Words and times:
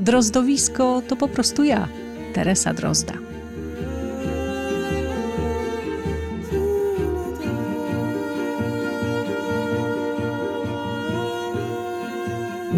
Drozdowisko 0.00 1.02
to 1.08 1.16
po 1.16 1.28
prostu 1.28 1.64
ja, 1.64 1.88
Teresa 2.34 2.74
Drozda. 2.74 3.12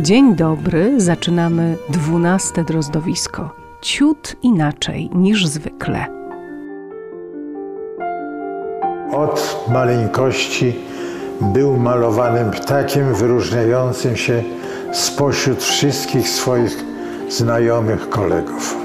Dzień 0.03 0.37
dobry, 0.37 1.01
zaczynamy 1.01 1.77
dwunaste 1.89 2.65
drozdowisko. 2.65 3.55
Ciut 3.83 4.37
inaczej 4.43 5.11
niż 5.15 5.47
zwykle. 5.47 6.07
Od 9.13 9.67
maleńkości 9.69 10.75
był 11.41 11.77
malowanym 11.77 12.51
ptakiem 12.51 13.15
wyróżniającym 13.15 14.17
się 14.17 14.43
spośród 14.93 15.63
wszystkich 15.63 16.29
swoich 16.29 16.92
znajomych 17.33 18.09
kolegów. 18.09 18.77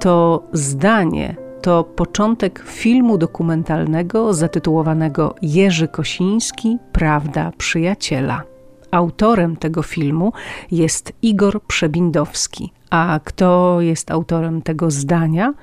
To 0.00 0.42
zdanie 0.52 1.36
to 1.62 1.84
początek 1.84 2.62
filmu 2.66 3.18
dokumentalnego 3.18 4.34
zatytułowanego 4.34 5.34
Jerzy 5.42 5.88
Kosiński 5.88 6.78
Prawda 6.92 7.52
przyjaciela. 7.58 8.42
Autorem 8.90 9.56
tego 9.56 9.82
filmu 9.82 10.32
jest 10.70 11.12
Igor 11.22 11.62
Przebindowski. 11.62 12.72
A 12.90 13.20
kto 13.24 13.80
jest 13.80 14.10
autorem 14.10 14.62
tego 14.62 14.90
zdania? 14.90 15.54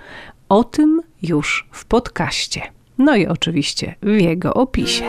O 0.50 0.64
tym 0.64 1.02
już 1.22 1.68
w 1.72 1.86
podcaście. 1.86 2.62
No 2.98 3.16
i 3.16 3.28
oczywiście 3.28 3.96
w 4.02 4.22
jego 4.22 4.54
opisie. 4.54 5.06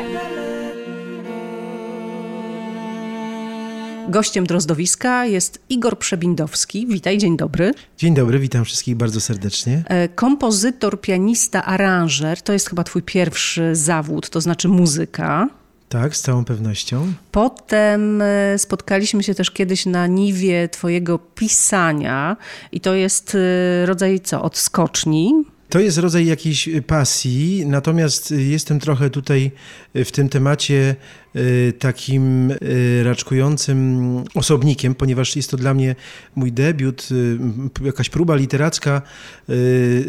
Gościem 4.08 4.46
Drozdowiska 4.46 5.26
jest 5.26 5.62
Igor 5.68 5.98
Przebindowski. 5.98 6.86
Witaj, 6.86 7.18
dzień 7.18 7.36
dobry. 7.36 7.72
Dzień 7.98 8.14
dobry, 8.14 8.38
witam 8.38 8.64
wszystkich 8.64 8.96
bardzo 8.96 9.20
serdecznie. 9.20 9.82
E, 9.86 10.08
kompozytor, 10.08 11.00
pianista, 11.00 11.64
aranżer 11.64 12.42
to 12.42 12.52
jest 12.52 12.68
chyba 12.68 12.84
twój 12.84 13.02
pierwszy 13.02 13.76
zawód, 13.76 14.30
to 14.30 14.40
znaczy 14.40 14.68
muzyka. 14.68 15.48
Tak, 15.88 16.16
z 16.16 16.22
całą 16.22 16.44
pewnością. 16.44 17.12
Potem 17.32 18.22
e, 18.22 18.58
spotkaliśmy 18.58 19.22
się 19.22 19.34
też 19.34 19.50
kiedyś 19.50 19.86
na 19.86 20.06
niwie 20.06 20.68
twojego 20.68 21.18
pisania 21.18 22.36
i 22.72 22.80
to 22.80 22.94
jest 22.94 23.34
e, 23.34 23.86
rodzaj 23.86 24.20
co, 24.20 24.42
odskoczni. 24.42 25.32
To 25.68 25.80
jest 25.80 25.98
rodzaj 25.98 26.26
jakiejś 26.26 26.68
pasji, 26.86 27.66
natomiast 27.66 28.30
jestem 28.30 28.80
trochę 28.80 29.10
tutaj 29.10 29.50
w 29.94 30.10
tym 30.10 30.28
temacie 30.28 30.96
takim 31.78 32.50
y, 32.50 33.02
raczkującym 33.04 34.24
osobnikiem, 34.34 34.94
ponieważ 34.94 35.36
jest 35.36 35.50
to 35.50 35.56
dla 35.56 35.74
mnie 35.74 35.94
mój 36.34 36.52
debiut, 36.52 37.08
y, 37.10 37.38
jakaś 37.84 38.08
próba 38.08 38.36
literacka. 38.36 39.02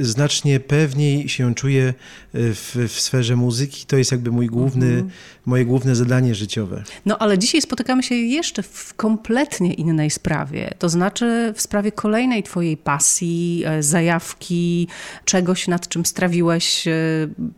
Znacznie 0.02 0.60
pewniej 0.60 1.30
się 1.30 1.56
czuję 1.56 1.94
w, 2.34 2.88
w 2.90 3.00
sferze 3.00 3.36
muzyki. 3.36 3.86
To 3.86 3.98
jest 3.98 4.12
jakby 4.12 4.32
mój 4.32 4.48
główny, 4.48 4.86
mhm. 4.86 5.10
moje 5.46 5.66
główne 5.66 5.96
zadanie 5.96 6.36
życiowe. 6.36 6.84
No 7.06 7.18
ale 7.18 7.38
dzisiaj 7.38 7.62
spotykamy 7.62 8.04
się 8.04 8.16
jeszcze 8.16 8.64
w 8.64 8.94
kompletnie 8.94 9.74
innej 9.74 10.10
sprawie. 10.10 10.74
To 10.80 10.90
znaczy 10.90 11.54
w 11.56 11.62
sprawie 11.62 11.92
kolejnej 11.92 12.44
twojej 12.44 12.78
pasji, 12.78 13.64
e, 13.66 13.84
zajawki, 13.84 14.88
czegoś, 15.26 15.68
nad 15.68 15.88
czym 15.88 16.06
strawiłeś 16.06 16.86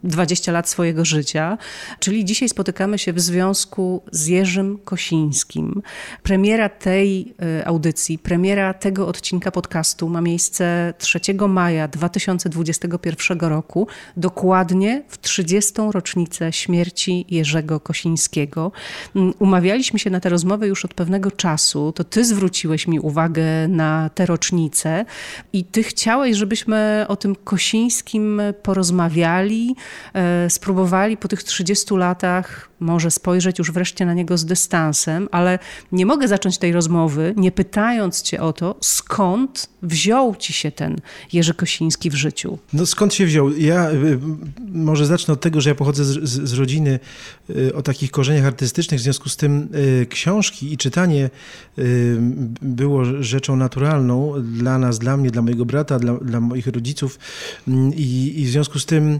20 0.04 0.52
lat 0.52 0.70
swojego 0.70 1.06
życia. 1.06 1.58
Czyli 2.00 2.26
dzisiaj 2.26 2.50
spotykamy 2.50 2.98
się 2.98 3.14
w 3.14 3.20
związku 3.20 3.57
związku 3.58 4.02
z 4.12 4.28
Jerzym 4.28 4.80
Kosińskim. 4.86 5.82
Premiera 6.24 6.70
tej 6.70 7.34
e, 7.60 7.68
audycji, 7.68 8.18
premiera 8.18 8.74
tego 8.74 9.08
odcinka 9.08 9.52
podcastu 9.52 10.10
ma 10.10 10.22
miejsce 10.22 10.94
3 10.98 11.20
maja 11.48 11.88
2021 11.88 13.40
roku, 13.40 13.88
dokładnie 14.18 15.04
w 15.08 15.18
30. 15.18 15.74
rocznicę 15.92 16.54
śmierci 16.54 17.26
Jerzego 17.30 17.80
Kosińskiego. 17.80 18.72
Mm, 19.16 19.34
umawialiśmy 19.40 20.00
się 20.00 20.10
na 20.10 20.20
tę 20.20 20.30
rozmowę 20.30 20.68
już 20.68 20.86
od 20.86 20.94
pewnego 20.94 21.32
czasu. 21.32 21.92
To 21.92 22.04
ty 22.04 22.26
zwróciłeś 22.26 22.88
mi 22.88 23.00
uwagę 23.00 23.68
na 23.68 24.10
tę 24.16 24.26
rocznicę 24.26 25.06
i 25.54 25.66
ty 25.66 25.84
chciałeś, 25.84 26.38
żebyśmy 26.38 27.06
o 27.08 27.16
tym 27.16 27.36
Kosińskim 27.36 28.42
porozmawiali, 28.64 29.76
e, 30.14 30.50
spróbowali 30.50 31.18
po 31.18 31.28
tych 31.28 31.44
30 31.44 31.96
latach 31.96 32.70
może 32.80 33.12
spojrzeć 33.12 33.60
już 33.60 33.72
wreszcie 33.72 34.06
na 34.06 34.14
niego 34.14 34.38
z 34.38 34.46
dystansem, 34.46 35.30
ale 35.32 35.60
nie 35.92 36.06
mogę 36.06 36.28
zacząć 36.28 36.58
tej 36.58 36.72
rozmowy, 36.72 37.34
nie 37.38 37.52
pytając 37.52 38.22
cię 38.22 38.42
o 38.42 38.54
to, 38.54 38.76
skąd 38.82 39.70
wziął 39.84 40.36
ci 40.36 40.54
się 40.54 40.72
ten 40.72 40.96
Jerzy 41.34 41.54
Kosiński 41.54 42.10
w 42.10 42.16
życiu. 42.16 42.58
No 42.74 42.86
skąd 42.86 43.14
się 43.14 43.26
wziął? 43.26 43.58
Ja 43.58 43.92
y, 43.92 44.20
może 44.72 45.06
zacznę 45.06 45.34
od 45.34 45.42
tego, 45.42 45.62
że 45.62 45.70
ja 45.70 45.76
pochodzę 45.76 46.06
z, 46.06 46.30
z, 46.30 46.50
z 46.50 46.54
rodziny 46.54 47.00
y, 47.50 47.76
o 47.76 47.82
takich 47.82 48.12
korzeniach 48.12 48.46
artystycznych, 48.46 49.00
w 49.00 49.04
związku 49.04 49.30
z 49.30 49.38
tym 49.38 49.70
y, 49.76 50.06
książki 50.10 50.74
i 50.74 50.78
czytanie 50.78 51.30
było 52.62 53.06
rzeczą 53.24 53.56
naturalną 53.56 54.34
dla 54.44 54.78
nas, 54.78 55.00
dla 55.00 55.18
mnie, 55.18 55.32
dla 55.32 55.42
mojego 55.42 55.66
brata, 55.66 56.00
dla, 56.00 56.14
dla 56.14 56.40
moich 56.40 56.68
rodziców 56.68 57.20
mm, 57.68 57.94
I, 57.96 58.34
i 58.38 58.46
w 58.46 58.50
związku 58.50 58.80
z 58.80 58.86
tym 58.86 59.20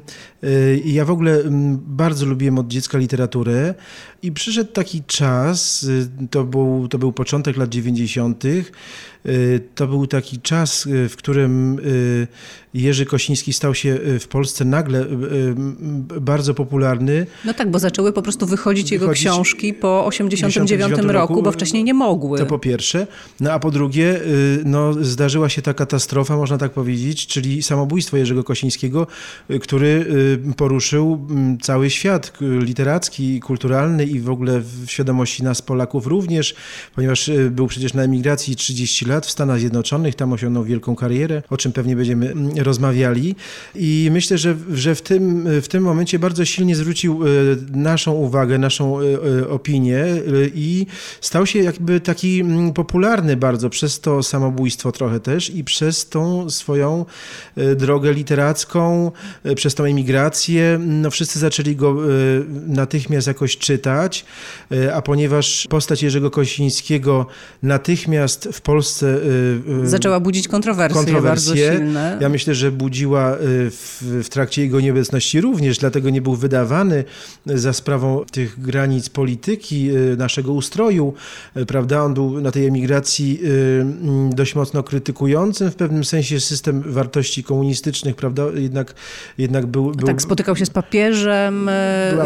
ja 0.86 1.06
w 1.06 1.12
ogóle 1.12 1.40
mm, 1.40 1.80
bardzo 1.88 2.26
lubiłem 2.26 2.60
od 2.60 2.68
dziecka 2.68 2.98
literaturę 2.98 3.47
kulturę 3.48 3.74
i 4.22 4.32
przyszedł 4.32 4.72
taki 4.72 5.04
czas, 5.04 5.84
y, 5.84 6.10
to 6.32 6.44
był, 6.44 6.88
to 6.88 6.98
był 6.98 7.14
początek 7.14 7.58
lat 7.58 7.70
90., 7.70 8.46
y, 8.46 8.66
to 9.76 9.88
był 9.88 10.08
taki 10.08 10.40
czas, 10.40 10.86
y, 10.86 11.10
w 11.10 11.16
którym 11.16 11.82
Jerzy 12.74 13.06
Kosiński 13.06 13.54
stał 13.54 13.76
się 13.76 14.00
w 14.20 14.28
Polsce 14.28 14.66
nagle 14.66 15.06
bardzo 16.22 16.54
popularny. 16.54 17.26
No 17.46 17.54
tak, 17.54 17.72
bo 17.72 17.80
zaczęły 17.80 18.14
po 18.14 18.22
prostu 18.22 18.46
wychodzić, 18.46 18.92
jego 18.92 19.10
książki 19.10 19.74
po 19.74 20.06
89 20.06 20.98
roku, 20.98 21.12
roku, 21.12 21.44
bo 21.44 21.52
wcześniej 21.52 21.84
nie 21.84 21.94
mogły. 21.94 22.40
To 22.40 22.46
po 22.46 22.60
pierwsze. 22.60 23.08
No 23.40 23.52
a 23.52 23.60
po 23.60 23.72
drugie, 23.72 24.20
no, 24.66 24.94
zdarzyła 24.94 25.50
się 25.50 25.62
ta 25.62 25.74
katastrofa, 25.74 26.38
można 26.38 26.58
tak 26.58 26.72
powiedzieć, 26.72 27.28
czyli 27.28 27.64
samobójstwo 27.64 28.18
Jerzego 28.18 28.44
Kosińskiego, 28.44 29.08
który 29.62 30.06
poruszył 30.58 31.28
mm, 31.30 31.58
cały 31.58 31.90
świat 31.90 32.34
literacki, 32.42 33.40
kulturalny 33.40 34.06
i 34.06 34.20
w 34.20 34.30
ogóle 34.30 34.60
w 34.60 34.86
świadomości 34.88 35.44
nas 35.44 35.62
Polaków 35.62 36.08
również, 36.08 36.56
ponieważ 36.96 37.32
był 37.52 37.68
przecież 37.68 37.94
na 37.94 38.04
emigracji 38.04 38.56
30 38.56 39.06
lat 39.06 39.17
w 39.26 39.32
Stanach 39.32 39.60
Zjednoczonych, 39.60 40.16
tam 40.16 40.34
osiągnął 40.34 40.64
wielką 40.64 40.96
karierę, 40.96 41.44
o 41.50 41.58
czym 41.58 41.72
pewnie 41.72 41.96
będziemy 41.96 42.32
mm, 42.32 42.58
rozmawiali 42.58 43.36
i 43.76 44.10
myślę, 44.12 44.38
że, 44.38 44.56
że 44.74 44.96
w, 44.96 45.02
tym, 45.02 45.48
w 45.62 45.68
tym 45.68 45.84
momencie 45.84 46.20
bardzo 46.20 46.46
silnie 46.46 46.76
zwrócił 46.76 47.24
e, 47.24 47.28
naszą 47.72 48.12
uwagę, 48.14 48.58
naszą 48.58 49.00
e, 49.00 49.50
opinię 49.50 50.06
i 50.56 50.86
stał 51.22 51.46
się 51.46 51.60
jakby 51.60 52.00
taki 52.00 52.40
mm, 52.40 52.74
popularny 52.74 53.38
bardzo 53.38 53.70
przez 53.70 54.00
to 54.00 54.24
samobójstwo 54.24 54.92
trochę 54.92 55.20
też 55.20 55.50
i 55.50 55.64
przez 55.64 56.10
tą 56.10 56.50
swoją 56.50 57.06
drogę 57.76 58.14
literacką, 58.14 59.12
przez 59.56 59.76
tą 59.76 59.84
emigrację. 59.84 60.80
No 60.82 61.12
wszyscy 61.12 61.40
zaczęli 61.40 61.76
go 61.76 61.98
natychmiast 62.68 63.28
jakoś 63.28 63.58
czytać, 63.58 64.26
e, 64.72 64.96
a 64.96 65.02
ponieważ 65.02 65.68
postać 65.70 66.04
Jerzego 66.04 66.32
Kosińskiego 66.32 67.26
natychmiast 67.64 68.50
w 68.52 68.62
Polsce 68.62 69.07
Polsce 69.66 69.90
zaczęła 69.90 70.20
budzić 70.20 70.48
kontrowersje, 70.48 71.04
kontrowersje. 71.04 71.56
bardzo 71.56 71.78
silne. 71.78 72.18
Ja 72.22 72.30
myślę, 72.30 72.56
że 72.56 72.72
budziła 72.72 73.36
w, 73.40 74.22
w 74.24 74.30
trakcie 74.30 74.62
jego 74.62 74.80
nieobecności 74.80 75.42
również, 75.42 75.78
dlatego 75.78 76.10
nie 76.10 76.22
był 76.22 76.36
wydawany 76.36 77.04
za 77.46 77.74
sprawą 77.74 78.26
tych 78.32 78.62
granic 78.62 79.10
polityki, 79.10 79.90
naszego 80.18 80.54
ustroju, 80.54 81.14
prawda? 81.68 82.04
On 82.04 82.14
był 82.14 82.42
na 82.42 82.52
tej 82.52 82.66
emigracji 82.66 83.42
dość 84.30 84.56
mocno 84.56 84.84
krytykującym 84.84 85.72
w 85.72 85.76
pewnym 85.76 86.06
sensie 86.06 86.40
system 86.40 86.84
wartości 86.86 87.44
komunistycznych, 87.44 88.16
prawda? 88.16 88.44
Jednak, 88.56 88.94
jednak 89.38 89.66
był, 89.66 89.92
był... 89.92 90.08
Tak, 90.08 90.22
spotykał 90.22 90.56
się 90.56 90.66
z 90.66 90.70
papieżem, 90.70 91.70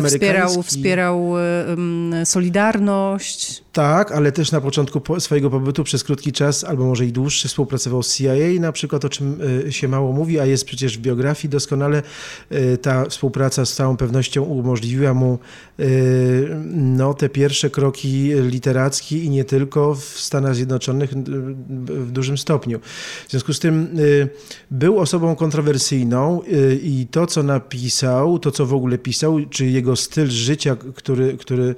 wspierał, 0.05 0.63
wspierał 0.63 1.29
um, 1.29 2.13
Solidarność. 2.25 3.63
Tak, 3.73 4.11
ale 4.11 4.31
też 4.31 4.51
na 4.51 4.61
początku 4.61 5.01
po- 5.01 5.19
swojego 5.19 5.49
pobytu 5.49 5.83
przez 5.83 6.03
krótki 6.03 6.31
czas, 6.31 6.60
albo 6.63 6.85
może 6.85 7.05
i 7.05 7.11
dłuższy, 7.11 7.47
współpracował 7.47 8.03
z 8.03 8.17
CIA, 8.17 8.33
na 8.59 8.71
przykład, 8.71 9.05
o 9.05 9.09
czym 9.09 9.41
y, 9.67 9.71
się 9.71 9.87
mało 9.87 10.11
mówi, 10.11 10.39
a 10.39 10.45
jest 10.45 10.65
przecież 10.65 10.97
w 10.97 11.01
biografii 11.01 11.49
doskonale. 11.49 12.03
Y, 12.51 12.77
Ta 12.77 13.05
współpraca 13.05 13.65
z 13.65 13.73
całą 13.73 13.97
pewnością 13.97 14.43
umożliwiła 14.43 15.13
mu 15.13 15.39
y, 15.79 16.57
no, 16.73 17.13
te 17.13 17.29
pierwsze 17.29 17.69
kroki 17.69 18.31
literackie 18.49 19.17
i 19.23 19.29
nie 19.29 19.43
tylko 19.43 19.95
w 19.95 20.03
Stanach 20.03 20.55
Zjednoczonych 20.55 21.13
w 21.79 22.11
dużym 22.11 22.37
stopniu. 22.37 22.79
W 23.27 23.31
związku 23.31 23.53
z 23.53 23.59
tym 23.59 23.97
był 24.71 24.99
osobą 24.99 25.35
kontrowersyjną 25.35 26.41
i 26.83 27.07
to, 27.11 27.27
co 27.27 27.43
napisał, 27.43 28.39
to, 28.39 28.51
co 28.51 28.65
w 28.65 28.73
ogóle 28.73 28.97
pisał, 28.97 29.39
czy 29.49 29.65
jego 29.65 29.95
styl 29.95 30.27
życia, 30.27 30.77
który, 30.95 31.37
który 31.37 31.75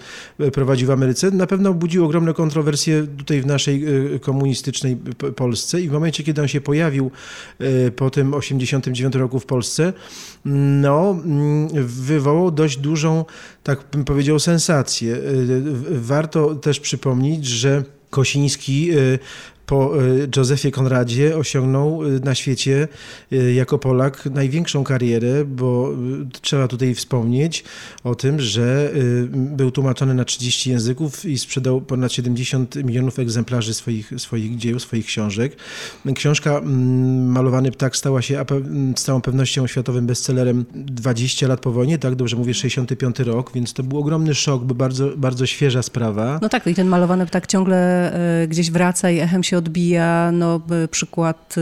prowadził 0.53 0.87
w 0.87 0.91
Ameryce, 0.91 1.31
na 1.31 1.47
pewno 1.47 1.73
budził 1.73 2.05
ogromne 2.05 2.33
kontrowersje 2.33 3.07
tutaj 3.17 3.41
w 3.41 3.45
naszej 3.45 3.87
y, 4.15 4.19
komunistycznej 4.73 4.97
Polsce 5.35 5.81
i 5.81 5.89
w 5.89 5.91
momencie, 5.91 6.23
kiedy 6.23 6.41
on 6.41 6.47
się 6.47 6.61
pojawił 6.61 7.11
y, 7.61 7.91
po 7.95 8.09
tym 8.09 8.33
89 8.33 9.15
roku 9.15 9.39
w 9.39 9.45
Polsce, 9.45 9.93
no, 10.45 11.11
mm, 11.25 11.67
wywołał 11.87 12.51
dość 12.51 12.77
dużą, 12.77 13.25
tak 13.63 13.83
bym 13.91 14.05
powiedział, 14.05 14.39
sensację. 14.39 15.15
Y, 15.15 15.61
Warto 15.89 16.55
też 16.55 16.79
przypomnieć, 16.79 17.45
że 17.45 17.83
Kosiński 18.09 18.91
y, 18.91 19.19
po 19.65 20.01
y, 20.01 20.29
Józefie 20.37 20.71
Konradzie 20.71 21.37
osiągnął 21.37 22.03
y, 22.03 22.19
na 22.19 22.35
świecie 22.35 22.87
y, 23.33 23.53
jako 23.53 23.79
Polak 23.79 24.25
największą 24.25 24.83
karierę, 24.83 25.45
bo 25.45 25.89
trzeba 26.41 26.67
tutaj 26.67 26.95
wspomnieć 26.95 27.63
o 28.03 28.15
tym, 28.15 28.39
że 28.39 28.91
był 29.31 29.71
tłumaczony 29.71 30.13
na 30.13 30.25
30 30.25 30.69
języków 30.69 31.25
i 31.25 31.37
sprzedał 31.37 31.81
ponad 31.81 32.13
70 32.13 32.75
milionów 32.75 33.19
egzemplarzy 33.19 33.73
swoich, 33.73 34.13
swoich 34.17 34.57
dzieł, 34.57 34.79
swoich 34.79 35.05
książek. 35.05 35.55
Książka 36.15 36.57
mm, 36.57 37.31
Malowany 37.31 37.71
ptak 37.71 37.97
stała 37.97 38.21
się 38.21 38.35
pe- 38.39 38.93
z 38.97 39.03
całą 39.03 39.21
pewnością 39.21 39.67
światowym 39.67 40.05
bestsellerem 40.05 40.65
20 40.73 41.47
lat 41.47 41.59
po 41.59 41.71
wojnie, 41.71 41.97
tak 41.97 42.15
dobrze 42.15 42.35
mówię, 42.35 42.53
65 42.53 43.19
rok, 43.19 43.51
więc 43.55 43.73
to 43.73 43.83
był 43.83 43.99
ogromny 43.99 44.35
szok, 44.35 44.63
bo 44.63 44.75
bardzo, 44.75 45.09
bardzo 45.17 45.45
świeża 45.45 45.81
sprawa. 45.83 46.39
No 46.41 46.49
tak, 46.49 46.67
i 46.67 46.75
ten 46.75 46.87
malowany 46.87 47.25
ptak 47.25 47.47
ciągle 47.47 48.13
e, 48.43 48.47
gdzieś 48.47 48.71
wraca 48.71 49.11
i 49.11 49.19
echem 49.19 49.43
się 49.43 49.52
odbija. 49.57 50.31
No, 50.33 50.61
przykład 50.91 51.55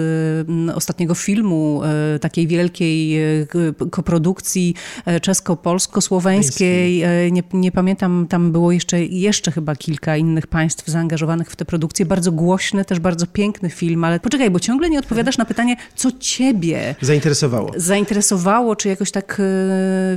m, 0.49 0.71
ostatniego 0.75 1.15
filmu, 1.15 1.81
e, 2.15 2.19
takiej 2.19 2.47
wielkiej 2.47 3.19
k- 3.49 3.59
koprodukcji 3.91 4.75
czesko-polsko-słoweńskiej. 5.21 7.03
Nie, 7.31 7.43
nie 7.53 7.71
pamiętam, 7.71 8.25
tam 8.29 8.51
było 8.51 8.71
jeszcze, 8.71 9.05
jeszcze 9.05 9.51
chyba 9.51 9.75
kilka 9.75 10.17
innych 10.17 10.47
państw 10.47 10.87
zaangażowanych 10.87 11.51
w 11.51 11.55
tę 11.55 11.65
produkcję. 11.65 12.05
Bardzo 12.05 12.31
głośny, 12.31 12.85
też 12.85 12.99
bardzo 12.99 13.27
piękny 13.27 13.69
film, 13.69 14.03
ale 14.03 14.19
poczekaj, 14.19 14.51
bo 14.51 14.59
ciągle 14.59 14.89
nie 14.89 14.99
odpowiadasz 14.99 15.37
na 15.37 15.45
pytanie, 15.45 15.75
co 15.95 16.09
ciebie 16.19 16.95
Zainteresowało. 17.01 17.71
zainteresowało, 17.75 18.75
czy 18.75 18.87
jakoś 18.89 19.11
tak 19.11 19.41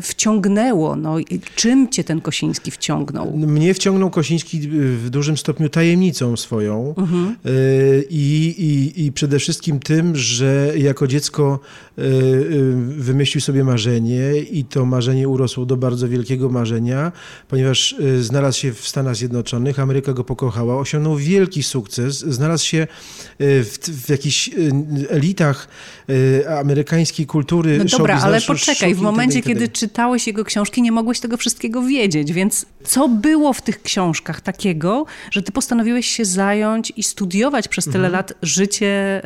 wciągnęło? 0.02 0.96
No, 0.96 1.18
i 1.18 1.40
czym 1.56 1.88
cię 1.88 2.04
ten 2.04 2.20
Kosiński 2.20 2.70
wciągnął? 2.70 3.36
Mnie 3.36 3.74
wciągnął 3.74 4.10
Kosiński 4.10 4.60
w 4.70 5.10
dużym 5.10 5.36
stopniu 5.36 5.68
tajemnicą 5.68 6.36
swoją 6.36 6.94
Y, 7.46 7.50
i, 8.10 8.54
i, 8.58 9.06
i 9.06 9.12
przede 9.12 9.38
wszystkim 9.38 9.80
tym, 9.80 10.16
że 10.16 10.72
jako 10.76 11.06
dziecko 11.06 11.60
y, 11.98 12.02
y, 12.02 12.74
wymyślił 12.86 13.40
sobie 13.40 13.64
marzenie 13.64 14.38
i 14.38 14.64
to 14.64 14.84
marzenie 14.84 15.28
urosło 15.28 15.66
do 15.66 15.76
bardzo 15.76 16.08
wielkiego 16.08 16.48
marzenia, 16.48 17.12
ponieważ 17.48 17.92
y, 17.92 18.24
znalazł 18.24 18.58
się 18.58 18.72
w 18.72 18.88
Stanach 18.88 19.16
Zjednoczonych, 19.16 19.78
Ameryka 19.78 20.12
go 20.12 20.24
pokochała, 20.24 20.78
osiągnął 20.78 21.16
wielki 21.16 21.62
sukces, 21.62 22.18
znalazł 22.18 22.64
się 22.64 22.86
w, 23.38 23.78
w 24.06 24.08
jakichś 24.08 24.50
elitach 25.08 25.68
amerykańskiej 26.58 27.26
kultury 27.26 27.78
No 27.78 27.88
show 27.88 27.98
dobra, 27.98 28.20
ale 28.22 28.38
biznesu, 28.38 28.52
poczekaj, 28.52 28.94
w 28.94 28.98
itd., 28.98 29.02
momencie, 29.02 29.38
itd. 29.38 29.54
kiedy 29.54 29.68
czytałeś 29.68 30.26
jego 30.26 30.44
książki, 30.44 30.82
nie 30.82 30.92
mogłeś 30.92 31.20
tego 31.20 31.36
wszystkiego 31.36 31.82
wiedzieć, 31.82 32.32
więc 32.32 32.66
co 32.84 33.08
było 33.08 33.52
w 33.52 33.62
tych 33.62 33.82
książkach 33.82 34.40
takiego, 34.40 35.06
że 35.30 35.42
ty 35.42 35.52
postanowiłeś 35.52 36.06
się 36.06 36.24
zająć 36.24 36.92
i 36.96 37.02
studiować 37.02 37.53
przez 37.68 37.84
tyle 37.84 37.94
Mhm. 37.96 38.12
lat 38.12 38.32
życie 38.42 39.22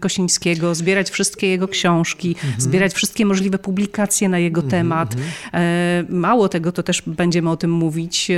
Kosińskiego, 0.00 0.74
zbierać 0.74 1.10
wszystkie 1.10 1.46
jego 1.48 1.68
książki, 1.68 2.28
Mhm. 2.44 2.60
zbierać 2.60 2.94
wszystkie 2.94 3.26
możliwe 3.26 3.58
publikacje 3.58 4.28
na 4.28 4.38
jego 4.38 4.62
temat. 4.62 5.14
E, 5.54 6.04
Mało 6.08 6.48
tego, 6.48 6.72
to 6.72 6.82
też 6.82 7.02
będziemy 7.06 7.50
o 7.50 7.56
tym 7.56 7.70
mówić. 7.70 8.30
E, 8.30 8.34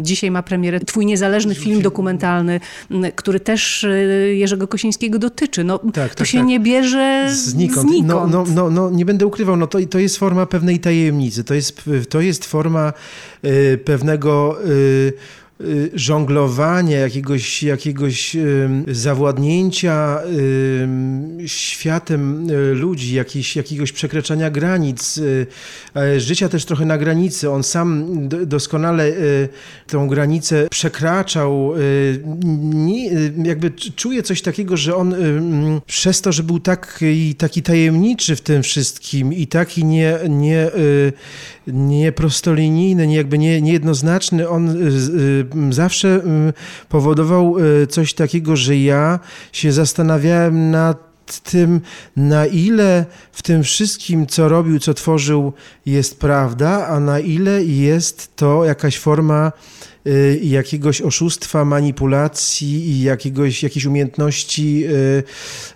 Dzisiaj 0.00 0.30
ma 0.30 0.42
premierę 0.42 0.80
twój 0.80 1.06
niezależny 1.06 1.54
film 1.54 1.82
dokumentalny, 1.82 2.60
który 3.16 3.40
też 3.40 3.84
e, 3.84 3.88
Jerzego 4.34 4.68
Kosińskiego 4.68 5.18
dotyczy. 5.18 5.64
No, 5.64 5.78
to 5.78 5.90
tak, 5.92 6.26
się 6.26 6.38
tak. 6.38 6.46
nie 6.46 6.60
bierze 6.60 7.26
Znikąd. 7.34 7.88
znikąd. 7.90 8.08
No, 8.08 8.26
no, 8.26 8.44
no, 8.54 8.70
no, 8.70 8.90
nie 8.90 9.04
będę 9.04 9.26
ukrywał, 9.26 9.56
no 9.56 9.66
to, 9.66 9.78
to 9.90 9.98
jest 9.98 10.16
forma 10.18 10.46
pewnej 10.46 10.80
tajemnicy, 10.80 11.44
to 11.44 11.54
jest, 11.54 11.82
to 12.08 12.20
jest 12.20 12.44
forma 12.44 12.92
y, 13.44 13.78
pewnego 13.84 14.58
y, 14.66 15.12
żonglowania, 15.94 16.98
jakiegoś, 16.98 17.62
jakiegoś 17.62 18.36
y, 18.36 18.68
zawładnięcia 18.88 20.18
y, 21.42 21.48
światem 21.48 22.50
y, 22.50 22.74
ludzi, 22.74 23.14
jakiś, 23.14 23.56
jakiegoś 23.56 23.92
przekraczania 23.92 24.50
granic, 24.50 25.18
y, 25.18 25.46
e, 25.96 26.20
życia 26.20 26.48
też 26.48 26.64
trochę 26.64 26.84
na 26.86 26.98
granicy. 26.98 27.50
On 27.50 27.62
sam 27.62 28.06
doskonale 28.46 29.06
y, 29.06 29.48
tą 29.86 30.08
granicę 30.08 30.68
przekraczał. 30.70 31.74
y, 31.76 32.20
Nie, 32.74 33.10
y, 33.12 33.32
jakby 33.44 33.70
c- 33.70 33.76
czuję 33.96 34.22
coś 34.22 34.42
takiego, 34.42 34.76
że 34.76 34.96
on 34.96 35.12
y, 35.12 35.80
przez 35.86 36.20
to, 36.20 36.32
że 36.32 36.42
był 36.42 36.60
taki, 36.60 37.34
taki 37.34 37.62
tajemniczy 37.62 38.36
w 38.36 38.40
tym 38.40 38.62
wszystkim 38.62 39.32
i 39.32 39.46
taki 39.46 39.84
nie, 39.84 40.18
nie, 40.28 40.66
y, 40.74 41.12
nieprostolinijny, 41.66 43.06
nie, 43.06 43.16
jakby 43.16 43.38
nie, 43.38 43.60
niejednoznaczny, 43.60 44.48
on 44.48 44.68
y, 44.68 44.90
y, 45.50 45.51
zawsze 45.70 46.22
powodował 46.88 47.58
y, 47.58 47.86
coś 47.86 48.14
takiego, 48.14 48.56
że 48.56 48.76
ja 48.76 49.18
się 49.52 49.72
zastanawiałem 49.72 50.70
nad 50.70 51.12
tym, 51.40 51.80
na 52.16 52.46
ile 52.46 53.04
w 53.32 53.42
tym 53.42 53.62
wszystkim, 53.62 54.26
co 54.26 54.48
robił, 54.48 54.78
co 54.78 54.94
tworzył, 54.94 55.52
jest 55.86 56.20
prawda, 56.20 56.86
a 56.86 57.00
na 57.00 57.20
ile 57.20 57.64
jest 57.64 58.36
to 58.36 58.64
jakaś 58.64 58.98
forma 58.98 59.52
y, 60.06 60.40
jakiegoś 60.42 61.00
oszustwa, 61.00 61.64
manipulacji 61.64 62.90
i 62.90 63.02
jakiegoś, 63.02 63.62
jakiejś 63.62 63.84
umiejętności 63.84 64.84
y, 64.86 65.22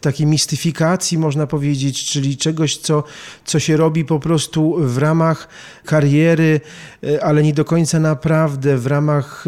takiej 0.01 0.27
mistyfikacji, 0.27 1.19
można 1.19 1.47
powiedzieć, 1.47 2.05
czyli 2.05 2.37
czegoś, 2.37 2.77
co, 2.77 3.05
co 3.45 3.59
się 3.59 3.77
robi 3.77 4.05
po 4.05 4.21
prostu 4.21 4.77
w 4.79 4.99
ramach 4.99 5.49
kariery, 5.85 6.61
y, 7.05 7.23
ale 7.23 7.43
nie 7.43 7.53
do 7.53 7.65
końca 7.65 8.01
naprawdę, 8.01 8.79
w 8.79 8.87
ramach 8.87 9.45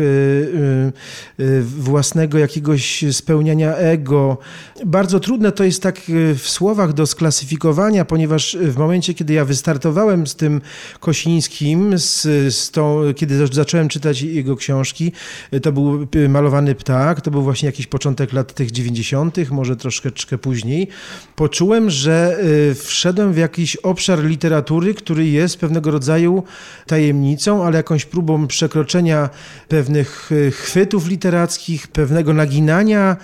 własnego 1.62 2.38
jakiegoś 2.38 3.04
spełniania 3.12 3.76
ego. 3.76 4.38
Bardzo 4.86 5.20
trudne 5.20 5.52
to 5.52 5.64
jest 5.64 5.82
tak 5.82 6.00
w 6.38 6.48
słowach 6.48 6.92
do 6.92 7.06
sklasyfikowania, 7.06 8.04
ponieważ 8.04 8.56
w 8.60 8.76
momencie, 8.76 9.14
kiedy 9.14 9.32
ja 9.32 9.44
wystartowałem 9.44 10.26
z 10.26 10.36
tym 10.36 10.60
Kosińskim, 11.00 11.98
z, 11.98 12.22
z 12.54 12.70
tą, 12.70 13.00
kiedy 13.16 13.44
zac- 13.44 13.54
zacząłem 13.54 13.88
czytać 13.88 14.22
jego 14.22 14.56
książki, 14.68 15.12
to 15.62 15.72
był 15.72 16.06
y, 16.16 16.28
Malowany 16.28 16.74
Ptak, 16.74 17.20
to 17.20 17.30
był 17.30 17.42
właśnie 17.42 17.66
jakiś 17.66 17.86
początek 17.86 18.32
lat 18.32 18.54
tych 18.54 18.70
90., 18.70 19.50
może 19.50 19.76
troszeczkę 19.76 20.38
później. 20.38 20.88
Poczułem, 21.36 21.90
że 21.90 22.38
y, 22.70 22.74
wszedłem 22.74 23.32
w 23.32 23.36
jakiś 23.36 23.76
obszar 23.76 24.24
literatury, 24.24 24.94
który 24.94 25.26
jest 25.26 25.56
pewnego 25.56 25.90
rodzaju 25.90 26.42
tajemnicą, 26.86 27.64
ale 27.64 27.76
jakąś 27.76 28.04
próbą 28.04 28.46
przekroczenia 28.46 29.30
pewnych 29.68 30.32
y, 30.32 30.50
chwytów 30.50 31.06
literackich, 31.06 31.88
pewnego 31.88 32.34
naginania, 32.34 33.16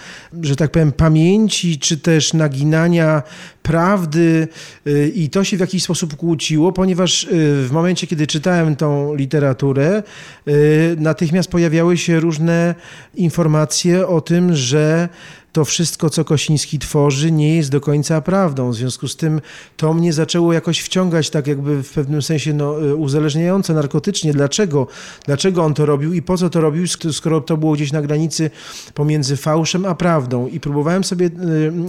że 0.42 0.56
tak 0.56 0.70
powiem, 0.70 0.92
pamięci, 0.92 1.78
czy 1.78 1.96
też 1.96 2.32
naginania 2.32 3.22
prawdy 3.64 4.48
y, 4.86 5.12
i 5.14 5.30
to 5.30 5.44
się 5.44 5.56
w 5.56 5.60
jakiś 5.60 5.82
sposób 5.82 6.16
kłóciło, 6.16 6.72
ponieważ 6.72 7.24
y, 7.24 7.28
w 7.68 7.68
momencie, 7.72 8.06
kiedy 8.06 8.26
czytałem 8.26 8.76
tą 8.76 9.14
literaturę, 9.14 10.02
y, 10.48 10.96
natychmiast 10.98 11.50
pojawiały 11.50 11.96
się 11.96 12.20
różne 12.20 12.74
informacje 13.14 14.06
o 14.06 14.20
tym, 14.20 14.56
że 14.56 15.08
to 15.54 15.64
wszystko, 15.64 16.10
co 16.10 16.24
Kosiński 16.24 16.78
tworzy, 16.78 17.32
nie 17.32 17.56
jest 17.56 17.70
do 17.70 17.80
końca 17.80 18.20
prawdą. 18.20 18.70
W 18.70 18.74
związku 18.74 19.08
z 19.08 19.16
tym 19.16 19.40
to 19.76 19.94
mnie 19.94 20.12
zaczęło 20.12 20.52
jakoś 20.52 20.80
wciągać, 20.80 21.30
tak 21.30 21.46
jakby 21.46 21.82
w 21.82 21.90
pewnym 21.92 22.22
sensie 22.22 22.54
no, 22.54 22.72
uzależniająco 22.96 23.74
narkotycznie. 23.74 24.32
Dlaczego? 24.32 24.86
Dlaczego 25.26 25.64
on 25.64 25.74
to 25.74 25.86
robił 25.86 26.12
i 26.12 26.22
po 26.22 26.38
co 26.38 26.50
to 26.50 26.60
robił, 26.60 26.86
skoro 27.12 27.40
to 27.40 27.56
było 27.56 27.72
gdzieś 27.72 27.92
na 27.92 28.02
granicy 28.02 28.50
pomiędzy 28.94 29.36
fałszem 29.36 29.86
a 29.86 29.94
prawdą. 29.94 30.46
I 30.46 30.60
próbowałem 30.60 31.04
sobie 31.04 31.30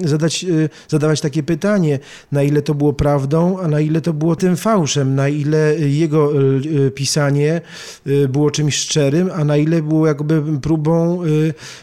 zadać, 0.04 0.46
zadawać 0.88 1.22
takie 1.22 1.44
pytanie, 1.44 2.00
na 2.32 2.44
ile 2.44 2.62
to 2.62 2.76
było 2.76 2.94
prawdą, 2.94 3.60
a 3.60 3.68
na 3.68 3.80
ile 3.80 4.02
to 4.02 4.14
było 4.14 4.36
tym 4.36 4.58
fałszem, 4.58 5.16
na 5.16 5.30
ile 5.30 5.76
jego 5.80 6.32
pisanie 6.96 7.62
było 8.30 8.52
czymś 8.52 8.76
szczerym, 8.76 9.30
a 9.34 9.44
na 9.44 9.58
ile 9.58 9.82
było 9.82 10.08
jakby 10.08 10.60
próbą 10.62 11.22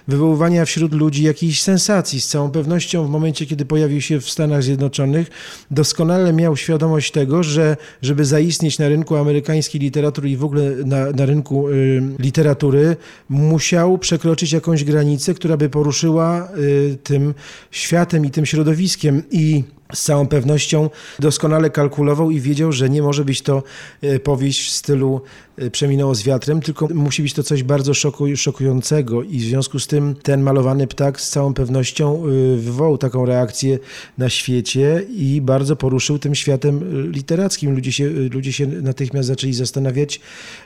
wywoływania 0.08 0.64
wśród 0.64 0.94
ludzi 0.94 1.22
jakiejś 1.22 1.62
sensacji. 1.72 2.20
Z 2.20 2.26
całą 2.26 2.50
pewnością 2.50 3.04
w 3.04 3.10
momencie, 3.10 3.46
kiedy 3.46 3.64
pojawił 3.64 4.00
się 4.00 4.20
w 4.20 4.30
Stanach 4.30 4.62
Zjednoczonych, 4.62 5.30
doskonale 5.70 6.32
miał 6.32 6.56
świadomość 6.56 7.12
tego, 7.12 7.42
że 7.42 7.76
żeby 8.02 8.24
zaistnieć 8.24 8.78
na 8.78 8.88
rynku 8.88 9.16
amerykańskiej 9.16 9.80
literatury 9.80 10.30
i 10.30 10.36
w 10.36 10.44
ogóle 10.44 10.70
na, 10.84 11.10
na 11.10 11.26
rynku 11.26 11.68
y, 11.68 12.02
literatury, 12.18 12.96
musiał 13.28 13.98
przekroczyć 13.98 14.52
jakąś 14.52 14.84
granicę, 14.84 15.34
która 15.34 15.56
by 15.56 15.68
poruszyła 15.68 16.48
y, 16.58 16.98
tym 17.02 17.34
światem 17.70 18.26
i 18.26 18.30
tym 18.30 18.46
środowiskiem. 18.46 19.22
I 19.30 19.64
z 19.94 20.02
całą 20.02 20.26
pewnością 20.26 20.90
doskonale 21.18 21.70
kalkulował 21.70 22.30
i 22.30 22.40
wiedział, 22.40 22.72
że 22.72 22.90
nie 22.90 23.02
może 23.02 23.24
być 23.24 23.42
to 23.42 23.62
e, 24.02 24.18
powieść 24.18 24.68
w 24.68 24.70
stylu 24.70 25.20
e, 25.56 25.70
Przeminęło 25.70 26.14
z 26.14 26.22
wiatrem, 26.22 26.60
tylko 26.60 26.88
musi 26.94 27.22
być 27.22 27.34
to 27.34 27.42
coś 27.42 27.62
bardzo 27.62 27.92
szokującego 28.36 29.22
i 29.22 29.38
w 29.38 29.42
związku 29.42 29.78
z 29.78 29.86
tym 29.86 30.14
ten 30.22 30.42
malowany 30.42 30.86
ptak 30.86 31.20
z 31.20 31.30
całą 31.30 31.54
pewnością 31.54 32.22
e, 32.24 32.56
wywołał 32.56 32.98
taką 32.98 33.26
reakcję 33.26 33.78
na 34.18 34.28
świecie 34.28 35.06
i 35.16 35.40
bardzo 35.40 35.76
poruszył 35.76 36.18
tym 36.18 36.34
światem 36.34 36.80
literackim. 37.12 37.74
Ludzie 37.74 37.92
się, 37.92 38.08
ludzie 38.08 38.52
się 38.52 38.66
natychmiast 38.66 39.28
zaczęli 39.28 39.52
zastanawiać, 39.52 40.20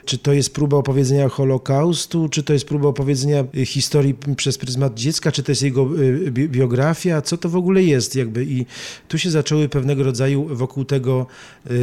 czy 0.05 0.17
to 0.17 0.33
jest 0.33 0.53
próba 0.53 0.77
opowiedzenia 0.77 1.29
Holokaustu, 1.29 2.29
czy 2.29 2.43
to 2.43 2.53
jest 2.53 2.65
próba 2.65 2.87
opowiedzenia 2.87 3.43
historii 3.65 4.15
przez 4.35 4.57
pryzmat 4.57 4.93
dziecka, 4.93 5.31
czy 5.31 5.43
to 5.43 5.51
jest 5.51 5.61
jego 5.61 5.89
biografia, 6.31 7.21
co 7.21 7.37
to 7.37 7.49
w 7.49 7.55
ogóle 7.55 7.83
jest 7.83 8.15
jakby 8.15 8.45
i 8.45 8.65
tu 9.07 9.16
tu 9.17 9.21
się 9.21 9.31
zaczęły 9.31 9.69
pewnego 9.69 10.03
rodzaju 10.03 10.55
wokół 10.55 10.85
tego 10.85 11.27
y, 11.71 11.73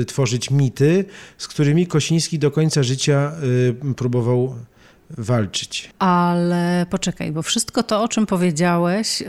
y, 0.00 0.04
tworzyć 0.04 0.50
mity, 0.50 1.04
z 1.38 1.48
którymi 1.48 1.86
Kosiński 1.86 2.38
do 2.38 2.50
końca 2.50 2.82
życia 2.82 3.32
y, 3.90 3.94
próbował 3.94 4.54
walczyć. 5.10 5.90
Ale 5.98 6.86
poczekaj, 6.90 7.32
bo 7.32 7.42
wszystko 7.42 7.82
to, 7.82 8.02
o 8.02 8.08
czym 8.08 8.26
powiedziałeś, 8.26 9.22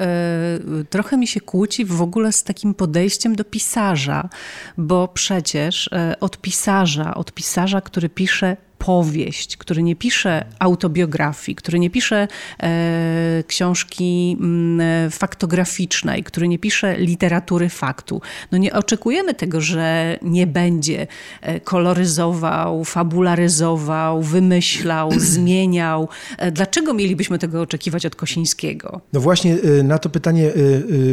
trochę 0.89 1.17
mi 1.17 1.27
się 1.27 1.41
kłóci 1.41 1.85
w 1.85 2.01
ogóle 2.01 2.31
z 2.31 2.43
takim 2.43 2.73
podejściem 2.73 3.35
do 3.35 3.43
pisarza, 3.43 4.29
bo 4.77 5.07
przecież 5.07 5.89
od 6.19 6.41
pisarza, 6.41 7.15
od 7.15 7.31
pisarza, 7.31 7.81
który 7.81 8.09
pisze 8.09 8.57
powieść, 8.85 9.57
który 9.57 9.83
nie 9.83 9.95
pisze 9.95 10.45
autobiografii, 10.59 11.55
który 11.55 11.79
nie 11.79 11.89
pisze 11.89 12.27
e, 12.63 13.43
książki 13.47 14.37
m, 14.39 14.81
mm, 14.81 15.11
faktograficznej, 15.11 16.23
który 16.23 16.47
nie 16.47 16.59
pisze 16.59 16.97
literatury 16.97 17.69
faktu. 17.69 18.21
No 18.51 18.57
nie 18.57 18.73
oczekujemy 18.73 19.33
tego, 19.33 19.61
że 19.61 20.17
nie 20.21 20.47
będzie 20.47 21.07
e, 21.41 21.59
koloryzował, 21.59 22.83
fabularyzował, 22.83 24.21
wymyślał, 24.21 25.11
zmieniał. 25.33 26.09
E, 26.37 26.51
dlaczego 26.51 26.93
mielibyśmy 26.93 27.39
tego 27.39 27.61
oczekiwać 27.61 28.05
od 28.05 28.15
Kosińskiego? 28.15 29.01
No 29.13 29.19
właśnie 29.19 29.57
e, 29.79 29.83
na 29.83 29.97
to 29.97 30.09
pytanie 30.09 30.51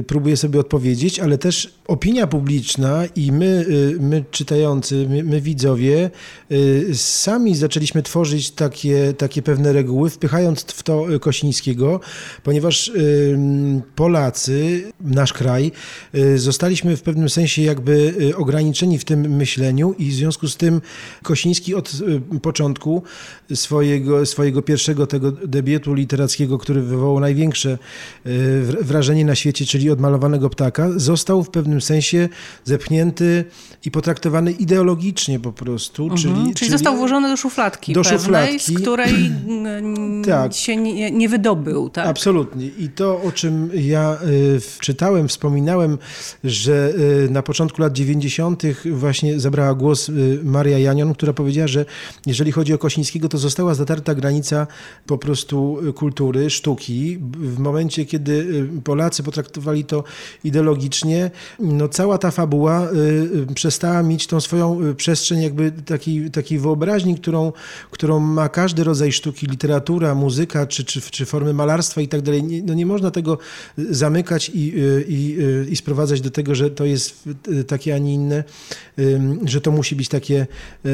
próbuję 0.06 0.36
sobie 0.36 0.60
odpowiedzieć, 0.60 1.20
ale 1.20 1.38
też 1.38 1.74
opinia 1.86 2.26
publiczna 2.26 3.02
i 3.16 3.32
my, 3.32 3.66
my 4.00 4.24
czytający, 4.30 5.06
my, 5.08 5.24
my 5.24 5.40
widzowie, 5.40 6.10
sami 6.94 7.59
zaczęliśmy 7.60 8.02
tworzyć 8.02 8.50
takie, 8.50 9.14
takie 9.18 9.42
pewne 9.42 9.72
reguły, 9.72 10.10
wpychając 10.10 10.62
w 10.62 10.82
to 10.82 11.06
Kosińskiego, 11.20 12.00
ponieważ 12.42 12.92
Polacy, 13.94 14.92
nasz 15.00 15.32
kraj, 15.32 15.72
y, 16.14 16.38
zostaliśmy 16.38 16.96
w 16.96 17.02
pewnym 17.02 17.28
sensie 17.28 17.62
jakby 17.62 18.14
y, 18.20 18.36
ograniczeni 18.36 18.98
w 18.98 19.04
tym 19.04 19.20
myśleniu 19.36 19.94
i 19.98 20.10
w 20.10 20.14
związku 20.14 20.48
z 20.48 20.56
tym 20.56 20.80
Kosiński 21.22 21.74
od 21.74 21.92
y, 22.34 22.40
początku 22.40 23.02
swojego, 23.54 24.26
swojego 24.26 24.62
pierwszego 24.62 25.06
tego 25.06 25.32
debiutu 25.32 25.94
literackiego, 25.94 26.58
który 26.58 26.82
wywołał 26.82 27.20
największe 27.20 27.78
wrażenie 28.80 29.24
na 29.24 29.34
świecie, 29.34 29.66
czyli 29.66 29.90
odmalowanego 29.90 30.50
ptaka, 30.50 30.88
został 30.96 31.42
w 31.42 31.50
pewnym 31.50 31.80
sensie 31.80 32.28
zepchnięty 32.64 33.44
i 33.84 33.90
potraktowany 33.90 34.52
ideologicznie 34.52 35.40
po 35.40 35.52
prostu. 35.52 36.02
Mhm, 36.02 36.18
czyli, 36.22 36.34
czyli, 36.34 36.54
czyli 36.54 36.70
został 36.70 36.96
włożony 36.96 37.28
do 37.28 37.36
szufladki 37.40 37.92
do 37.92 38.02
pewnej, 38.02 38.20
szufladki. 38.20 38.58
z 38.58 38.80
której 38.80 39.30
tak. 40.26 40.54
się 40.54 40.76
nie, 40.76 41.10
nie, 41.10 41.28
wydobył. 41.28 41.90
Tak? 41.90 42.06
Absolutnie. 42.06 42.66
I 42.66 42.88
to, 42.88 43.22
o 43.22 43.32
czym 43.32 43.70
ja 43.74 44.18
y, 44.24 44.60
czytałem, 44.80 45.28
wspominałem, 45.28 45.98
że 46.44 46.92
y, 47.26 47.30
na 47.30 47.42
początku 47.42 47.82
lat 47.82 47.92
90. 47.92 48.62
właśnie 48.92 49.40
zabrała 49.40 49.74
głos 49.74 50.08
y, 50.08 50.40
Maria 50.44 50.78
Janion, 50.78 51.14
która 51.14 51.32
powiedziała, 51.32 51.68
że 51.68 51.84
jeżeli 52.26 52.52
chodzi 52.52 52.74
o 52.74 52.78
Kosińskiego, 52.78 53.28
to 53.28 53.38
została 53.38 53.74
zatarta 53.74 54.14
granica 54.14 54.66
po 55.06 55.18
prostu 55.18 55.78
kultury, 55.94 56.50
sztuki. 56.50 57.18
W 57.32 57.58
momencie, 57.58 58.04
kiedy 58.04 58.66
Polacy 58.84 59.22
potraktowali 59.22 59.84
to 59.84 60.04
ideologicznie, 60.44 61.30
no 61.58 61.88
cała 61.88 62.18
ta 62.18 62.30
fabuła 62.30 62.88
przestała 63.54 64.02
mieć 64.02 64.26
tą 64.26 64.40
swoją 64.40 64.80
przestrzeń 64.96 65.42
jakby 65.42 65.72
takiej, 65.72 66.30
takiej 66.30 66.58
wyobraźni, 66.58 67.14
którą 67.14 67.29
którą, 67.30 67.52
którą 67.90 68.20
ma 68.20 68.48
każdy 68.48 68.84
rodzaj 68.84 69.12
sztuki, 69.12 69.46
literatura, 69.46 70.14
muzyka 70.14 70.66
czy, 70.66 70.84
czy, 70.84 71.00
czy 71.00 71.26
formy 71.26 71.54
malarstwa 71.54 72.00
i 72.00 72.08
tak 72.08 72.22
dalej. 72.22 72.44
Nie, 72.44 72.62
no 72.62 72.74
nie 72.74 72.86
można 72.86 73.10
tego 73.10 73.38
zamykać 73.90 74.50
i, 74.54 74.74
i, 75.08 75.36
i 75.70 75.76
sprowadzać 75.76 76.20
do 76.20 76.30
tego, 76.30 76.54
że 76.54 76.70
to 76.70 76.84
jest 76.84 77.28
takie, 77.66 77.94
a 77.94 77.98
nie 77.98 78.14
inne, 78.14 78.44
że 79.44 79.60
to 79.60 79.70
musi 79.70 79.96
być 79.96 80.08
takie, 80.08 80.46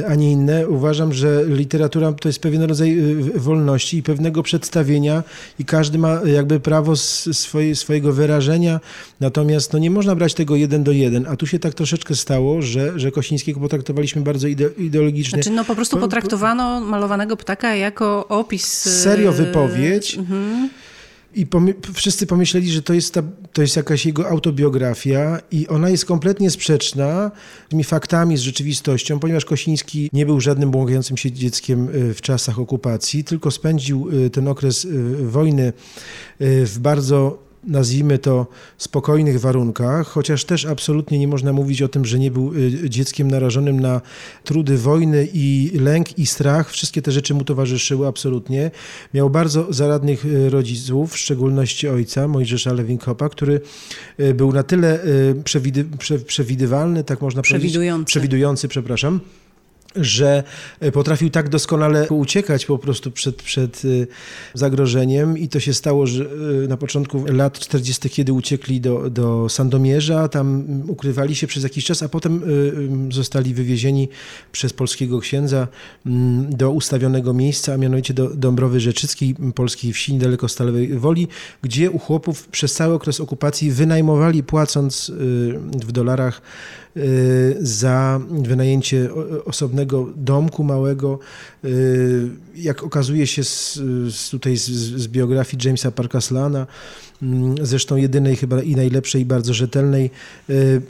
a 0.09 0.15
nie 0.15 0.33
inne. 0.33 0.69
Uważam, 0.69 1.13
że 1.13 1.45
literatura 1.47 2.13
to 2.13 2.29
jest 2.29 2.39
pewien 2.39 2.63
rodzaj 2.63 2.99
y, 2.99 3.41
wolności 3.41 3.99
i 3.99 4.03
pewnego 4.03 4.43
przedstawienia 4.43 5.23
i 5.59 5.65
każdy 5.65 5.99
ma 5.99 6.21
jakby 6.25 6.61
prawo 6.61 6.97
swoje, 6.97 7.77
swojego 7.77 8.13
wyrażenia, 8.13 8.81
natomiast 9.21 9.73
no 9.73 9.79
nie 9.79 9.91
można 9.91 10.15
brać 10.15 10.35
tego 10.35 10.57
jeden 10.57 10.85
do 10.85 10.93
jeden, 10.93 11.27
a 11.29 11.37
tu 11.37 11.47
się 11.47 11.59
tak 11.59 11.75
troszeczkę 11.75 12.15
stało, 12.15 12.63
że, 12.63 12.99
że 12.99 13.13
Kosińskiego 13.13 13.61
potraktowaliśmy 13.61 14.23
bardzo 14.23 14.49
ideologicznie. 14.79 15.43
Znaczy 15.43 15.51
no 15.51 15.65
po 15.65 15.75
prostu 15.75 15.99
potraktowaliśmy 15.99 16.26
traktowano 16.29 16.81
malowanego 16.81 17.37
ptaka 17.37 17.75
jako 17.75 18.29
opis. 18.29 18.67
Serio 19.03 19.33
wypowiedź. 19.33 20.15
Mhm. 20.15 20.71
I 21.35 21.47
pomy 21.47 21.75
wszyscy 21.95 22.27
pomyśleli, 22.27 22.73
że 22.73 22.83
to 22.83 22.95
jest, 22.95 23.15
ta, 23.15 23.23
to 23.53 23.63
jest 23.63 23.77
jakaś 23.77 24.07
jego 24.07 24.29
autobiografia 24.29 25.41
i 25.51 25.69
ona 25.69 25.89
jest 25.89 26.05
kompletnie 26.05 26.51
sprzeczna 26.51 27.31
z 27.67 27.71
tymi 27.71 27.85
faktami, 27.85 28.37
z 28.37 28.41
rzeczywistością, 28.41 29.19
ponieważ 29.19 29.45
Kosiński 29.45 30.11
nie 30.13 30.27
był 30.27 30.41
żadnym 30.41 30.71
błąkającym 30.71 31.17
się 31.17 31.33
dzieckiem 31.33 31.89
y, 31.89 32.15
w 32.15 32.21
czasach 32.21 32.59
okupacji, 32.59 33.25
tylko 33.25 33.51
spędził 33.51 34.09
y, 34.27 34.31
ten 34.31 34.49
okres 34.49 34.87
wojny 35.21 35.73
w 36.41 36.79
bardzo 36.79 37.46
nazwijmy 37.67 38.19
to, 38.19 38.47
spokojnych 38.79 39.41
warunkach, 39.41 40.07
chociaż 40.07 40.45
też 40.45 40.67
absolutnie 40.67 41.19
nie 41.19 41.29
można 41.29 41.53
mówić 41.53 41.83
o 41.83 41.89
tym, 41.89 42.05
że 42.05 42.19
nie 42.19 42.31
był 42.31 42.55
y, 42.55 42.91
dzieckiem 42.91 43.31
narażonym 43.31 43.81
na 43.81 44.01
trudy 44.45 44.79
wojny 44.79 45.29
i 45.33 45.71
lęk 45.81 46.19
i 46.19 46.27
strach. 46.27 46.71
Wszystkie 46.71 47.03
te 47.03 47.13
rzeczy 47.13 47.35
mu 47.35 47.45
towarzyszyły 47.45 48.07
absolutnie. 48.07 48.71
Miał 49.15 49.31
bardzo 49.31 49.73
zaradnych 49.73 50.25
y, 50.25 50.51
rodziców, 50.51 51.13
w 51.13 51.19
szczególności 51.19 51.89
ojca, 51.89 52.29
Mojżesza 52.29 52.73
Lewinkopa, 52.73 53.29
który 53.29 53.61
y, 54.21 54.35
był 54.35 54.53
na 54.53 54.63
tyle 54.63 54.99
przewidywalny, 56.27 57.05
tak 57.05 57.21
można 57.21 57.43
przewidujący. 57.43 57.91
powiedzieć. 57.91 58.07
Przewidujący. 58.07 58.69
przepraszam 58.69 59.21
że 59.97 60.43
e, 60.81 60.93
potrafił 60.93 61.31
tak 61.31 61.49
doskonale 61.49 62.09
uciekać 62.09 62.67
po 62.67 62.79
prostu 62.79 63.11
przed, 63.11 63.43
przed 63.43 63.83
e, 63.85 64.07
zagrożeniem 64.55 65.39
i 65.39 65.49
to 65.49 65.61
się 65.61 65.75
stało 65.75 66.07
że 66.07 66.25
e, 66.25 66.69
na 66.69 66.77
początku 66.77 67.25
lat 67.27 67.59
40., 67.59 68.11
kiedy 68.11 68.33
uciekli 68.33 68.81
do, 68.81 69.11
do 69.11 69.49
Sandomierza, 69.49 70.29
tam 70.29 70.65
ukrywali 70.89 71.35
się 71.35 71.47
przez 71.47 71.63
jakiś 71.63 71.85
czas, 71.85 72.03
a 72.03 72.09
potem 72.09 72.43
zostali 73.11 73.55
wywiezieni 73.55 74.09
przez 74.53 74.73
polskiego 74.73 75.21
księdza 75.21 75.69
do 76.49 76.71
ustawionego 76.71 77.33
miejsca, 77.33 77.73
a 77.73 77.77
mianowicie 77.77 78.15
do 78.15 78.29
Dąbrowy 78.29 78.81
Rzeczyckiej, 78.81 79.35
polskiej 79.55 79.93
wsi 79.93 80.13
niedaleko 80.13 80.49
Stalowej 80.49 80.99
Woli, 80.99 81.29
gdzie 81.63 81.91
u 81.91 81.99
chłopów 81.99 82.49
przez 82.49 82.75
cały 82.75 82.95
okres 82.95 83.21
okupacji 83.21 83.71
wynajmowali, 83.71 84.43
płacąc 84.43 85.13
w 85.87 85.93
dolarach 85.93 86.43
za 87.61 88.21
wynajęcie 88.31 89.09
osobnego 89.45 90.09
domku 90.17 90.65
małego. 90.65 91.19
Y, 91.65 92.29
jak 92.57 92.83
okazuje 92.83 93.27
się 93.27 93.45
z, 93.45 93.75
z 94.09 94.31
tutaj 94.31 94.57
z, 94.57 94.71
z, 94.71 95.09
biografii 95.09 95.63
Jamesa 95.65 95.91
Parkaslana, 95.91 96.67
zresztą 97.63 97.97
jedynej 97.97 98.37
chyba 98.37 98.63
i 98.63 98.77
najlepszej, 98.77 99.23
i 99.23 99.25
bardzo 99.25 99.55
rzetelnej. 99.55 100.11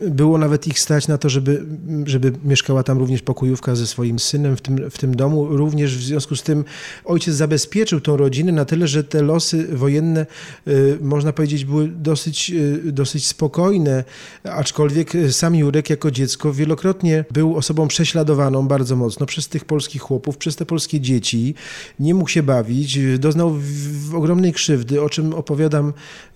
Było 0.00 0.38
nawet 0.38 0.66
ich 0.66 0.80
stać 0.80 1.08
na 1.08 1.18
to, 1.18 1.28
żeby, 1.28 1.64
żeby 2.04 2.32
mieszkała 2.44 2.82
tam 2.82 2.98
również 2.98 3.22
pokojówka 3.22 3.74
ze 3.74 3.86
swoim 3.86 4.18
synem 4.18 4.56
w 4.56 4.60
tym, 4.60 4.90
w 4.90 4.98
tym 4.98 5.16
domu. 5.16 5.46
Również 5.56 5.98
w 5.98 6.02
związku 6.02 6.36
z 6.36 6.42
tym 6.42 6.64
ojciec 7.04 7.34
zabezpieczył 7.34 8.00
tą 8.00 8.16
rodzinę 8.16 8.52
na 8.52 8.64
tyle, 8.64 8.88
że 8.88 9.04
te 9.04 9.22
losy 9.22 9.76
wojenne, 9.76 10.26
można 11.00 11.32
powiedzieć, 11.32 11.64
były 11.64 11.88
dosyć, 11.88 12.52
dosyć 12.84 13.26
spokojne, 13.26 14.04
aczkolwiek 14.44 15.12
sam 15.30 15.54
Jurek 15.54 15.90
jako 15.90 16.10
dziecko 16.10 16.52
wielokrotnie 16.52 17.24
był 17.30 17.56
osobą 17.56 17.88
prześladowaną 17.88 18.68
bardzo 18.68 18.96
mocno 18.96 19.26
przez 19.26 19.48
tych 19.48 19.64
polskich 19.64 20.02
chłopów, 20.02 20.36
przez 20.36 20.56
te 20.56 20.66
polskie 20.66 21.00
dzieci. 21.00 21.54
Nie 22.00 22.14
mógł 22.14 22.28
się 22.28 22.42
bawić, 22.42 22.98
doznał 23.18 23.50
w, 23.50 24.10
w 24.10 24.14
ogromnej 24.14 24.52
krzywdy, 24.52 25.02
o 25.02 25.10
czym 25.10 25.34
opowiadam 25.34 25.92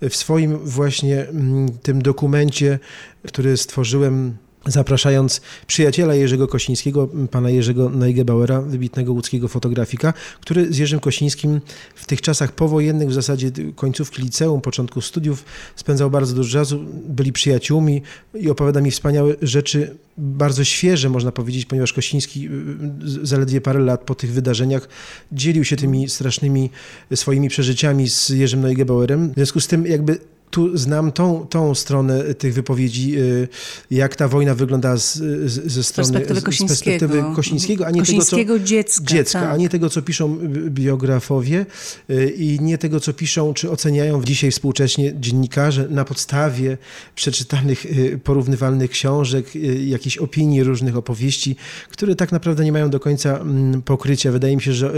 w 0.09 0.15
swoim 0.15 0.57
właśnie 0.57 1.27
mm, 1.27 1.69
tym 1.81 2.01
dokumencie, 2.01 2.79
który 3.27 3.57
stworzyłem 3.57 4.37
zapraszając 4.65 5.41
przyjaciela 5.67 6.15
Jerzego 6.15 6.47
Kosińskiego, 6.47 7.09
pana 7.31 7.49
Jerzego 7.49 7.89
Neugebauera, 7.89 8.61
wybitnego 8.61 9.13
łódzkiego 9.13 9.47
fotografika, 9.47 10.13
który 10.41 10.73
z 10.73 10.77
Jerzym 10.77 10.99
Kosińskim 10.99 11.61
w 11.95 12.05
tych 12.05 12.21
czasach 12.21 12.51
powojennych, 12.51 13.09
w 13.09 13.13
zasadzie 13.13 13.51
końcówki 13.75 14.21
liceum, 14.21 14.61
początku 14.61 15.01
studiów, 15.01 15.45
spędzał 15.75 16.09
bardzo 16.09 16.35
dużo 16.35 16.59
czasu, 16.59 16.79
byli 17.07 17.33
przyjaciółmi 17.33 18.01
i 18.35 18.49
opowiada 18.49 18.81
mi 18.81 18.91
wspaniałe 18.91 19.35
rzeczy, 19.41 19.95
bardzo 20.17 20.63
świeże 20.63 21.09
można 21.09 21.31
powiedzieć, 21.31 21.65
ponieważ 21.65 21.93
Kosiński 21.93 22.47
y, 22.47 23.27
zaledwie 23.27 23.61
parę 23.61 23.79
lat 23.79 24.01
po 24.01 24.15
tych 24.15 24.31
wydarzeniach 24.31 24.89
dzielił 25.31 25.65
się 25.65 25.75
tymi 25.75 26.09
strasznymi 26.09 26.69
swoimi 27.15 27.49
przeżyciami 27.49 28.09
z 28.09 28.29
Jerzym 28.29 28.61
Neugebauerem. 28.61 29.31
W 29.31 29.35
związku 29.35 29.59
z 29.59 29.67
tym 29.67 29.85
jakby 29.85 30.17
tu 30.51 30.77
znam 30.77 31.11
tą, 31.11 31.47
tą 31.49 31.75
stronę 31.75 32.33
tych 32.33 32.53
wypowiedzi, 32.53 33.19
y, 33.19 33.47
jak 33.91 34.15
ta 34.15 34.27
wojna 34.27 34.55
wygląda 34.55 34.97
z, 34.97 35.13
z, 35.13 35.71
ze 35.71 35.83
strony 35.83 36.11
perspektywy 36.11 36.41
Kosińskiego, 36.41 36.75
z 36.75 36.83
perspektywy 36.83 37.35
Kosińskiego, 37.35 37.87
a 37.87 37.91
nie 37.91 37.99
Kosińskiego 37.99 38.53
tego, 38.53 38.59
co, 38.59 38.65
dziecka, 38.65 39.05
dziecka 39.05 39.39
tak. 39.39 39.49
a 39.49 39.57
nie 39.57 39.69
tego, 39.69 39.89
co 39.89 40.01
piszą 40.01 40.37
biografowie 40.69 41.65
y, 42.09 42.33
i 42.37 42.59
nie 42.59 42.77
tego, 42.77 42.99
co 42.99 43.13
piszą, 43.13 43.53
czy 43.53 43.71
oceniają 43.71 44.23
dzisiaj 44.23 44.51
współcześnie 44.51 45.13
dziennikarze 45.19 45.87
na 45.89 46.05
podstawie 46.05 46.77
przeczytanych, 47.15 47.85
y, 47.85 48.19
porównywalnych 48.23 48.91
książek, 48.91 49.45
jakichś 49.85 50.17
opinii, 50.17 50.63
różnych 50.63 50.97
opowieści, 50.97 51.55
które 51.89 52.15
tak 52.15 52.31
naprawdę 52.31 52.65
nie 52.65 52.71
mają 52.71 52.89
do 52.89 52.99
końca 52.99 53.37
mm, 53.37 53.81
pokrycia. 53.81 54.31
Wydaje 54.31 54.55
mi 54.55 54.61
się, 54.61 54.73
że 54.73 54.93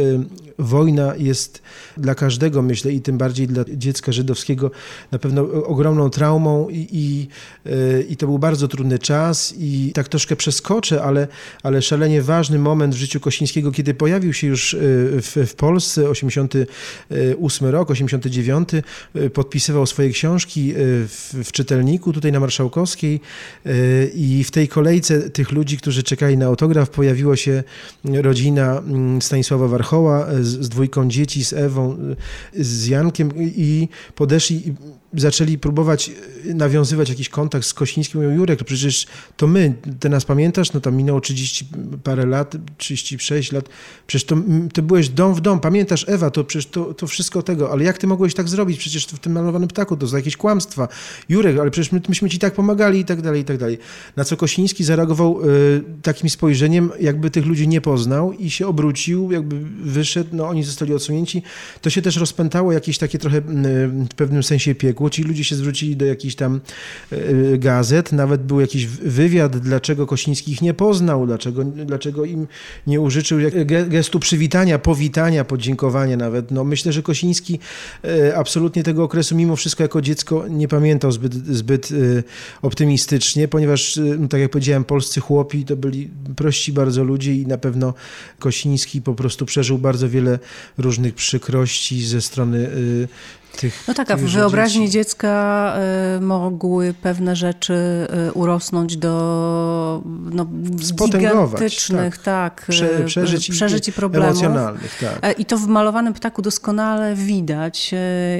wojna 0.59 1.15
jest 1.15 1.61
dla 1.97 2.15
każdego, 2.15 2.61
myślę, 2.61 2.91
i 2.91 3.01
tym 3.01 3.17
bardziej 3.17 3.47
dla 3.47 3.63
dziecka 3.73 4.11
żydowskiego 4.11 4.71
na 5.11 5.19
pewno 5.19 5.42
ogromną 5.65 6.09
traumą 6.09 6.69
i, 6.69 6.87
i, 6.91 7.27
e, 7.65 8.01
i, 8.01 8.17
to 8.17 8.27
był 8.27 8.39
bardzo 8.39 8.67
trudny 8.67 8.99
czas 8.99 9.53
i 9.59 9.91
tak 9.93 10.07
troszkę 10.07 10.35
przeskoczę, 10.35 11.03
ale, 11.03 11.27
ale 11.63 11.81
szalenie 11.81 12.21
ważny 12.21 12.59
moment 12.59 12.95
w 12.95 12.97
życiu 12.97 13.19
Kosińskiego, 13.19 13.71
kiedy 13.71 13.93
pojawił 13.93 14.33
się 14.33 14.47
już 14.47 14.73
e, 14.73 14.77
w, 15.21 15.37
w 15.47 15.55
Polsce, 15.55 16.09
88 16.09 17.67
rok, 17.69 17.91
89, 17.91 18.69
e, 19.15 19.29
podpisywał 19.29 19.85
swoje 19.85 20.09
książki 20.09 20.73
w, 20.75 21.33
w 21.43 21.51
czytelniku 21.51 22.13
tutaj 22.13 22.31
na 22.31 22.39
Marszałkowskiej 22.39 23.19
i 24.15 24.43
w 24.43 24.51
tej 24.51 24.67
kolejce 24.67 25.29
tych 25.29 25.51
ludzi, 25.51 25.77
którzy 25.77 26.03
czekali 26.03 26.37
na 26.37 26.45
autograf, 26.45 26.89
pojawiła 26.89 27.35
się 27.35 27.63
rodzina 28.03 28.77
mm, 28.77 29.21
Stanisława 29.21 29.67
Warchoła 29.67 30.27
z, 30.41 30.47
z 30.47 30.69
dwójką 30.69 31.09
dzieci, 31.09 31.45
z 31.45 31.53
Ewą, 31.53 31.97
z 32.53 32.87
Jankiem 32.87 33.31
i 33.37 33.89
podeszli 34.15 34.73
zaczęli 35.13 35.57
próbować 35.57 36.11
e, 36.49 36.53
nawiązywać 36.53 37.09
jakiś 37.09 37.29
kontakt 37.29 37.65
z 37.65 37.73
Kosińskim. 37.73 38.21
Mówią, 38.21 38.35
Jurek, 38.35 38.63
przecież 38.63 39.07
to 39.37 39.47
my, 39.47 39.73
ty 39.99 40.09
nas 40.09 40.25
pamiętasz? 40.25 40.73
No 40.73 40.79
tam 40.79 40.95
minęło 40.95 41.21
30 41.21 41.67
parę 42.03 42.25
lat, 42.25 42.55
36 42.77 43.51
lat. 43.51 43.69
Przecież 44.07 44.25
to 44.25 44.35
ty 44.73 44.81
byłeś 44.81 45.09
dom 45.09 45.33
w 45.33 45.41
dom. 45.41 45.59
Pamiętasz, 45.59 46.05
Ewa, 46.09 46.31
to 46.31 46.43
przecież 46.43 46.65
to, 46.65 46.93
to 46.93 47.07
wszystko 47.07 47.41
tego. 47.41 47.71
Ale 47.71 47.83
jak 47.83 47.97
ty 47.97 48.07
mogłeś 48.07 48.33
tak 48.33 48.49
zrobić? 48.49 48.77
Przecież 48.77 49.05
w 49.05 49.19
tym 49.19 49.33
malowanym 49.33 49.69
ptaku 49.69 49.97
to 49.97 50.07
za 50.07 50.17
jakieś 50.17 50.37
kłamstwa. 50.37 50.87
Jurek, 51.29 51.59
ale 51.59 51.71
przecież 51.71 51.91
my, 51.91 52.01
myśmy 52.09 52.29
ci 52.29 52.39
tak 52.39 52.53
pomagali 52.53 52.99
i 52.99 53.05
tak 53.05 53.21
dalej, 53.21 53.41
i 53.41 53.45
tak 53.45 53.57
dalej. 53.57 53.77
Na 54.15 54.23
co 54.23 54.37
Kosiński 54.37 54.83
zareagował 54.83 55.41
y, 55.41 55.83
takim 56.01 56.29
spojrzeniem, 56.29 56.91
jakby 56.99 57.29
tych 57.29 57.45
ludzi 57.45 57.67
nie 57.67 57.81
poznał 57.81 58.33
i 58.33 58.49
się 58.49 58.67
obrócił, 58.67 59.31
jakby 59.31 59.59
wyszedł, 59.83 60.29
no 60.33 60.47
oni 60.47 60.63
zostali 60.63 60.93
odsunięci. 60.93 61.43
To 61.81 61.89
się 61.89 62.01
też 62.01 62.17
rozpętało 62.17 62.71
jakieś 62.71 62.97
takie 62.97 63.17
trochę 63.17 63.37
y, 63.37 63.41
w 64.11 64.15
pewnym 64.15 64.43
sensie 64.43 64.75
piekło 64.75 65.02
ci 65.09 65.23
ludzie 65.23 65.43
się 65.43 65.55
zwrócili 65.55 65.95
do 65.95 66.05
jakichś 66.05 66.35
tam 66.35 66.61
e, 67.11 67.57
gazet, 67.57 68.11
nawet 68.11 68.43
był 68.43 68.59
jakiś 68.59 68.87
wywiad, 68.87 69.57
dlaczego 69.57 70.07
Kosiński 70.07 70.51
ich 70.51 70.61
nie 70.61 70.73
poznał, 70.73 71.27
dlaczego, 71.27 71.63
dlaczego 71.63 72.25
im 72.25 72.47
nie 72.87 73.01
użyczył 73.01 73.39
gestu 73.87 74.19
przywitania, 74.19 74.79
powitania, 74.79 75.45
podziękowania 75.45 76.17
nawet. 76.17 76.51
No, 76.51 76.63
myślę, 76.63 76.91
że 76.91 77.01
Kosiński 77.01 77.59
e, 78.03 78.37
absolutnie 78.37 78.83
tego 78.83 79.03
okresu 79.03 79.35
mimo 79.35 79.55
wszystko 79.55 79.83
jako 79.83 80.01
dziecko 80.01 80.47
nie 80.47 80.67
pamiętał 80.67 81.11
zbyt, 81.11 81.33
zbyt 81.33 81.89
e, 81.91 82.23
optymistycznie, 82.61 83.47
ponieważ, 83.47 83.99
no, 84.19 84.27
tak 84.27 84.41
jak 84.41 84.51
powiedziałem, 84.51 84.83
polscy 84.83 85.19
chłopi 85.19 85.65
to 85.65 85.75
byli 85.75 86.09
prości 86.35 86.73
bardzo 86.73 87.03
ludzie 87.03 87.35
i 87.35 87.47
na 87.47 87.57
pewno 87.57 87.93
Kosiński 88.39 89.01
po 89.01 89.13
prostu 89.13 89.45
przeżył 89.45 89.77
bardzo 89.77 90.09
wiele 90.09 90.39
różnych 90.77 91.15
przykrości 91.15 92.05
ze 92.05 92.21
strony 92.21 92.69
tych, 93.57 93.83
no 93.87 93.93
tak, 93.93 94.11
a 94.11 94.17
w 94.17 94.21
wyobraźni 94.21 94.81
dzieci. 94.81 94.93
dziecka 94.93 95.75
y, 96.17 96.21
mogły 96.21 96.93
pewne 97.01 97.35
rzeczy 97.35 97.73
y, 98.29 98.33
urosnąć 98.33 98.97
do 98.97 100.01
no, 100.31 100.45
gigantycznych 101.09 102.17
tak. 102.17 102.57
tak 102.57 102.65
Prze, 102.69 102.99
y, 102.99 103.05
przeżyć, 103.05 103.49
przeżyć 103.49 103.87
i 103.87 103.93
problemów. 103.93 104.29
Emocjonalnych, 104.29 104.97
tak. 104.99 105.19
E, 105.21 105.31
I 105.31 105.45
to 105.45 105.57
w 105.57 105.67
malowanym 105.67 106.13
ptaku 106.13 106.41
doskonale 106.41 107.15
widać. 107.15 107.91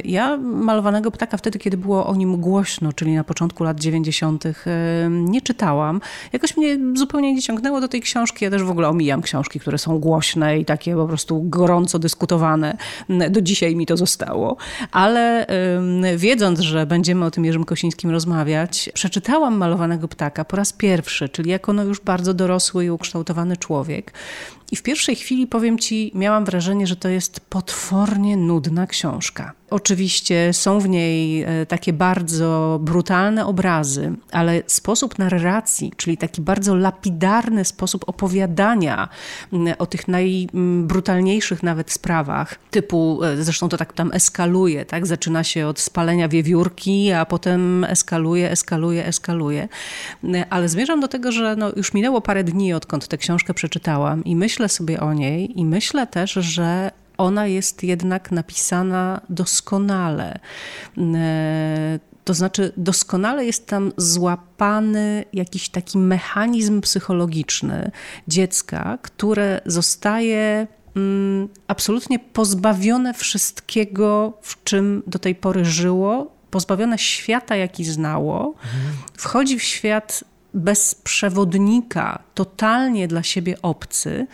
Ja 0.03 0.37
malowanego 0.37 1.11
ptaka 1.11 1.37
wtedy, 1.37 1.59
kiedy 1.59 1.77
było 1.77 2.07
o 2.07 2.15
nim 2.15 2.41
głośno, 2.41 2.93
czyli 2.93 3.15
na 3.15 3.23
początku 3.23 3.63
lat 3.63 3.79
90., 3.79 4.43
nie 5.09 5.41
czytałam. 5.41 6.01
Jakoś 6.33 6.57
mnie 6.57 6.77
zupełnie 6.95 7.33
nie 7.33 7.41
ciągnęło 7.41 7.81
do 7.81 7.87
tej 7.87 8.01
książki. 8.01 8.45
Ja 8.45 8.51
też 8.51 8.63
w 8.63 8.69
ogóle 8.69 8.89
omijam 8.89 9.21
książki, 9.21 9.59
które 9.59 9.77
są 9.77 9.99
głośne 9.99 10.59
i 10.59 10.65
takie 10.65 10.95
po 10.95 11.07
prostu 11.07 11.43
gorąco 11.43 11.99
dyskutowane. 11.99 12.77
Do 13.29 13.41
dzisiaj 13.41 13.75
mi 13.75 13.85
to 13.85 13.97
zostało. 13.97 14.57
A 14.91 15.02
ale 15.03 15.45
wiedząc, 16.17 16.59
że 16.59 16.85
będziemy 16.85 17.25
o 17.25 17.31
tym 17.31 17.45
Jerzym 17.45 17.63
Kosińskim 17.63 18.09
rozmawiać, 18.09 18.89
przeczytałam 18.93 19.57
Malowanego 19.57 20.07
Ptaka 20.07 20.45
po 20.45 20.57
raz 20.57 20.73
pierwszy, 20.73 21.29
czyli 21.29 21.49
jako 21.49 21.73
no 21.73 21.83
już 21.83 22.01
bardzo 22.01 22.33
dorosły 22.33 22.85
i 22.85 22.89
ukształtowany 22.89 23.57
człowiek. 23.57 24.13
I 24.71 24.75
w 24.75 24.83
pierwszej 24.83 25.15
chwili, 25.15 25.47
powiem 25.47 25.79
Ci, 25.79 26.11
miałam 26.15 26.45
wrażenie, 26.45 26.87
że 26.87 26.95
to 26.95 27.09
jest 27.09 27.39
potwornie 27.39 28.37
nudna 28.37 28.87
książka. 28.87 29.53
Oczywiście 29.73 30.53
są 30.53 30.79
w 30.79 30.89
niej 30.89 31.43
e, 31.43 31.65
takie 31.65 31.93
bardzo 31.93 32.79
brutalne 32.81 33.45
obrazy, 33.45 34.13
ale 34.31 34.63
sposób 34.67 35.19
narracji, 35.19 35.91
czyli 35.97 36.17
taki 36.17 36.41
bardzo 36.41 36.75
lapidarny 36.75 37.65
sposób 37.65 38.09
opowiadania 38.09 39.09
o 39.77 39.85
tych 39.85 40.07
najbrutalniejszych 40.07 41.63
nawet 41.63 41.91
sprawach, 41.91 42.55
typu, 42.71 43.23
e, 43.23 43.43
zresztą 43.43 43.69
to 43.69 43.77
tak 43.77 43.93
tam 43.93 44.11
eskaluje, 44.13 44.85
tak? 44.85 45.05
Zaczyna 45.05 45.43
się 45.43 45.67
od 45.67 45.79
spalenia 45.79 46.27
wiewiórki, 46.29 47.11
a 47.11 47.25
potem 47.25 47.83
eskaluje, 47.83 48.51
eskaluje, 48.51 49.05
eskaluje. 49.05 49.67
Ale 50.49 50.69
zmierzam 50.69 50.99
do 50.99 51.07
tego, 51.07 51.31
że 51.31 51.55
no 51.55 51.71
już 51.75 51.93
minęło 51.93 52.21
parę 52.21 52.43
dni, 52.43 52.73
odkąd 52.73 53.07
tę 53.07 53.17
książkę 53.17 53.53
przeczytałam 53.53 54.23
i 54.23 54.35
myślę 54.35 54.62
sobie 54.69 54.99
o 54.99 55.13
niej 55.13 55.59
i 55.59 55.65
myślę 55.65 56.07
też, 56.07 56.31
że 56.31 56.91
ona 57.17 57.47
jest 57.47 57.83
jednak 57.83 58.31
napisana 58.31 59.21
doskonale. 59.29 60.39
E, 60.97 61.99
to 62.23 62.33
znaczy, 62.33 62.73
doskonale 62.77 63.45
jest 63.45 63.67
tam 63.67 63.91
złapany 63.97 65.25
jakiś 65.33 65.69
taki 65.69 65.97
mechanizm 65.97 66.81
psychologiczny 66.81 67.91
dziecka, 68.27 68.97
które 69.01 69.61
zostaje 69.65 70.67
mm, 70.95 71.49
absolutnie 71.67 72.19
pozbawione 72.19 73.13
wszystkiego, 73.13 74.37
w 74.41 74.63
czym 74.63 75.03
do 75.07 75.19
tej 75.19 75.35
pory 75.35 75.65
żyło, 75.65 76.31
pozbawione 76.51 76.97
świata, 76.97 77.55
jaki 77.55 77.85
znało, 77.85 78.55
wchodzi 79.17 79.59
w 79.59 79.63
świat 79.63 80.23
bez 80.53 80.95
przewodnika, 80.95 82.23
totalnie 82.33 83.07
dla 83.07 83.23
siebie 83.23 83.61
obcy 83.61 84.27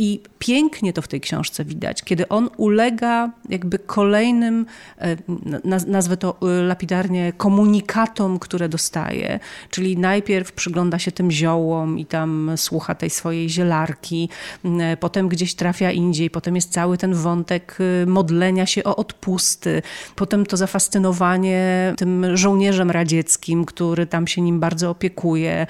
I 0.00 0.20
pięknie 0.38 0.92
to 0.92 1.02
w 1.02 1.08
tej 1.08 1.20
książce 1.20 1.64
widać, 1.64 2.02
kiedy 2.02 2.28
on 2.28 2.50
ulega 2.56 3.30
jakby 3.48 3.78
kolejnym, 3.78 4.66
e, 4.98 5.16
nazwę 5.86 6.16
to 6.16 6.36
e, 6.42 6.62
lapidarnie, 6.62 7.32
komunikatom, 7.36 8.38
które 8.38 8.68
dostaje. 8.68 9.40
Czyli 9.70 9.96
najpierw 9.96 10.52
przygląda 10.52 10.98
się 10.98 11.12
tym 11.12 11.30
ziołom 11.30 11.98
i 11.98 12.06
tam 12.06 12.50
słucha 12.56 12.94
tej 12.94 13.10
swojej 13.10 13.50
zielarki, 13.50 14.28
e, 14.64 14.96
potem 14.96 15.28
gdzieś 15.28 15.54
trafia 15.54 15.92
indziej, 15.92 16.30
potem 16.30 16.56
jest 16.56 16.72
cały 16.72 16.98
ten 16.98 17.14
wątek 17.14 17.78
modlenia 18.06 18.66
się 18.66 18.84
o 18.84 18.96
odpusty, 18.96 19.82
potem 20.16 20.46
to 20.46 20.56
zafascynowanie 20.56 21.94
tym 21.96 22.36
żołnierzem 22.36 22.90
radzieckim, 22.90 23.64
który 23.64 24.06
tam 24.06 24.26
się 24.26 24.40
nim 24.40 24.60
bardzo 24.60 24.90
opiekuje. 24.90 25.66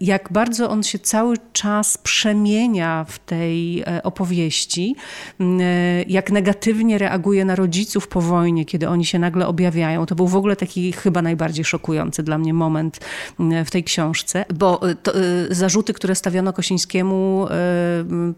Jak 0.00 0.32
bardzo 0.32 0.70
on 0.70 0.82
się 0.82 0.98
cały 0.98 1.36
czas 1.52 1.98
przemienia 1.98 2.97
w 3.04 3.18
tej 3.18 3.80
e, 3.80 4.02
opowieści, 4.02 4.96
mm, 5.40 5.60
e, 5.60 6.02
jak 6.02 6.30
negatywnie 6.30 6.98
reaguje 6.98 7.44
na 7.44 7.56
rodziców 7.56 8.08
po 8.08 8.20
wojnie, 8.20 8.64
kiedy 8.64 8.88
oni 8.88 9.06
się 9.06 9.18
nagle 9.18 9.46
objawiają. 9.46 10.06
To 10.06 10.14
był 10.14 10.26
w 10.26 10.36
ogóle 10.36 10.56
taki 10.56 10.92
chyba 10.92 11.22
najbardziej 11.22 11.64
szokujący 11.64 12.22
dla 12.22 12.38
mnie 12.38 12.54
moment 12.54 13.00
mm, 13.40 13.64
w 13.64 13.70
tej 13.70 13.84
książce, 13.84 14.44
bo 14.54 14.90
e, 14.90 14.94
to, 14.94 15.12
zarzuty, 15.50 15.92
które 15.92 16.14
stawiono 16.14 16.52
Kosińskiemu, 16.52 17.46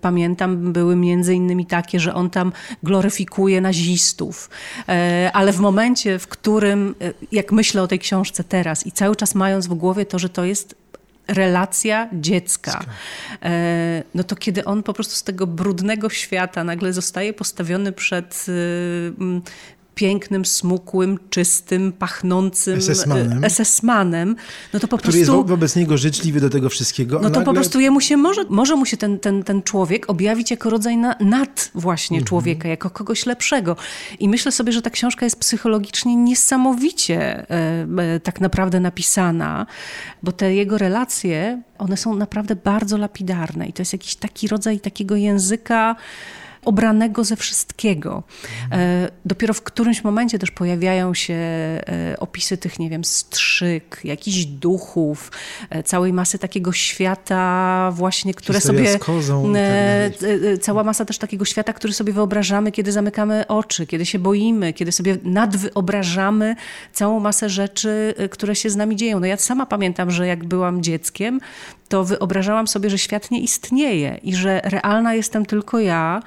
pamiętam, 0.00 0.72
były 0.72 0.96
między 0.96 1.34
innymi 1.34 1.66
takie, 1.66 2.00
że 2.00 2.14
on 2.14 2.30
tam 2.30 2.52
gloryfikuje 2.82 3.60
nazistów, 3.60 4.50
ale 5.32 5.52
w 5.52 5.60
momencie, 5.60 6.18
w 6.18 6.26
którym, 6.26 6.94
jak 7.32 7.52
myślę 7.52 7.82
o 7.82 7.86
tej 7.86 7.98
książce 7.98 8.44
teraz 8.44 8.86
i 8.86 8.92
cały 8.92 9.16
czas 9.16 9.34
mając 9.34 9.66
w 9.66 9.74
głowie 9.74 10.06
to, 10.06 10.18
że 10.18 10.28
to 10.28 10.44
jest 10.44 10.79
relacja 11.30 12.08
dziecka. 12.12 12.84
E, 13.42 14.02
no 14.14 14.24
to 14.24 14.36
kiedy 14.36 14.64
on 14.64 14.82
po 14.82 14.92
prostu 14.92 15.14
z 15.14 15.22
tego 15.22 15.46
brudnego 15.46 16.10
świata 16.10 16.64
nagle 16.64 16.92
zostaje 16.92 17.32
postawiony 17.32 17.92
przed 17.92 18.46
y, 18.48 19.12
pięknym, 20.00 20.44
smukłym, 20.44 21.18
czystym, 21.30 21.92
pachnącym 21.92 22.78
SS-manem, 22.78 23.40
SS-manem 23.40 24.34
no 24.72 24.80
to 24.80 24.88
po 24.88 24.98
który 24.98 25.12
prostu... 25.12 25.36
jest 25.36 25.48
wobec 25.48 25.76
niego 25.76 25.96
życzliwy 25.96 26.40
do 26.40 26.50
tego 26.50 26.68
wszystkiego. 26.68 27.16
No 27.16 27.22
to 27.22 27.28
nagle... 27.28 27.44
po 27.44 27.52
prostu 27.52 27.80
jemu 27.80 28.00
się 28.00 28.16
może, 28.16 28.44
może 28.48 28.76
mu 28.76 28.86
się 28.86 28.96
ten, 28.96 29.18
ten, 29.18 29.42
ten 29.42 29.62
człowiek 29.62 30.10
objawić 30.10 30.50
jako 30.50 30.70
rodzaj 30.70 30.96
na, 30.96 31.14
nad 31.20 31.70
właśnie 31.74 32.16
mhm. 32.16 32.26
człowieka, 32.28 32.68
jako 32.68 32.90
kogoś 32.90 33.26
lepszego. 33.26 33.76
I 34.18 34.28
myślę 34.28 34.52
sobie, 34.52 34.72
że 34.72 34.82
ta 34.82 34.90
książka 34.90 35.26
jest 35.26 35.38
psychologicznie 35.38 36.16
niesamowicie 36.16 37.20
e, 37.20 37.86
e, 37.98 38.20
tak 38.20 38.40
naprawdę 38.40 38.80
napisana, 38.80 39.66
bo 40.22 40.32
te 40.32 40.54
jego 40.54 40.78
relacje, 40.78 41.62
one 41.78 41.96
są 41.96 42.16
naprawdę 42.16 42.56
bardzo 42.56 42.96
lapidarne 42.98 43.66
i 43.66 43.72
to 43.72 43.82
jest 43.82 43.92
jakiś 43.92 44.16
taki 44.16 44.48
rodzaj 44.48 44.80
takiego 44.80 45.16
języka, 45.16 45.96
obranego 46.64 47.24
ze 47.24 47.36
wszystkiego. 47.36 48.22
E, 48.72 49.08
dopiero 49.24 49.54
w 49.54 49.62
którymś 49.62 50.04
momencie 50.04 50.38
też 50.38 50.50
pojawiają 50.50 51.14
się 51.14 51.34
e, 51.34 51.80
opisy 52.18 52.56
tych, 52.56 52.78
nie 52.78 52.90
wiem, 52.90 53.04
strzyk, 53.04 54.00
jakichś 54.04 54.44
duchów, 54.44 55.32
e, 55.70 55.82
całej 55.82 56.12
masy 56.12 56.38
takiego 56.38 56.72
świata 56.72 57.90
właśnie, 57.94 58.34
które 58.34 58.58
Historia 58.58 58.84
sobie... 58.84 58.98
Kozą 58.98 59.52
tak 59.52 60.60
cała 60.60 60.84
masa 60.84 61.04
też 61.04 61.18
takiego 61.18 61.44
świata, 61.44 61.72
który 61.72 61.92
sobie 61.92 62.12
wyobrażamy, 62.12 62.72
kiedy 62.72 62.92
zamykamy 62.92 63.46
oczy, 63.46 63.86
kiedy 63.86 64.06
się 64.06 64.18
boimy, 64.18 64.72
kiedy 64.72 64.92
sobie 64.92 65.16
nadwyobrażamy 65.24 66.56
całą 66.92 67.20
masę 67.20 67.48
rzeczy, 67.48 68.14
które 68.30 68.56
się 68.56 68.70
z 68.70 68.76
nami 68.76 68.96
dzieją. 68.96 69.20
No 69.20 69.26
ja 69.26 69.36
sama 69.36 69.66
pamiętam, 69.66 70.10
że 70.10 70.26
jak 70.26 70.44
byłam 70.44 70.82
dzieckiem, 70.82 71.40
to 71.90 72.04
wyobrażałam 72.04 72.68
sobie, 72.68 72.90
że 72.90 72.98
świat 72.98 73.30
nie 73.30 73.40
istnieje 73.40 74.20
i 74.22 74.34
że 74.34 74.60
realna 74.64 75.14
jestem 75.14 75.46
tylko 75.46 75.78
ja. 75.78 76.22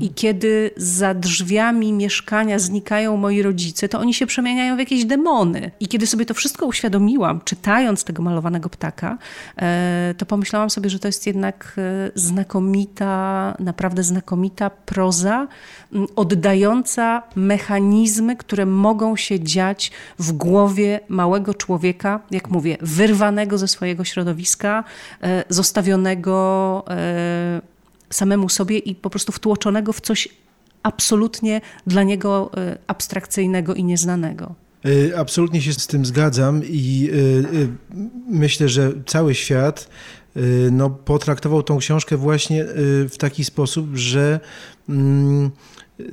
I 0.00 0.10
kiedy 0.10 0.70
za 0.76 1.14
drzwiami 1.14 1.92
mieszkania 1.92 2.58
znikają 2.58 3.16
moi 3.16 3.42
rodzice, 3.42 3.88
to 3.88 3.98
oni 3.98 4.14
się 4.14 4.26
przemieniają 4.26 4.76
w 4.76 4.78
jakieś 4.78 5.04
demony. 5.04 5.70
I 5.80 5.88
kiedy 5.88 6.06
sobie 6.06 6.26
to 6.26 6.34
wszystko 6.34 6.66
uświadomiłam, 6.66 7.40
czytając 7.44 8.04
tego 8.04 8.22
malowanego 8.22 8.68
ptaka, 8.68 9.18
e, 9.56 10.14
to 10.18 10.26
pomyślałam 10.26 10.70
sobie, 10.70 10.90
że 10.90 10.98
to 10.98 11.08
jest 11.08 11.26
jednak 11.26 11.74
e, 11.78 12.10
znakomita, 12.14 13.54
naprawdę 13.58 14.02
znakomita 14.02 14.70
proza, 14.70 15.48
oddająca 16.16 17.22
mechanizmy, 17.36 18.36
które 18.36 18.66
mogą 18.66 19.16
się 19.16 19.40
dziać 19.40 19.90
w 20.18 20.32
głowie 20.32 21.00
małego 21.08 21.54
człowieka, 21.54 22.20
jak 22.30 22.50
mówię, 22.50 22.76
wyrwanego 22.80 23.58
ze 23.58 23.68
swojego 23.68 24.04
środowiska, 24.04 24.84
E, 25.22 25.44
zostawionego 25.48 26.84
samemu 28.10 28.48
sobie 28.48 28.78
i 28.78 28.94
po 28.94 29.10
prostu 29.10 29.32
wtłoczonego 29.32 29.92
w 29.92 30.00
coś 30.00 30.28
absolutnie 30.82 31.60
dla 31.86 32.02
niego 32.02 32.50
e, 32.56 32.78
abstrakcyjnego 32.86 33.74
i 33.74 33.84
nieznanego. 33.84 34.54
Absolutnie 35.16 35.62
się 35.62 35.72
z 35.72 35.86
tym 35.86 36.06
zgadzam 36.06 36.62
i 36.64 37.10
myślę, 38.28 38.68
że 38.68 38.92
cały 39.06 39.34
świat 39.34 39.88
no, 40.70 40.90
potraktował 40.90 41.62
tą 41.62 41.78
książkę 41.78 42.16
właśnie 42.16 42.64
w 43.08 43.14
taki 43.18 43.44
sposób, 43.44 43.86
że 43.94 44.40
mm, 44.88 45.50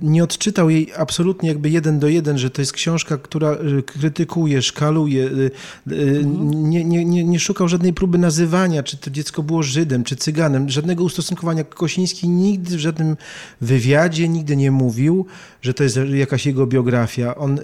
nie 0.02 0.24
odczytał 0.24 0.70
jej 0.70 0.92
absolutnie 0.98 1.50
jakby 1.50 1.70
jeden 1.70 2.00
do 2.00 2.08
jeden, 2.08 2.38
że 2.38 2.50
to 2.50 2.62
jest 2.62 2.74
książka, 2.74 3.18
która 3.18 3.54
y, 3.54 3.84
krytykuje, 3.84 4.62
szkaluje, 4.62 5.24
y, 5.24 5.52
y, 5.92 6.20
mhm. 6.24 6.70
nie, 6.70 6.86
nie, 6.86 7.06
nie, 7.06 7.24
nie 7.24 7.40
szukał 7.40 7.68
żadnej 7.68 7.94
próby 7.94 8.18
nazywania, 8.18 8.84
czy 8.84 8.98
to 8.98 9.10
dziecko 9.10 9.44
było 9.44 9.64
Żydem, 9.64 10.04
czy 10.04 10.16
Cyganem, 10.16 10.70
żadnego 10.70 11.04
ustosunkowania. 11.04 11.64
Kosiński 11.64 12.30
nigdy 12.30 12.78
w 12.78 12.80
żadnym 12.80 13.18
wywiadzie 13.62 14.30
nigdy 14.30 14.56
nie 14.56 14.72
mówił, 14.72 15.26
że 15.62 15.74
to 15.74 15.84
jest 15.84 16.00
jakaś 16.14 16.46
jego 16.46 16.68
biografia. 16.68 17.36
On 17.36 17.60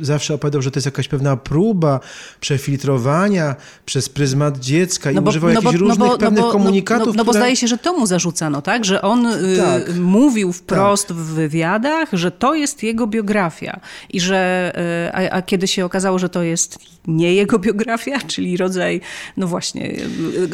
zawsze 0.00 0.34
opowiadał, 0.34 0.62
że 0.62 0.70
to 0.70 0.78
jest 0.78 0.86
jakaś 0.86 1.08
pewna 1.08 1.36
próba 1.36 2.00
przefiltrowania 2.40 3.56
przez 3.86 4.08
pryzmat 4.08 4.58
dziecka 4.58 5.10
i 5.10 5.14
no 5.14 5.22
bo, 5.22 5.30
używał 5.30 5.50
no 5.50 5.54
jakichś 5.54 5.72
bo, 5.74 5.78
różnych 5.80 5.98
no 5.98 6.08
bo, 6.08 6.18
pewnych 6.18 6.44
no 6.44 6.50
komunikatów. 6.50 7.06
No, 7.06 7.12
no, 7.12 7.24
bo 7.24 7.30
które... 7.30 7.42
zdaje 7.42 7.56
się, 7.56 7.66
że 7.66 7.78
to 7.78 7.98
mu 7.98 8.06
zarzucano, 8.06 8.62
tak? 8.62 8.84
Że 8.84 9.02
on 9.02 9.26
tak. 9.58 9.96
mówił 9.96 10.52
wprost 10.52 11.08
tak. 11.08 11.16
w 11.16 11.20
wywiadzie, 11.20 11.55
wywiadach, 11.56 12.08
że 12.12 12.30
to 12.30 12.54
jest 12.54 12.82
jego 12.82 13.06
biografia 13.06 13.80
i 14.10 14.20
że, 14.20 14.72
e, 15.06 15.30
a, 15.30 15.36
a, 15.36 15.42
kiedy 15.42 15.66
się 15.68 15.84
okazało, 15.84 16.18
że 16.18 16.28
to 16.28 16.42
jest 16.42 16.78
nie 17.06 17.34
jego 17.34 17.58
biografia, 17.58 18.18
czyli 18.32 18.56
rodzaj, 18.56 19.00
no 19.36 19.46
właśnie, 19.46 19.96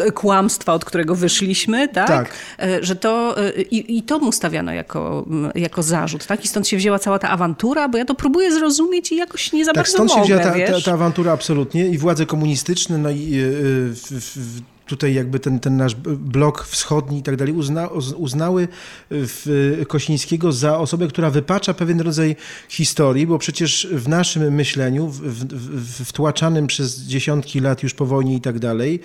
e, 0.07 0.13
kłamstwa, 0.13 0.73
od 0.73 0.85
którego 0.85 1.15
wyszliśmy, 1.15 1.89
tak? 1.89 2.09
tak. 2.09 2.31
E, 2.59 2.85
że 2.85 2.97
to, 2.97 3.37
i, 3.71 3.99
i 3.99 4.03
to 4.03 4.19
mu 4.19 4.33
stawiano 4.33 4.73
jako, 4.73 5.27
jako 5.55 5.83
zarzut, 5.83 6.27
tak? 6.27 6.45
I 6.45 6.49
stąd 6.49 6.69
się 6.69 6.77
wzięła 6.77 6.99
cała 6.99 7.19
ta 7.19 7.29
awantura, 7.29 7.89
bo 7.89 7.99
ja 7.99 8.05
to 8.05 8.15
próbuję 8.15 8.53
zrozumieć 8.53 9.13
i 9.13 9.17
jakoś 9.17 9.53
nie 9.53 9.65
za 9.65 9.73
tak, 9.73 9.77
bardzo 9.77 9.93
stąd 9.93 10.11
mogę, 10.11 10.21
się 10.21 10.25
wzięła 10.25 10.41
ta, 10.43 10.73
ta, 10.73 10.81
ta, 10.81 10.93
awantura 10.93 11.33
absolutnie 11.33 11.89
i 11.89 11.99
władze 11.99 12.27
komunistyczne, 12.27 12.99
no 12.99 13.11
i 13.11 13.31
w, 13.35 14.01
w, 14.11 14.63
tutaj 14.93 15.15
jakby 15.15 15.41
ten, 15.41 15.61
ten 15.61 15.77
nasz 15.77 15.95
blok 15.95 16.67
wschodni 16.67 17.19
i 17.19 17.23
tak 17.23 17.37
dalej 17.37 17.55
uzna, 17.55 17.89
uznały 18.17 18.69
w 19.11 19.83
Kosińskiego 19.89 20.53
za 20.53 20.79
osobę, 20.79 21.09
która 21.09 21.31
wypacza 21.31 21.75
pewien 21.75 22.01
rodzaj 22.01 22.37
historii, 22.69 23.27
bo 23.27 23.39
przecież 23.39 23.89
w 23.93 24.09
naszym 24.09 24.55
myśleniu, 24.55 25.09
w, 25.09 25.21
w, 25.21 26.05
wtłaczanym 26.05 26.67
przez 26.67 27.01
dziesiątki 27.01 27.61
lat 27.61 27.83
już 27.83 27.95
po 27.95 28.07
wojnie 28.07 28.35
i 28.35 28.41
tak 28.41 28.59
dalej, 28.59 29.01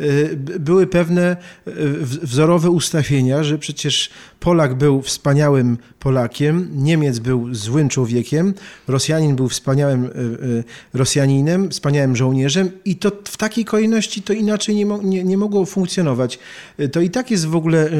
y, 0.00 0.36
były 0.36 0.86
pewne 0.86 1.36
wzorowe 2.22 2.70
ustawienia, 2.70 3.44
że 3.44 3.58
przecież 3.58 4.10
Polak 4.40 4.74
był 4.74 5.02
wspaniałym 5.02 5.78
Polakiem, 5.98 6.68
Niemiec 6.74 7.18
był 7.18 7.54
złym 7.54 7.88
człowiekiem, 7.88 8.54
Rosjanin 8.88 9.36
był 9.36 9.48
wspaniałym 9.48 10.04
y, 10.04 10.64
Rosjaninem, 10.94 11.70
wspaniałym 11.70 12.16
żołnierzem 12.16 12.70
i 12.84 12.96
to 12.96 13.12
w 13.24 13.36
takiej 13.36 13.64
kolejności 13.64 14.22
to 14.22 14.32
inaczej 14.32 14.74
nie, 14.74 14.84
nie, 14.84 15.24
nie 15.24 15.38
mogło 15.38 15.66
funkcjonować. 15.66 16.38
To 16.92 17.00
i 17.00 17.10
tak 17.10 17.30
jest 17.30 17.46
w 17.46 17.56
ogóle 17.56 17.90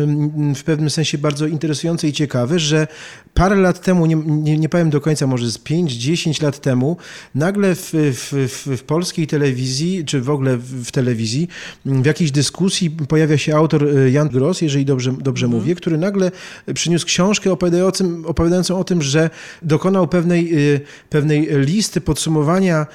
w 0.54 0.62
pewnym 0.64 0.90
sensie 0.90 1.18
bardzo 1.18 1.46
interesujące 1.46 2.08
i 2.08 2.12
ciekawe, 2.12 2.58
że 2.58 2.86
parę 3.34 3.56
lat 3.56 3.80
temu, 3.80 4.06
nie, 4.06 4.16
nie, 4.16 4.58
nie 4.58 4.68
powiem 4.68 4.90
do 4.90 5.00
końca, 5.00 5.26
może 5.26 5.50
z 5.50 5.58
5-10 5.58 6.42
lat 6.42 6.60
temu, 6.60 6.96
nagle 7.34 7.74
w, 7.74 7.92
w, 7.92 8.48
w, 8.48 8.76
w, 8.76 8.82
polskiej 8.82 9.26
telewizji, 9.26 10.04
czy 10.04 10.20
w 10.20 10.30
ogóle 10.30 10.56
w, 10.56 10.90
telewizji, 10.90 11.48
w 11.84 12.06
jakiejś 12.06 12.30
dyskusji 12.30 12.90
pojawia 12.90 13.38
się 13.38 13.56
autor 13.56 13.88
e, 13.88 14.10
Jan 14.10 14.28
Gross, 14.28 14.62
jeżeli 14.62 14.84
dobrze, 14.84 15.12
dobrze 15.20 15.46
mm. 15.46 15.58
mówię, 15.58 15.74
który 15.74 15.98
nagle 15.98 16.29
przyniósł 16.74 17.06
książkę 17.06 17.52
opowiadającą, 17.52 18.22
opowiadającą 18.26 18.78
o 18.78 18.84
tym, 18.84 19.02
że 19.02 19.30
dokonał 19.62 20.08
pewnej, 20.08 20.74
e, 20.74 20.80
pewnej 21.08 21.48
listy 21.50 22.00
podsumowania 22.00 22.86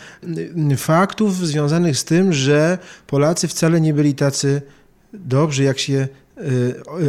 faktów 0.77 1.47
związanych 1.47 1.97
z 1.97 2.05
tym, 2.05 2.33
że 2.33 2.77
Polacy 3.07 3.47
wcale 3.47 3.81
nie 3.81 3.93
byli 3.93 4.15
tacy 4.15 4.61
dobrzy, 5.13 5.63
jak 5.63 5.79
się 5.79 5.93
y, 5.93 6.24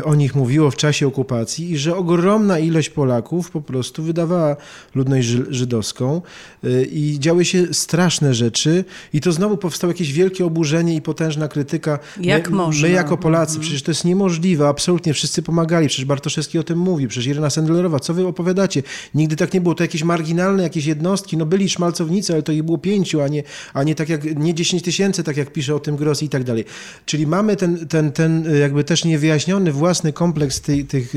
o 0.04 0.14
nich 0.14 0.34
mówiło 0.34 0.70
w 0.70 0.76
czasie 0.76 1.06
okupacji 1.06 1.70
i 1.70 1.78
że 1.78 1.96
ogromna 1.96 2.58
ilość 2.58 2.90
Polaków 2.90 3.50
po 3.50 3.60
prostu 3.60 4.02
wydawała 4.02 4.56
ludność 4.94 5.28
żydowską 5.48 6.22
y, 6.64 6.88
i 6.92 7.20
działy 7.20 7.44
się 7.44 7.74
straszne 7.74 8.34
rzeczy 8.34 8.84
i 9.12 9.20
to 9.20 9.32
znowu 9.32 9.56
powstało 9.56 9.92
jakieś 9.92 10.12
wielkie 10.12 10.46
oburzenie 10.46 10.94
i 10.94 11.02
potężna 11.02 11.48
krytyka. 11.48 11.98
Jak 12.20 12.50
my, 12.50 12.56
można? 12.56 12.88
My 12.88 12.94
jako 12.94 13.16
Polacy, 13.16 13.50
mhm. 13.50 13.60
przecież 13.60 13.82
to 13.82 13.90
jest 13.90 14.04
niemożliwe, 14.04 14.68
absolutnie 14.68 15.14
wszyscy 15.14 15.42
pomagali, 15.42 15.88
przecież 15.88 16.04
Bartoszewski 16.04 16.58
o 16.58 16.62
tym 16.62 16.78
mówi, 16.78 17.08
przecież 17.08 17.26
Irena 17.26 17.50
Sendlerowa, 17.50 18.00
co 18.00 18.14
wy 18.14 18.26
opowiadacie? 18.26 18.82
Nigdy 19.14 19.36
tak 19.36 19.54
nie 19.54 19.60
było, 19.60 19.74
to 19.74 19.84
jakieś 19.84 20.02
marginalne 20.02 20.62
jakieś 20.62 20.86
jednostki, 20.86 21.36
no 21.36 21.46
byli 21.46 21.68
szmalcownicy, 21.68 22.32
ale 22.32 22.42
to 22.42 22.52
ich 22.52 22.62
było 22.62 22.78
pięciu, 22.78 23.20
a 23.20 23.28
nie, 23.28 23.42
a 23.74 23.82
nie 23.82 23.94
tak 23.94 24.08
jak, 24.08 24.36
nie 24.38 24.54
10 24.54 24.82
tysięcy, 24.82 25.24
tak 25.24 25.36
jak 25.36 25.52
pisze 25.52 25.74
o 25.74 25.78
tym 25.78 25.96
Gross 25.96 26.22
i 26.22 26.28
tak 26.28 26.44
dalej. 26.44 26.64
Czyli 27.06 27.26
mamy 27.26 27.56
ten, 27.56 27.88
ten, 27.88 28.12
ten 28.12 28.46
jakby 28.60 28.84
też 28.84 29.04
niewyjaśniony 29.16 29.72
własny 29.72 30.12
kompleks 30.12 30.60
tej, 30.60 30.84
tej, 30.84 31.08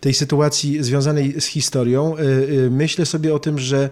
tej 0.00 0.14
sytuacji 0.14 0.82
związanej 0.82 1.40
z 1.40 1.44
historią. 1.44 2.16
E, 2.16 2.20
e, 2.20 2.70
myślę 2.70 3.06
sobie 3.06 3.34
o 3.34 3.38
tym, 3.38 3.58
że 3.58 3.90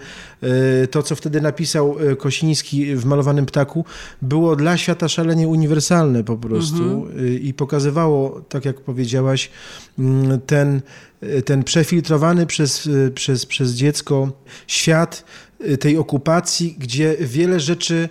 to, 0.90 1.02
co 1.02 1.16
wtedy 1.16 1.40
napisał 1.40 1.96
Kosiński 2.18 2.96
w 2.96 3.04
Malowanym 3.04 3.46
Ptaku, 3.46 3.84
było 4.22 4.56
dla 4.56 4.76
świata 4.76 5.08
szalenie 5.08 5.48
uniwersalne 5.48 6.24
po 6.24 6.36
prostu 6.36 6.82
mhm. 6.82 7.42
i 7.42 7.54
pokazywało, 7.54 8.40
tak 8.48 8.64
jak 8.64 8.80
powiedziałaś, 8.80 9.50
mm, 9.98 10.40
ten, 10.40 10.80
ten 11.44 11.64
przefiltrowany 11.64 12.46
przez, 12.46 12.88
przez, 13.14 13.46
przez 13.46 13.72
dziecko 13.72 14.32
świat 14.66 15.24
tej 15.80 15.96
okupacji, 15.96 16.76
gdzie 16.78 17.16
wiele 17.20 17.60
rzeczy 17.60 18.08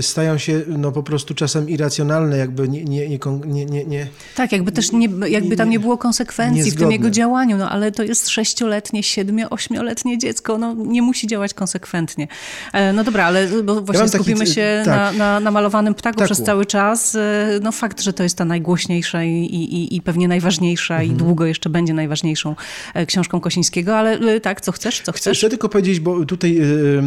stają 0.00 0.38
się 0.38 0.62
no, 0.68 0.92
po 0.92 1.02
prostu 1.02 1.34
czasem 1.34 1.68
irracjonalne, 1.68 2.38
jakby 2.38 2.68
nie... 2.68 2.84
nie, 2.84 3.08
nie, 3.08 3.64
nie, 3.66 3.84
nie 3.84 4.06
tak, 4.34 4.52
jakby 4.52 4.72
też 4.72 4.92
nie, 4.92 5.08
jakby 5.28 5.56
tam 5.56 5.70
nie 5.70 5.80
było 5.80 5.98
konsekwencji 5.98 6.56
niezgodne. 6.56 6.76
w 6.76 6.80
tym 6.80 6.92
jego 6.92 7.10
działaniu, 7.10 7.56
no 7.56 7.70
ale 7.70 7.92
to 7.92 8.02
jest 8.02 8.28
sześcioletnie, 8.28 9.02
siedmiu, 9.02 9.46
ośmioletnie 9.50 10.18
dziecko, 10.18 10.58
no 10.58 10.74
nie 10.74 11.02
musi 11.02 11.26
działać 11.26 11.54
konsekwentnie. 11.54 12.28
E, 12.72 12.92
no 12.92 13.04
dobra, 13.04 13.24
ale 13.24 13.48
bo 13.62 13.80
właśnie 13.80 14.02
ja 14.02 14.08
skupimy 14.08 14.40
taki, 14.40 14.52
się 14.52 14.82
tak. 14.84 14.96
na, 14.96 15.12
na, 15.12 15.40
na, 15.40 15.50
malowanym 15.50 15.94
ptaku 15.94 16.18
Taku. 16.18 16.26
przez 16.26 16.42
cały 16.42 16.66
czas. 16.66 17.14
E, 17.14 17.48
no 17.62 17.72
fakt, 17.72 18.00
że 18.00 18.12
to 18.12 18.22
jest 18.22 18.36
ta 18.36 18.44
najgłośniejsza 18.44 19.24
i, 19.24 19.30
i, 19.30 19.96
i 19.96 20.02
pewnie 20.02 20.28
najważniejsza 20.28 20.94
mhm. 20.94 21.12
i 21.12 21.16
długo 21.18 21.46
jeszcze 21.46 21.70
będzie 21.70 21.94
najważniejszą 21.94 22.56
e, 22.94 23.06
książką 23.06 23.40
Kosińskiego, 23.40 23.96
ale 23.96 24.40
tak, 24.40 24.60
co 24.60 24.72
chcesz, 24.72 25.00
co 25.00 25.12
chcesz? 25.12 25.38
Chcę 25.38 25.50
tylko 25.50 25.68
powiedzieć, 25.68 26.00
bo 26.00 26.24
tutaj 26.24 26.58
y, 26.60 27.02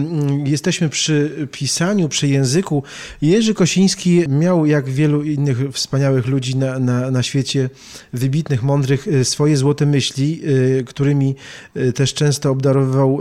jesteśmy 0.46 0.90
przy 0.90 1.48
pisaniu, 1.52 2.10
przy 2.10 2.28
języku, 2.28 2.67
języku. 2.76 2.84
Jerzy 3.22 3.54
Kosiński 3.54 4.30
miał, 4.30 4.66
jak 4.66 4.90
wielu 4.90 5.24
innych 5.24 5.58
wspaniałych 5.72 6.28
ludzi 6.28 6.56
na, 6.56 6.80
na, 6.80 7.12
na 7.12 7.24
świecie, 7.24 7.70
wybitnych, 8.14 8.64
mądrych, 8.64 9.08
y, 9.08 9.26
swoje 9.26 9.58
złote 9.58 9.86
myśli, 9.86 10.42
y, 10.80 10.84
którymi 10.84 11.36
y, 11.78 11.94
też 11.94 12.14
często 12.14 12.52
obdarowywał, 12.52 13.20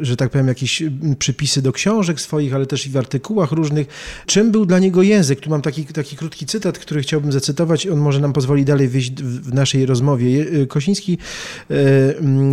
że 0.00 0.16
tak 0.16 0.30
powiem, 0.30 0.48
jakieś 0.48 0.82
przypisy 1.18 1.62
do 1.62 1.72
książek 1.72 2.20
swoich, 2.20 2.54
ale 2.54 2.66
też 2.66 2.86
i 2.86 2.90
w 2.90 2.96
artykułach 2.96 3.52
różnych. 3.52 3.86
Czym 4.26 4.50
był 4.50 4.66
dla 4.66 4.78
niego 4.78 5.02
język? 5.02 5.40
Tu 5.40 5.50
mam 5.50 5.62
taki, 5.62 5.84
taki 5.84 6.16
krótki 6.16 6.46
cytat, 6.46 6.78
który 6.78 7.02
chciałbym 7.02 7.32
zacytować. 7.32 7.86
On 7.86 7.98
może 7.98 8.20
nam 8.20 8.32
pozwoli 8.32 8.64
dalej 8.64 8.88
wyjść 8.88 9.12
w 9.22 9.54
naszej 9.54 9.86
rozmowie. 9.86 10.46
Kosiński, 10.68 11.18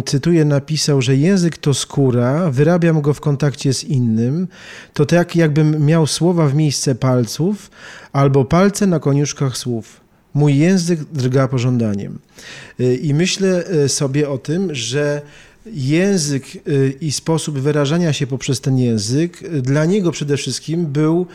cytuję, 0.06 0.46
napisał, 0.46 1.02
że 1.02 1.16
język 1.16 1.58
to 1.58 1.74
skóra, 1.74 2.52
wyrabiam 2.52 3.02
go 3.02 3.14
w 3.14 3.22
kontakcie 3.22 3.74
z 3.74 3.84
innym. 3.84 4.48
To 4.94 5.06
tak, 5.06 5.36
jakbym 5.36 5.71
miał 5.80 6.08
słowa 6.08 6.48
w 6.48 6.56
miejsce 6.56 6.96
palców 6.96 7.72
albo 8.14 8.46
palce 8.46 8.88
na 8.88 9.00
koniuszkach 9.00 9.58
słów. 9.58 10.02
Mój 10.34 10.58
język 10.58 11.04
drga 11.04 11.48
pożądaniem. 11.48 12.20
Y, 12.80 12.96
I 12.96 13.14
myślę 13.14 13.64
y, 13.84 13.90
sobie 13.90 14.30
o 14.30 14.38
tym, 14.38 14.76
że 14.76 15.22
język 15.66 16.46
y, 16.68 16.98
i 17.02 17.12
sposób 17.12 17.60
wyrażania 17.60 18.14
się 18.14 18.28
poprzez 18.28 18.62
ten 18.62 18.78
język 18.78 19.50
dla 19.62 19.86
niego 19.86 20.12
przede 20.12 20.38
wszystkim 20.38 20.86
był 20.86 21.28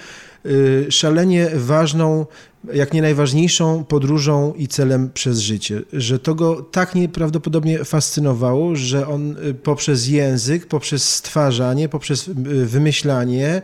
szalenie 0.90 1.50
ważną 1.54 2.26
jak 2.72 2.94
nie 2.94 3.02
najważniejszą 3.02 3.84
podróżą 3.84 4.54
i 4.54 4.68
celem 4.68 5.10
przez 5.14 5.38
życie. 5.38 5.82
Że 5.92 6.18
to 6.18 6.34
go 6.34 6.62
tak 6.62 6.94
nieprawdopodobnie 6.94 7.84
fascynowało, 7.84 8.76
że 8.76 9.08
on 9.08 9.36
y, 9.36 9.54
poprzez 9.54 10.08
język, 10.08 10.66
poprzez 10.66 11.14
stwarzanie, 11.14 11.88
poprzez 11.88 12.28
y, 12.28 12.32
wymyślanie, 12.66 13.62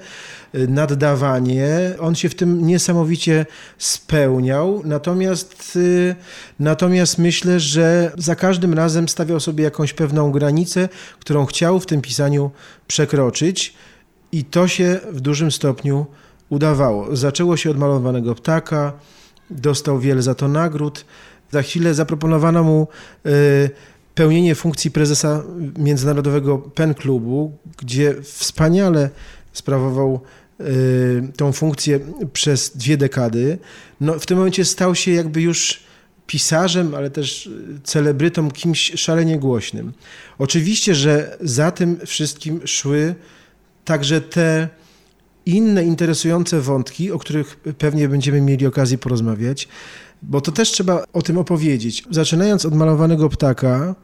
y, 0.54 0.68
naddawanie, 0.68 1.68
on 2.00 2.14
się 2.14 2.28
w 2.28 2.34
tym 2.34 2.66
niesamowicie 2.66 3.46
spełniał. 3.78 4.82
Natomiast, 4.84 5.78
natomiast 6.60 7.18
myślę, 7.18 7.60
że 7.60 8.12
za 8.18 8.34
każdym 8.34 8.74
razem 8.74 9.08
stawiał 9.08 9.40
sobie 9.40 9.64
jakąś 9.64 9.92
pewną 9.92 10.32
granicę, 10.32 10.88
którą 11.18 11.46
chciał 11.46 11.80
w 11.80 11.86
tym 11.86 12.00
pisaniu 12.00 12.50
przekroczyć. 12.86 13.74
I 14.32 14.44
to 14.44 14.68
się 14.68 15.00
w 15.10 15.20
dużym 15.20 15.52
stopniu 15.52 16.06
udawało. 16.52 17.16
Zaczęło 17.16 17.56
się 17.56 17.70
od 17.70 17.78
malowanego 17.78 18.34
ptaka, 18.34 18.92
dostał 19.50 19.98
wiele 19.98 20.22
za 20.22 20.34
to 20.34 20.48
nagród. 20.48 21.04
Za 21.50 21.62
chwilę 21.62 21.94
zaproponowano 21.94 22.62
mu 22.62 22.88
e, 23.26 23.30
pełnienie 24.14 24.54
funkcji 24.54 24.90
prezesa 24.90 25.42
Międzynarodowego 25.78 26.58
Pen 26.58 26.94
Klubu, 26.94 27.52
gdzie 27.78 28.22
wspaniale 28.22 29.10
sprawował 29.52 30.20
e, 30.60 30.64
tą 31.36 31.52
funkcję 31.52 32.00
przez 32.32 32.76
dwie 32.76 32.96
dekady. 32.96 33.58
No, 34.00 34.18
w 34.18 34.26
tym 34.26 34.36
momencie 34.36 34.64
stał 34.64 34.94
się 34.94 35.10
jakby 35.10 35.42
już 35.42 35.80
pisarzem, 36.26 36.94
ale 36.94 37.10
też 37.10 37.50
celebrytą, 37.84 38.50
kimś 38.50 38.92
szalenie 38.96 39.38
głośnym. 39.38 39.92
Oczywiście, 40.38 40.94
że 40.94 41.36
za 41.40 41.70
tym 41.70 41.98
wszystkim 42.06 42.66
szły 42.66 43.14
także 43.84 44.20
te 44.20 44.68
inne 45.46 45.84
interesujące 45.84 46.60
wątki, 46.60 47.12
o 47.12 47.18
których 47.18 47.56
pewnie 47.78 48.08
będziemy 48.08 48.40
mieli 48.40 48.66
okazję 48.66 48.98
porozmawiać, 48.98 49.68
bo 50.22 50.40
to 50.40 50.52
też 50.52 50.70
trzeba 50.70 51.04
o 51.12 51.22
tym 51.22 51.38
opowiedzieć. 51.38 52.04
Zaczynając 52.10 52.66
od 52.66 52.74
malowanego 52.74 53.28
ptaka, 53.28 53.94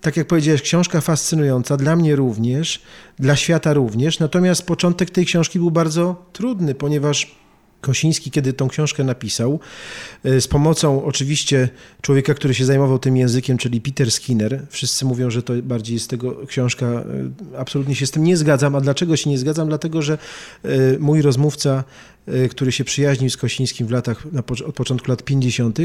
tak 0.00 0.16
jak 0.16 0.26
powiedziałeś, 0.26 0.62
książka 0.62 1.00
fascynująca, 1.00 1.76
dla 1.76 1.96
mnie 1.96 2.16
również, 2.16 2.82
dla 3.18 3.36
świata 3.36 3.72
również, 3.72 4.18
natomiast 4.18 4.66
początek 4.66 5.10
tej 5.10 5.26
książki 5.26 5.58
był 5.58 5.70
bardzo 5.70 6.26
trudny, 6.32 6.74
ponieważ 6.74 7.36
Kosiński, 7.80 8.30
kiedy 8.30 8.52
tą 8.52 8.68
książkę 8.68 9.04
napisał, 9.04 9.60
e, 10.24 10.40
z 10.40 10.48
pomocą 10.48 11.04
oczywiście 11.04 11.68
człowieka, 12.02 12.34
który 12.34 12.54
się 12.54 12.64
zajmował 12.64 12.98
tym 12.98 13.16
językiem, 13.16 13.58
czyli 13.58 13.80
Peter 13.80 14.10
Skinner. 14.10 14.66
Wszyscy 14.70 15.04
mówią, 15.04 15.30
że 15.30 15.42
to 15.42 15.52
bardziej 15.62 15.94
jest 15.94 16.10
tego 16.10 16.46
książka. 16.46 16.86
E, 16.86 17.04
absolutnie 17.58 17.94
się 17.94 18.06
z 18.06 18.10
tym 18.10 18.24
nie 18.24 18.36
zgadzam. 18.36 18.76
A 18.76 18.80
dlaczego 18.80 19.16
się 19.16 19.30
nie 19.30 19.38
zgadzam? 19.38 19.68
Dlatego, 19.68 20.02
że 20.02 20.18
e, 20.64 20.68
mój 20.98 21.22
rozmówca, 21.22 21.84
który 22.50 22.72
się 22.72 22.84
przyjaźnił 22.84 23.30
z 23.30 23.36
Kosińskim 23.36 23.86
w 23.86 23.90
latach, 23.90 24.22
od 24.66 24.74
początku 24.74 25.10
lat 25.10 25.22
50., 25.22 25.78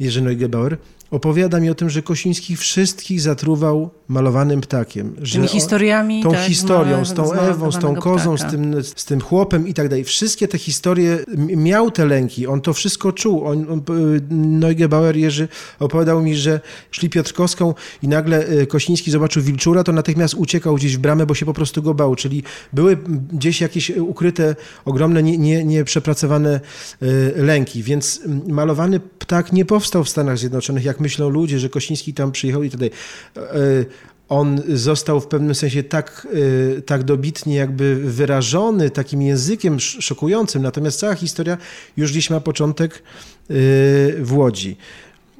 Jerzy 0.00 0.22
Neugebauer, 0.22 0.78
opowiada 1.10 1.60
mi 1.60 1.70
o 1.70 1.74
tym, 1.74 1.90
że 1.90 2.02
Kosiński 2.02 2.56
wszystkich 2.56 3.20
zatruwał 3.20 3.90
malowanym 4.08 4.60
ptakiem. 4.60 5.16
Że 5.22 5.34
Tymi 5.34 5.48
historiami. 5.48 6.22
Tą 6.22 6.30
tak, 6.30 6.40
historią, 6.40 7.04
z 7.04 7.14
tą 7.14 7.32
Ewą, 7.32 7.72
z 7.72 7.78
tą 7.78 7.96
kozą, 7.96 8.36
z 8.36 8.44
tym, 8.44 8.82
z 8.82 9.04
tym 9.04 9.20
chłopem 9.20 9.68
i 9.68 9.74
tak 9.74 9.88
dalej. 9.88 10.04
Wszystkie 10.04 10.48
te 10.48 10.58
historie, 10.58 11.18
miał 11.36 11.90
te 11.90 12.06
lęki, 12.06 12.46
on 12.46 12.60
to 12.60 12.72
wszystko 12.72 13.12
czuł. 13.12 13.44
On, 13.44 13.66
on, 13.70 13.82
Neugebauer 14.30 15.16
Jerzy 15.16 15.48
opowiadał 15.78 16.22
mi, 16.22 16.36
że 16.36 16.60
szli 16.90 17.10
Piotrkowską 17.10 17.74
i 18.02 18.08
nagle 18.08 18.46
e, 18.46 18.66
Kosiński 18.66 19.10
zobaczył 19.10 19.42
wilczura, 19.42 19.84
to 19.84 19.92
natychmiast 19.92 20.34
uciekał 20.34 20.74
gdzieś 20.74 20.96
w 20.96 21.00
bramę, 21.00 21.26
bo 21.26 21.34
się 21.34 21.46
po 21.46 21.54
prostu 21.54 21.82
go 21.82 21.94
bał. 21.94 22.16
Czyli 22.16 22.42
były 22.72 22.96
gdzieś 23.32 23.60
jakieś 23.60 23.90
ukryte, 23.90 24.56
ogromne, 24.84 25.22
nieprzepracowane 25.22 25.64
nie, 25.64 25.64
nie 25.66 25.84
lęki. 27.36 27.82
Więc 27.82 28.20
malowany 28.48 29.00
ptak 29.00 29.52
nie 29.52 29.64
powstał 29.64 30.04
w 30.04 30.08
Stanach 30.08 30.38
Zjednoczonych, 30.38 30.84
jak 30.84 31.00
myślą 31.00 31.28
ludzie, 31.28 31.58
że 31.58 31.68
Kościński 31.68 32.14
tam 32.14 32.32
przyjechał 32.32 32.62
i 32.62 32.70
tutaj 32.70 32.90
on 34.28 34.62
został 34.68 35.20
w 35.20 35.26
pewnym 35.26 35.54
sensie 35.54 35.82
tak, 35.82 36.26
e, 36.78 36.82
tak 36.82 37.02
dobitnie 37.02 37.56
jakby 37.56 37.96
wyrażony 37.96 38.90
takim 38.90 39.22
językiem 39.22 39.80
szokującym, 39.80 40.62
natomiast 40.62 40.98
cała 40.98 41.14
historia 41.14 41.58
już 41.96 42.10
dziś 42.10 42.30
ma 42.30 42.40
początek 42.40 43.02
w 44.18 44.32
Łodzi. 44.32 44.76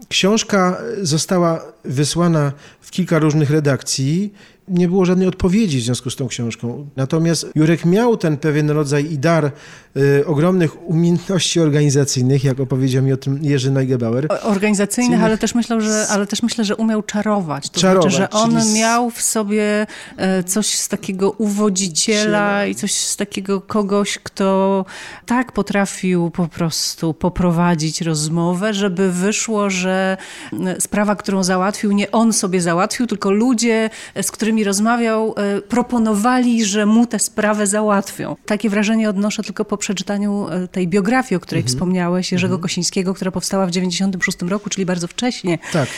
Książka 0.09 0.81
została 1.03 1.73
wysłana 1.89 2.53
w 2.81 2.91
kilka 2.91 3.19
różnych 3.19 3.51
redakcji 3.51 4.33
nie 4.69 4.89
było 4.89 5.05
żadnej 5.05 5.29
odpowiedzi 5.29 5.79
w 5.81 5.85
związku 5.85 6.11
z 6.11 6.17
tą 6.17 6.29
książką. 6.29 6.89
Natomiast 6.97 7.47
Jurek 7.55 7.85
miał 7.85 8.17
ten 8.17 8.37
pewien 8.37 8.71
rodzaj 8.71 9.13
i 9.13 9.19
dar 9.19 9.51
y, 9.97 10.27
ogromnych 10.27 10.89
umiejętności 10.89 11.61
organizacyjnych, 11.61 12.45
jak 12.45 12.61
opowiedział 12.61 13.03
mi 13.03 13.13
o 13.13 13.17
tym 13.17 13.39
Jerzy 13.43 13.71
Neugebauer. 13.71 14.29
Organizacyjnych, 14.43 15.23
ale 15.23 15.39
też, 15.39 15.55
myślę, 15.55 15.81
że, 15.81 16.07
ale 16.11 16.27
też 16.27 16.43
myślę, 16.43 16.65
że 16.65 16.77
umiał 16.77 17.03
czarować. 17.03 17.71
To 17.71 17.81
Czarować, 17.81 18.13
znaczy, 18.15 18.17
że 18.17 18.31
on 18.31 18.61
z- 18.61 18.75
miał 18.75 19.11
w 19.11 19.23
sobie 19.23 19.87
e, 20.17 20.45
coś 20.45 20.67
z 20.79 20.89
takiego 20.89 21.31
uwodziciela 21.31 22.67
i 22.67 22.75
coś 22.75 22.95
z 22.95 23.17
takiego 23.17 23.61
kogoś, 23.61 24.19
kto 24.23 24.85
tak 25.27 25.53
potrafił 25.53 26.31
po 26.31 26.49
prostu 26.49 27.15
poprowadzić 27.15 28.01
rozmowę, 28.01 28.75
żeby 28.75 29.13
wyszło, 29.13 29.71
że 29.71 30.17
sprawa, 30.79 31.17
którą 31.17 31.43
załatwił, 31.43 31.76
nie 31.85 32.11
on 32.11 32.33
sobie 32.33 32.61
załatwił, 32.61 33.07
tylko 33.07 33.31
ludzie, 33.31 33.91
e, 34.15 34.23
z 34.23 34.31
którymi 34.31 34.65
rozmawiał, 34.65 35.35
e, 35.37 35.61
proponowali, 35.63 36.65
że 36.65 36.87
mu 36.87 37.07
tę 37.07 37.19
sprawę 37.19 37.67
załatwią. 37.67 38.37
Takie 38.47 38.71
wrażenie 38.71 39.11
odnoszę 39.11 39.43
tylko 39.43 39.65
po 39.65 39.77
przeczytaniu 39.77 40.49
e, 40.49 40.69
tej 40.69 40.89
biografii, 40.89 41.37
o 41.37 41.41
której 41.41 41.61
Mhm. 41.61 41.75
wspomniałeś, 41.75 42.33
Jerzego 42.33 42.59
Kosińskiego, 42.59 43.15
która 43.15 43.31
powstała 43.31 43.67
w 43.67 43.71
96 43.71 44.43
roku, 44.43 44.71
czyli 44.71 44.87
bardzo 44.87 45.09
wcześnie. 45.09 45.59
Tak. 45.73 45.89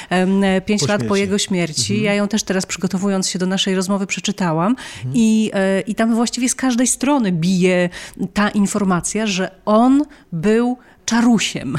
Pięć 0.67 0.81
Po 0.81 0.87
lat 0.87 1.05
po 1.05 1.17
jego 1.17 1.39
śmierci. 1.39 2.03
Ja 2.03 2.15
ją 2.15 2.29
też 2.29 2.43
teraz 2.43 2.67
przygotowując 2.67 3.29
się 3.29 3.39
do 3.39 3.47
naszej 3.47 3.75
rozmowy 3.75 4.07
przeczytałam 4.07 4.77
Mhm. 4.97 5.15
I, 5.15 5.51
i 5.87 5.95
tam 5.95 6.15
właściwie 6.15 6.49
z 6.49 6.55
każdej 6.55 6.87
strony 6.87 7.33
bije 7.33 7.89
ta 8.35 8.49
informacja, 8.49 9.27
że 9.27 9.51
on 9.65 10.05
był 10.33 10.77
czarusiem. 11.09 11.77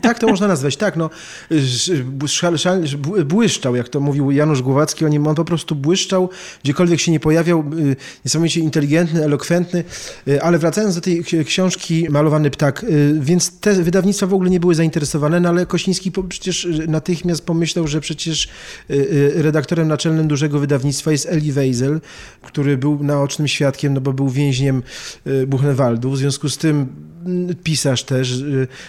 Tak 0.00 0.18
to 0.18 0.26
można 0.26 0.48
nazwać, 0.48 0.76
tak. 0.76 0.96
No, 0.96 1.10
szal- 2.26 2.58
szal- 2.58 2.82
bł- 2.82 3.24
błyszczał, 3.24 3.76
jak 3.76 3.88
to 3.88 4.00
mówił 4.00 4.30
Janusz 4.30 4.62
Głowacki 4.62 5.04
o 5.04 5.08
nim, 5.08 5.26
on 5.26 5.34
po 5.34 5.44
prostu 5.44 5.74
błyszczał, 5.74 6.30
gdziekolwiek 6.64 7.00
się 7.00 7.12
nie 7.12 7.20
pojawiał, 7.20 7.64
y, 7.78 7.96
niesamowicie 8.24 8.60
inteligentny, 8.60 9.24
elokwentny, 9.24 9.84
y, 10.28 10.42
ale 10.42 10.58
wracając 10.58 10.94
do 10.94 11.00
tej 11.00 11.22
ksi- 11.24 11.44
książki 11.44 12.06
Malowany 12.10 12.50
Ptak, 12.50 12.84
y, 12.84 13.14
więc 13.20 13.58
te 13.60 13.72
wydawnictwa 13.74 14.26
w 14.26 14.34
ogóle 14.34 14.50
nie 14.50 14.60
były 14.60 14.74
zainteresowane, 14.74 15.40
no 15.40 15.48
ale 15.48 15.66
Kośniński 15.66 16.12
po- 16.12 16.22
przecież 16.22 16.68
natychmiast 16.88 17.46
pomyślał, 17.46 17.86
że 17.88 18.00
przecież 18.00 18.48
redaktorem 19.34 19.88
naczelnym 19.88 20.28
dużego 20.28 20.58
wydawnictwa 20.58 21.12
jest 21.12 21.26
Eli 21.30 21.52
Weisel, 21.52 22.00
który 22.42 22.76
był 22.78 23.04
naocznym 23.04 23.48
świadkiem, 23.48 23.94
no 23.94 24.00
bo 24.00 24.12
był 24.12 24.28
więźniem 24.28 24.82
Buchenwaldu, 25.46 26.10
w 26.10 26.18
związku 26.18 26.48
z 26.48 26.58
tym 26.58 26.86
mm, 27.26 27.54
pisarz 27.62 28.04
też, 28.04 28.42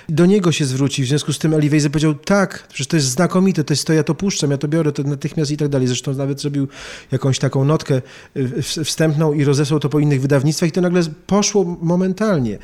do 0.09 0.25
niego 0.25 0.51
się 0.51 0.65
zwróci, 0.65 1.03
w 1.03 1.07
związku 1.07 1.33
z 1.33 1.39
tym 1.39 1.53
Eli 1.53 1.69
Weisel 1.69 1.91
powiedział, 1.91 2.15
tak, 2.15 2.67
przecież 2.67 2.87
to 2.87 2.95
jest 2.95 3.07
znakomite, 3.07 3.63
to 3.63 3.73
jest 3.73 3.87
to, 3.87 3.93
ja 3.93 4.03
to 4.03 4.15
puszczam, 4.15 4.51
ja 4.51 4.57
to 4.57 4.67
biorę, 4.67 4.91
to 4.91 5.03
natychmiast 5.03 5.51
i 5.51 5.57
tak 5.57 5.67
dalej. 5.67 5.87
Zresztą 5.87 6.13
nawet 6.13 6.41
zrobił 6.41 6.67
jakąś 7.11 7.39
taką 7.39 7.65
notkę 7.65 8.01
w- 8.35 8.83
wstępną 8.85 9.33
i 9.33 9.43
rozesłał 9.43 9.79
to 9.79 9.89
po 9.89 9.99
innych 9.99 10.21
wydawnictwach 10.21 10.69
i 10.69 10.71
to 10.71 10.81
nagle 10.81 11.01
poszło 11.27 11.77
momentalnie. 11.81 12.57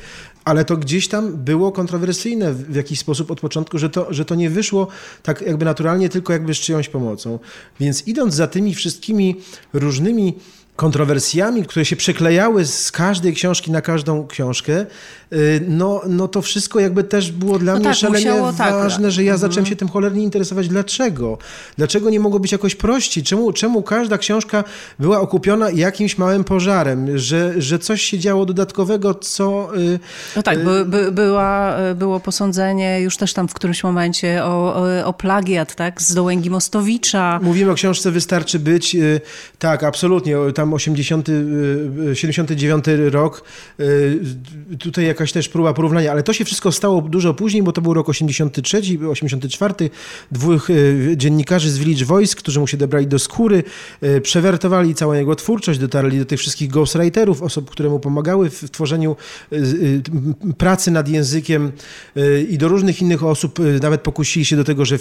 Ale 0.44 0.64
to 0.64 0.76
gdzieś 0.76 1.08
tam 1.08 1.36
było 1.36 1.72
kontrowersyjne 1.72 2.54
w 2.54 2.74
jakiś 2.74 2.98
sposób 2.98 3.30
od 3.30 3.40
początku, 3.40 3.78
że 3.78 3.90
to, 3.90 4.12
że 4.12 4.24
to 4.24 4.34
nie 4.34 4.50
wyszło 4.50 4.88
tak 5.22 5.42
jakby 5.42 5.64
naturalnie, 5.64 6.08
tylko 6.08 6.32
jakby 6.32 6.54
z 6.54 6.58
czyjąś 6.58 6.88
pomocą. 6.88 7.38
Więc 7.80 8.08
idąc 8.08 8.34
za 8.34 8.46
tymi 8.46 8.74
wszystkimi 8.74 9.36
różnymi 9.72 10.34
kontrowersjami, 10.80 11.62
które 11.62 11.84
się 11.84 11.96
przeklejały 11.96 12.66
z 12.66 12.92
każdej 12.92 13.34
książki 13.34 13.70
na 13.70 13.80
każdą 13.80 14.26
książkę, 14.26 14.86
y, 15.32 15.64
no, 15.68 16.00
no 16.08 16.28
to 16.28 16.42
wszystko 16.42 16.80
jakby 16.80 17.04
też 17.04 17.32
było 17.32 17.58
dla 17.58 17.72
No 17.72 17.78
mnie 17.78 17.88
tak, 17.88 17.96
szalenie 17.96 18.30
musiało, 18.30 18.52
tak. 18.52 18.72
ważne, 18.74 19.10
że 19.10 19.24
ja 19.24 19.36
zacząłem 19.36 19.66
się 19.66 19.76
tym 19.76 19.88
cholernie 19.88 20.22
interesować. 20.22 20.68
Dlaczego? 20.68 21.38
Dlaczego 21.78 22.10
nie 22.10 22.20
mogło 22.20 22.40
być 22.40 22.52
jakoś 22.52 22.74
prościej? 22.74 23.24
Czemu, 23.24 23.52
czemu 23.52 23.82
każda 23.82 24.18
książka 24.18 24.64
była 24.98 25.20
okupiona 25.20 25.70
jakimś 25.70 26.18
małym 26.18 26.44
pożarem? 26.44 27.18
Że, 27.18 27.62
że 27.62 27.78
coś 27.78 28.02
się 28.02 28.18
działo 28.18 28.46
dodatkowego, 28.46 29.14
co... 29.14 29.76
y, 29.76 29.98
No 30.36 30.42
tak, 30.42 30.64
by, 30.64 30.84
by, 30.84 31.12
była, 31.12 31.76
było 31.94 32.20
posądzenie 32.20 33.00
już 33.00 33.16
też 33.16 33.32
tam 33.32 33.48
w 33.48 33.54
którymś 33.54 33.84
momencie 33.84 34.44
o, 34.44 34.74
o, 34.74 35.04
o 35.04 35.12
plagiat, 35.12 35.74
tak, 35.74 36.02
z 36.02 36.14
Dołęgi 36.14 36.50
Mostowicza. 36.50 37.40
Mówimy 37.42 37.70
o 37.70 37.74
książce 37.74 38.10
Wystarczy 38.10 38.58
być. 38.58 38.94
y, 38.94 39.20
Tak, 39.58 39.84
absolutnie. 39.84 40.38
o, 40.38 40.52
Tam 40.70 40.74
80, 40.74 41.28
y, 41.28 41.32
y, 42.10 42.16
79 42.16 42.84
rok. 43.10 43.42
y, 43.80 44.20
Tutaj 44.78 45.04
jakaś 45.06 45.32
też 45.32 45.48
próba 45.48 45.74
porównania, 45.74 46.12
ale 46.12 46.22
to 46.22 46.32
się 46.32 46.44
wszystko 46.44 46.72
stało 46.72 47.02
dużo 47.02 47.34
później, 47.34 47.62
bo 47.62 47.72
to 47.72 47.80
był 47.80 47.94
rok 47.94 48.08
83, 48.08 48.80
84. 49.10 49.90
Dwóch 50.32 50.70
y, 50.70 51.14
dziennikarzy 51.16 51.70
z 51.70 51.78
Village 51.78 52.04
Voice, 52.04 52.36
którzy 52.36 52.60
mu 52.60 52.66
się 52.66 52.76
dobrali 52.76 53.06
do 53.06 53.18
skóry, 53.18 53.62
y, 54.02 54.20
przewertowali 54.20 54.94
całą 54.94 55.12
jego 55.12 55.36
twórczość, 55.36 55.78
dotarli 55.78 56.18
do 56.18 56.24
tych 56.24 56.40
wszystkich 56.40 56.70
ghostwriterów, 56.70 57.42
osób, 57.42 57.70
które 57.70 57.88
mu 57.88 58.00
pomagały 58.00 58.50
w 58.50 58.70
tworzeniu 58.70 59.16
y, 59.52 59.56
y, 59.56 60.54
pracy 60.58 60.90
nad 60.90 61.08
językiem 61.08 61.72
y, 62.16 62.46
i 62.50 62.58
do 62.58 62.68
różnych 62.68 63.02
innych 63.02 63.24
osób. 63.24 63.60
y, 63.60 63.80
Nawet 63.82 64.00
pokusili 64.00 64.44
się 64.44 64.56
do 64.56 64.64
tego, 64.64 64.84
że 64.84 64.98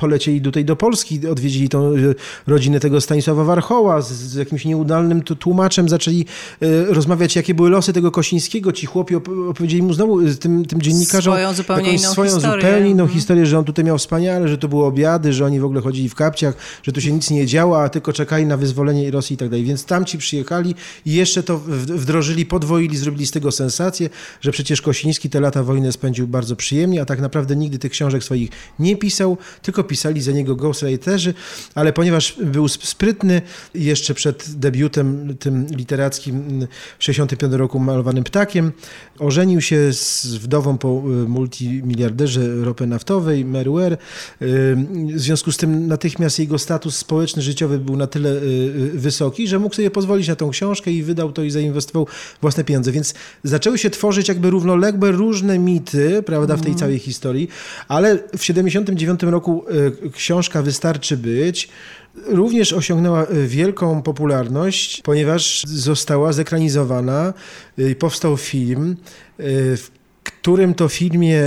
polecieli 0.00 0.40
tutaj 0.40 0.64
do 0.64 0.76
Polski, 0.76 1.28
odwiedzili 1.28 1.68
tą 1.68 1.92
y, 1.96 2.14
rodzinę 2.46 2.80
tego 2.80 3.00
Stanisława 3.00 3.44
Warchoła 3.44 4.02
z, 4.02 4.12
z 4.12 4.34
jakimś 4.34 4.64
nieudalnym 4.78 5.22
tłumaczem, 5.22 5.88
zaczęli 5.88 6.24
y, 6.62 6.84
rozmawiać, 6.94 7.36
jakie 7.36 7.54
były 7.54 7.70
losy 7.70 7.92
tego 7.92 8.10
Kosińskiego. 8.10 8.72
Ci 8.72 8.86
chłopi 8.86 9.14
op- 9.16 9.48
opowiedzieli 9.50 9.82
mu 9.82 9.92
znowu, 9.94 10.20
y, 10.20 10.34
tym, 10.36 10.64
tym 10.64 10.82
dziennikarzom, 10.82 11.34
Swoją 11.34 11.54
zupełnie 11.54 11.82
jakąś 11.86 12.00
inną 12.02 12.12
swoją 12.12 12.30
historię. 12.34 12.62
zupełnie 12.62 12.90
inną 12.90 13.02
Mhm. 13.02 13.18
historię, 13.18 13.46
że 13.46 13.58
on 13.58 13.64
tutaj 13.64 13.84
miał 13.84 13.98
wspaniale, 13.98 14.48
że 14.48 14.58
to 14.58 14.68
były 14.68 14.84
obiady, 14.84 15.32
że 15.32 15.44
oni 15.44 15.60
w 15.60 15.64
ogóle 15.64 15.80
chodzili 15.80 16.08
w 16.08 16.14
kapciach, 16.14 16.54
że 16.82 16.92
tu 16.92 17.00
się 17.00 17.12
nic 17.12 17.30
nie 17.30 17.46
działo, 17.46 17.82
a 17.82 17.88
tylko 17.88 18.12
czekali 18.12 18.46
na 18.46 18.56
wyzwolenie 18.56 19.10
Rosji 19.10 19.34
i 19.34 19.36
tak 19.36 19.48
dalej. 19.48 19.64
Więc 19.64 19.84
tamci 19.84 20.18
przyjechali 20.18 20.74
i 21.06 21.12
jeszcze 21.12 21.42
to 21.42 21.58
wdrożyli, 21.74 22.46
podwoili, 22.46 22.96
zrobili 22.96 23.26
z 23.26 23.30
tego 23.30 23.52
sensację, 23.52 24.10
że 24.40 24.52
przecież 24.52 24.82
Kosiński 24.82 25.30
te 25.30 25.40
lata 25.40 25.62
wojny 25.62 25.92
spędził 25.92 26.26
bardzo 26.26 26.56
przyjemnie, 26.56 27.02
a 27.02 27.04
tak 27.04 27.20
naprawdę 27.20 27.56
nigdy 27.56 27.78
tych 27.78 27.92
książek 27.92 28.24
swoich 28.24 28.50
nie 28.78 28.96
pisał, 28.96 29.36
tylko 29.62 29.84
pisali 29.84 30.22
za 30.22 30.32
niego 30.32 30.56
ghostwriterzy, 30.56 31.34
ale 31.74 31.92
ponieważ 31.92 32.36
był 32.44 32.64
sp- 32.74 32.86
sprytny, 32.86 33.42
jeszcze 33.74 34.14
przed 34.14 34.44
debiutem 34.64 35.36
tym 35.38 35.66
literackim 35.70 36.66
w 36.98 37.04
65 37.04 37.52
roku 37.52 37.78
malowanym 37.78 38.24
ptakiem, 38.24 38.72
ożenił 39.18 39.60
się 39.60 39.92
z 39.92 40.26
wdową 40.26 40.78
po 40.78 40.88
y, 40.88 41.28
multimiliarderze 41.28 42.64
ropy 42.64 42.86
naftowej, 42.86 43.44
Mary 43.44 43.70
Ware. 43.70 43.92
Y, 43.92 43.96
W 45.14 45.20
związku 45.20 45.52
z 45.52 45.56
tym 45.56 45.86
natychmiast 45.86 46.38
jego 46.38 46.58
status 46.58 46.96
społeczny, 46.96 47.42
życiowy 47.42 47.78
był 47.78 47.96
na 47.96 48.06
tyle 48.06 48.30
y, 48.30 48.90
wysoki, 48.94 49.48
że 49.48 49.58
mógł 49.58 49.74
sobie 49.74 49.90
pozwolić 49.90 50.28
na 50.28 50.36
tą 50.36 50.50
książkę 50.50 50.90
i 50.90 51.02
wydał 51.02 51.32
to 51.32 51.42
i 51.42 51.50
zainwestował 51.50 52.06
własne 52.40 52.64
pieniądze. 52.64 52.92
Więc 52.92 53.14
zaczęły 53.44 53.78
się 53.78 53.90
tworzyć 53.90 54.28
jakby 54.28 54.50
równoległe 54.50 55.12
różne 55.12 55.58
mity, 55.58 56.22
prawda, 56.22 56.56
w 56.56 56.62
tej 56.62 56.74
całej 56.74 56.98
historii, 56.98 57.48
ale 57.88 58.18
w 58.38 58.44
79 58.44 59.22
roku 59.22 59.64
książka 60.12 60.62
Wystarczy 60.62 61.16
być 61.16 61.68
również 62.26 62.72
osiągnęła 62.72 63.26
y, 63.30 63.46
wielką 63.46 64.02
popularność, 64.02 65.02
ponieważ 65.02 65.64
została 65.66 66.32
zekranizowana 66.32 67.34
y, 67.78 67.90
i 67.90 67.94
powstał 67.94 68.36
film, 68.36 68.96
y, 69.40 69.76
w 69.76 69.90
którym 70.24 70.74
to 70.74 70.88
filmie 70.88 71.42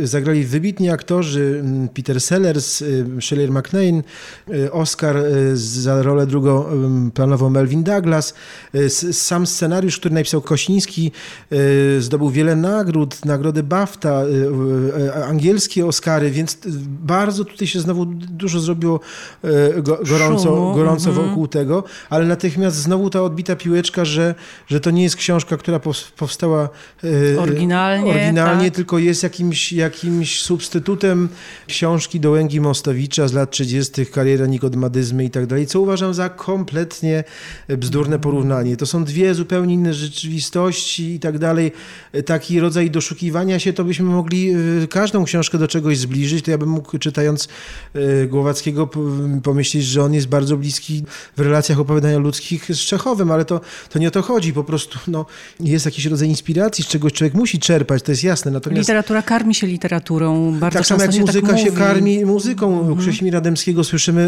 y, 0.00 0.06
zagrali 0.06 0.44
wybitni 0.44 0.90
aktorzy 0.90 1.64
Peter 1.94 2.20
Sellers, 2.20 2.82
y, 2.82 3.06
Shirley 3.20 3.50
MacLaine, 3.50 4.02
y, 4.50 4.72
Oscar 4.72 5.16
za 5.54 6.02
rolę 6.02 6.26
drugoplanową 6.26 7.50
Melvin 7.50 7.82
Douglas. 7.82 8.34
Sam 9.12 9.46
scenariusz, 9.46 9.98
który 9.98 10.14
napisał 10.14 10.40
Kośniński, 10.40 11.12
zdobył 11.98 12.30
wiele 12.30 12.56
nagród, 12.56 13.24
nagrody 13.24 13.62
BAFTA, 13.62 14.22
angielskie 15.28 15.86
Oscary, 15.86 16.30
więc 16.30 16.58
bardzo 17.06 17.44
tutaj 17.44 17.66
się 17.66 17.80
znowu 17.80 18.04
dużo 18.06 18.60
zrobiło 18.60 19.00
go- 19.82 19.98
gorąco, 20.08 20.72
gorąco 20.74 21.10
mhm. 21.10 21.28
wokół 21.28 21.48
tego, 21.48 21.84
ale 22.10 22.26
natychmiast 22.26 22.76
znowu 22.76 23.10
ta 23.10 23.22
odbita 23.22 23.56
piłeczka, 23.56 24.04
że, 24.04 24.34
że 24.66 24.80
to 24.80 24.90
nie 24.90 25.02
jest 25.02 25.16
książka, 25.16 25.56
która 25.56 25.78
pows- 25.78 26.12
powstała 26.16 26.68
Oryginalnie, 27.38 28.07
oryginalnie 28.10 28.64
tak. 28.64 28.74
tylko 28.76 28.98
jest 28.98 29.22
jakimś, 29.22 29.72
jakimś 29.72 30.40
substytutem 30.40 31.28
książki 31.66 32.20
Dołęgi 32.20 32.60
Mostowicza 32.60 33.28
z 33.28 33.32
lat 33.32 33.50
30., 33.50 34.06
kariera 34.06 34.46
nikodemadyzmy 34.46 35.24
i 35.24 35.30
tak 35.30 35.46
dalej, 35.46 35.66
co 35.66 35.80
uważam 35.80 36.14
za 36.14 36.28
kompletnie 36.28 37.24
bzdurne 37.68 38.18
porównanie. 38.18 38.76
To 38.76 38.86
są 38.86 39.04
dwie 39.04 39.34
zupełnie 39.34 39.74
inne 39.74 39.94
rzeczywistości 39.94 41.14
i 41.14 41.20
tak 41.20 41.38
dalej. 41.38 41.72
Taki 42.26 42.60
rodzaj 42.60 42.90
doszukiwania 42.90 43.58
się, 43.58 43.72
to 43.72 43.84
byśmy 43.84 44.06
mogli 44.06 44.54
y, 44.82 44.88
każdą 44.88 45.24
książkę 45.24 45.58
do 45.58 45.68
czegoś 45.68 45.98
zbliżyć, 45.98 46.44
to 46.44 46.50
ja 46.50 46.58
bym 46.58 46.68
mógł 46.68 46.98
czytając 46.98 47.48
y, 47.96 48.26
Głowackiego 48.26 48.90
pomyśleć, 49.42 49.84
że 49.84 50.02
on 50.02 50.14
jest 50.14 50.26
bardzo 50.26 50.56
bliski 50.56 51.04
w 51.36 51.40
relacjach 51.40 51.80
opowiadania 51.80 52.18
ludzkich 52.18 52.74
z 52.74 52.78
Czechowym, 52.78 53.30
ale 53.30 53.44
to, 53.44 53.60
to 53.90 53.98
nie 53.98 54.08
o 54.08 54.10
to 54.10 54.22
chodzi, 54.22 54.52
po 54.52 54.64
prostu 54.64 54.98
no, 55.08 55.26
jest 55.60 55.84
jakiś 55.84 56.06
rodzaj 56.06 56.28
inspiracji, 56.28 56.84
z 56.84 56.86
czegoś 56.86 57.12
człowiek 57.12 57.34
musi 57.34 57.58
czerpać, 57.58 57.97
to 58.02 58.12
jest 58.12 58.24
jasne. 58.24 58.50
Natomiast... 58.50 58.78
Literatura 58.78 59.22
karmi 59.22 59.54
się 59.54 59.66
literaturą. 59.66 60.58
Bardzo 60.58 60.78
tak 60.78 60.86
samo 60.86 61.02
jak 61.02 61.12
się 61.12 61.20
muzyka 61.20 61.46
tak 61.46 61.58
się 61.58 61.72
karmi 61.72 62.24
muzyką. 62.24 62.80
Mhm. 62.80 62.98
Krzesimira 62.98 63.40
Dębskiego 63.40 63.84
słyszymy 63.84 64.22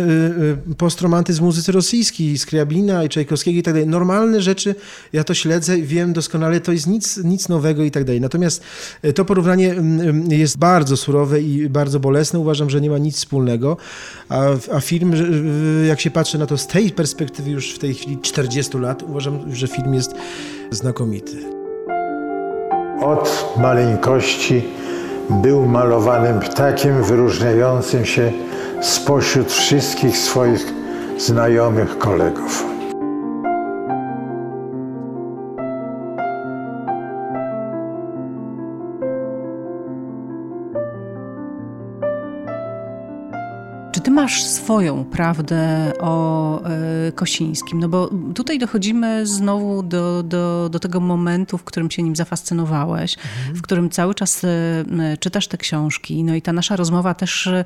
y, 0.68 0.70
y, 0.70 0.74
postromantyzm 0.74 1.44
muzyce 1.44 1.72
rosyjskiej, 1.72 2.38
Skriabina 2.38 3.04
i 3.04 3.08
Czajkowskiego 3.08 3.58
i 3.58 3.62
tak 3.62 3.74
dalej. 3.74 3.88
Normalne 3.88 4.42
rzeczy, 4.42 4.74
ja 5.12 5.24
to 5.24 5.34
śledzę, 5.34 5.76
wiem 5.76 6.12
doskonale, 6.12 6.60
to 6.60 6.72
jest 6.72 6.86
nic, 6.86 7.16
nic 7.16 7.48
nowego 7.48 7.84
i 7.84 7.90
tak 7.90 8.04
dalej. 8.04 8.20
Natomiast 8.20 8.62
y, 9.04 9.12
to 9.12 9.24
porównanie 9.24 9.74
jest 10.28 10.58
bardzo 10.58 10.96
surowe 10.96 11.40
i 11.40 11.68
bardzo 11.68 12.00
bolesne. 12.00 12.38
Uważam, 12.38 12.70
że 12.70 12.80
nie 12.80 12.90
ma 12.90 12.98
nic 12.98 13.16
wspólnego. 13.16 13.76
A, 14.28 14.44
a 14.72 14.80
film, 14.80 15.12
jak 15.88 16.00
się 16.00 16.10
patrzy 16.10 16.38
na 16.38 16.46
to 16.46 16.58
z 16.58 16.66
tej 16.66 16.90
perspektywy 16.90 17.50
już 17.50 17.74
w 17.74 17.78
tej 17.78 17.94
chwili 17.94 18.18
40 18.18 18.78
lat, 18.78 19.02
uważam, 19.02 19.54
że 19.54 19.68
film 19.68 19.94
jest 19.94 20.14
znakomity. 20.70 21.59
Od 23.00 23.54
maleńkości 23.56 24.68
był 25.30 25.66
malowanym 25.66 26.40
ptakiem 26.40 27.02
wyróżniającym 27.02 28.04
się 28.04 28.32
spośród 28.82 29.52
wszystkich 29.52 30.18
swoich 30.18 30.66
znajomych 31.18 31.98
kolegów. 31.98 32.79
Masz 44.30 44.44
swoją 44.44 45.04
prawdę 45.04 45.92
o 46.00 46.62
y, 47.08 47.12
Kosińskim? 47.12 47.80
No 47.80 47.88
bo 47.88 48.10
tutaj 48.34 48.58
dochodzimy 48.58 49.26
znowu 49.26 49.82
do, 49.82 50.22
do, 50.22 50.68
do 50.72 50.78
tego 50.78 51.00
momentu, 51.00 51.58
w 51.58 51.64
którym 51.64 51.90
się 51.90 52.02
nim 52.02 52.16
zafascynowałeś, 52.16 53.16
mhm. 53.16 53.56
w 53.56 53.62
którym 53.62 53.90
cały 53.90 54.14
czas 54.14 54.44
y, 54.44 54.48
czytasz 55.20 55.48
te 55.48 55.58
książki. 55.58 56.24
No 56.24 56.34
i 56.34 56.42
ta 56.42 56.52
nasza 56.52 56.76
rozmowa 56.76 57.14
też 57.14 57.46
y, 57.46 57.64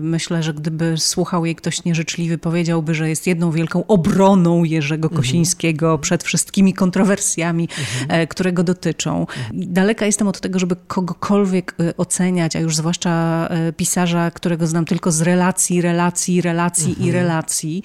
myślę, 0.00 0.42
że 0.42 0.54
gdyby 0.54 0.94
słuchał 0.98 1.46
jej 1.46 1.56
ktoś 1.56 1.84
nieżyczliwy, 1.84 2.38
powiedziałby, 2.38 2.94
że 2.94 3.08
jest 3.08 3.26
jedną 3.26 3.50
wielką 3.50 3.86
obroną 3.86 4.64
Jerzego 4.64 5.08
mhm. 5.08 5.22
Kosińskiego 5.22 5.86
mhm. 5.86 6.00
przed 6.00 6.24
wszystkimi 6.24 6.74
kontrowersjami, 6.74 7.68
mhm. 8.00 8.26
które 8.26 8.52
go 8.52 8.64
dotyczą. 8.64 9.26
Daleka 9.52 10.06
jestem 10.06 10.28
od 10.28 10.40
tego, 10.40 10.58
żeby 10.58 10.76
kogokolwiek 10.86 11.74
oceniać, 11.96 12.56
a 12.56 12.60
już 12.60 12.76
zwłaszcza 12.76 13.48
pisarza, 13.76 14.30
którego 14.30 14.66
znam 14.66 14.84
tylko 14.84 14.99
z 15.08 15.20
relacji, 15.20 15.80
relacji, 15.80 16.40
relacji 16.40 16.90
mhm. 16.90 17.08
i 17.08 17.12
relacji, 17.12 17.82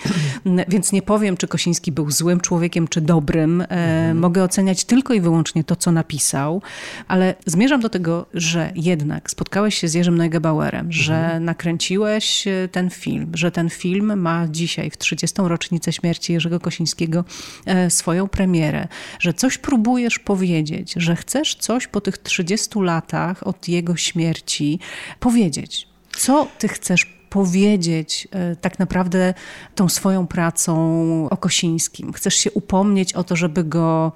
więc 0.67 0.91
nie 0.91 1.01
powiem, 1.01 1.37
czy 1.37 1.47
Kosiński 1.47 1.91
był 1.91 2.11
złym 2.11 2.39
człowiekiem, 2.39 2.87
czy 2.87 3.01
dobrym. 3.01 3.61
E, 3.61 3.65
mhm. 3.65 4.17
Mogę 4.17 4.43
oceniać 4.43 4.85
tylko 4.85 5.13
i 5.13 5.21
wyłącznie 5.21 5.63
to, 5.63 5.75
co 5.75 5.91
napisał, 5.91 6.61
ale 7.07 7.35
zmierzam 7.45 7.81
do 7.81 7.89
tego, 7.89 8.25
że 8.33 8.71
jednak 8.75 9.31
spotkałeś 9.31 9.75
się 9.75 9.87
z 9.87 9.93
Jerzym 9.93 10.17
Neugebauerem, 10.17 10.91
że 10.91 11.15
mhm. 11.15 11.45
nakręciłeś 11.45 12.47
e, 12.47 12.67
ten 12.71 12.89
film, 12.89 13.31
że 13.33 13.51
ten 13.51 13.69
film 13.69 14.19
ma 14.19 14.47
dzisiaj, 14.47 14.91
w 14.91 14.97
30. 14.97 15.35
rocznicę 15.43 15.93
śmierci 15.93 16.33
Jerzego 16.33 16.59
Kosińskiego, 16.59 17.25
e, 17.65 17.89
swoją 17.89 18.27
premierę, 18.27 18.87
że 19.19 19.33
coś 19.33 19.57
próbujesz 19.57 20.19
powiedzieć, 20.19 20.93
że 20.97 21.15
chcesz 21.15 21.55
coś 21.55 21.87
po 21.87 22.01
tych 22.01 22.17
30 22.17 22.81
latach 22.81 23.47
od 23.47 23.67
jego 23.67 23.95
śmierci 23.95 24.79
powiedzieć. 25.19 25.94
Co 26.17 26.47
ty 26.59 26.67
chcesz 26.67 27.05
powiedzieć 27.29 28.27
e, 28.31 28.55
tak 28.55 28.79
naprawdę 28.79 29.33
tą 29.75 29.89
swoją 29.89 30.27
pracą 30.27 31.27
o 31.29 31.37
Kosińskim? 31.37 32.13
Chcesz 32.13 32.35
się 32.35 32.51
upomnieć 32.51 33.13
o 33.13 33.23
to, 33.23 33.35
żeby 33.35 33.63
go 33.63 34.11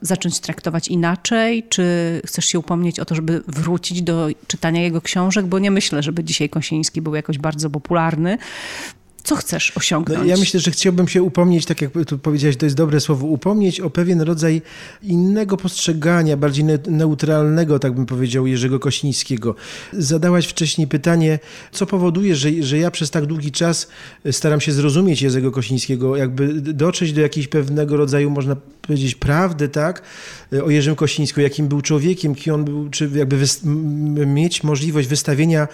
zacząć 0.00 0.40
traktować 0.40 0.88
inaczej? 0.88 1.62
Czy 1.68 1.84
chcesz 2.26 2.44
się 2.44 2.58
upomnieć 2.58 3.00
o 3.00 3.04
to, 3.04 3.14
żeby 3.14 3.42
wrócić 3.48 4.02
do 4.02 4.28
czytania 4.46 4.82
jego 4.82 5.00
książek? 5.00 5.46
Bo 5.46 5.58
nie 5.58 5.70
myślę, 5.70 6.02
żeby 6.02 6.24
dzisiaj 6.24 6.48
Kosiński 6.48 7.02
był 7.02 7.14
jakoś 7.14 7.38
bardzo 7.38 7.70
popularny. 7.70 8.38
Co 9.24 9.36
chcesz 9.36 9.72
osiągnąć? 9.76 10.20
No, 10.20 10.26
ja 10.26 10.36
myślę, 10.36 10.60
że 10.60 10.70
chciałbym 10.70 11.08
się 11.08 11.22
upomnieć, 11.22 11.66
tak 11.66 11.82
jak 11.82 11.92
tu 12.06 12.18
powiedziałeś, 12.18 12.56
to 12.56 12.66
jest 12.66 12.76
dobre 12.76 13.00
słowo, 13.00 13.26
upomnieć 13.26 13.80
o 13.80 13.90
pewien 13.90 14.20
rodzaj 14.20 14.62
innego 15.02 15.56
postrzegania, 15.56 16.36
bardziej 16.36 16.64
neutralnego, 16.86 17.78
tak 17.78 17.94
bym 17.94 18.06
powiedział, 18.06 18.46
Jerzego 18.46 18.80
Kośnińskiego. 18.80 19.54
Zadałaś 19.92 20.46
wcześniej 20.46 20.86
pytanie, 20.86 21.38
co 21.72 21.86
powoduje, 21.86 22.36
że, 22.36 22.48
że 22.60 22.78
ja 22.78 22.90
przez 22.90 23.10
tak 23.10 23.26
długi 23.26 23.52
czas 23.52 23.88
staram 24.30 24.60
się 24.60 24.72
zrozumieć 24.72 25.22
Jerzego 25.22 25.50
Kośnińskiego, 25.50 26.16
jakby 26.16 26.60
dotrzeć 26.60 27.12
do 27.12 27.20
jakiegoś 27.20 27.48
pewnego 27.48 27.96
rodzaju, 27.96 28.30
można 28.30 28.56
powiedzieć, 28.82 29.14
prawdy, 29.14 29.68
tak, 29.68 30.02
o 30.64 30.70
Jerzym 30.70 30.96
Kościńsku, 30.96 31.40
jakim 31.40 31.68
był 31.68 31.80
człowiekiem, 31.80 32.34
kim 32.34 32.54
on 32.54 32.64
był, 32.64 32.90
czy 32.90 33.10
jakby 33.14 33.36
mieć 34.26 34.62
możliwość 34.64 35.08
wystawienia 35.08 35.68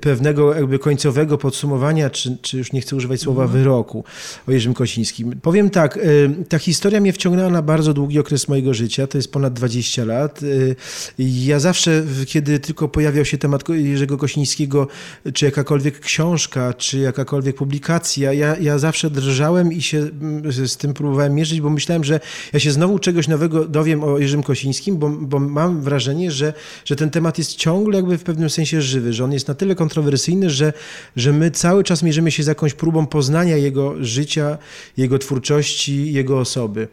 pewnego 0.00 0.54
jakby 0.54 0.78
końcowego 0.78 1.38
podsumowania, 1.38 2.10
czy, 2.10 2.38
czy 2.42 2.58
już 2.58 2.72
nie 2.72 2.83
chcę 2.84 2.96
używać 2.96 3.20
słowa 3.20 3.46
wyroku 3.46 4.04
o 4.48 4.52
Jerzym 4.52 4.74
Kosińskim. 4.74 5.40
Powiem 5.42 5.70
tak, 5.70 5.96
y, 5.96 6.30
ta 6.48 6.58
historia 6.58 7.00
mnie 7.00 7.12
wciągnęła 7.12 7.50
na 7.50 7.62
bardzo 7.62 7.94
długi 7.94 8.18
okres 8.18 8.48
mojego 8.48 8.74
życia, 8.74 9.06
to 9.06 9.18
jest 9.18 9.32
ponad 9.32 9.52
20 9.52 10.04
lat. 10.04 10.42
Y, 10.42 10.76
ja 11.18 11.60
zawsze, 11.60 12.02
kiedy 12.26 12.58
tylko 12.58 12.88
pojawiał 12.88 13.24
się 13.24 13.38
temat 13.38 13.68
Jerzego 13.68 14.18
Kosińskiego, 14.18 14.88
czy 15.34 15.44
jakakolwiek 15.44 16.00
książka, 16.00 16.74
czy 16.74 16.98
jakakolwiek 16.98 17.56
publikacja, 17.56 18.32
ja, 18.32 18.56
ja 18.56 18.78
zawsze 18.78 19.10
drżałem 19.10 19.72
i 19.72 19.82
się 19.82 19.98
mm, 19.98 20.52
z 20.52 20.76
tym 20.76 20.94
próbowałem 20.94 21.34
mierzyć, 21.34 21.60
bo 21.60 21.70
myślałem, 21.70 22.04
że 22.04 22.20
ja 22.52 22.60
się 22.60 22.70
znowu 22.70 22.98
czegoś 22.98 23.28
nowego 23.28 23.64
dowiem 23.64 24.04
o 24.04 24.18
Jerzym 24.18 24.42
Kosińskim, 24.42 24.96
bo, 24.96 25.08
bo 25.08 25.38
mam 25.38 25.80
wrażenie, 25.80 26.30
że, 26.30 26.52
że 26.84 26.96
ten 26.96 27.10
temat 27.10 27.38
jest 27.38 27.54
ciągle 27.54 27.96
jakby 27.96 28.18
w 28.18 28.22
pewnym 28.22 28.50
sensie 28.50 28.82
żywy, 28.82 29.12
że 29.12 29.24
on 29.24 29.32
jest 29.32 29.48
na 29.48 29.54
tyle 29.54 29.74
kontrowersyjny, 29.74 30.50
że, 30.50 30.72
że 31.16 31.32
my 31.32 31.50
cały 31.50 31.84
czas 31.84 32.02
mierzymy 32.02 32.30
się 32.30 32.42
z 32.42 32.46
jakąś 32.46 32.73
próbą 32.74 33.06
poznania 33.06 33.56
jego 33.56 34.04
życia, 34.04 34.58
jego 34.96 35.18
twórczości, 35.18 36.12
jego 36.12 36.38
osoby. 36.38 36.88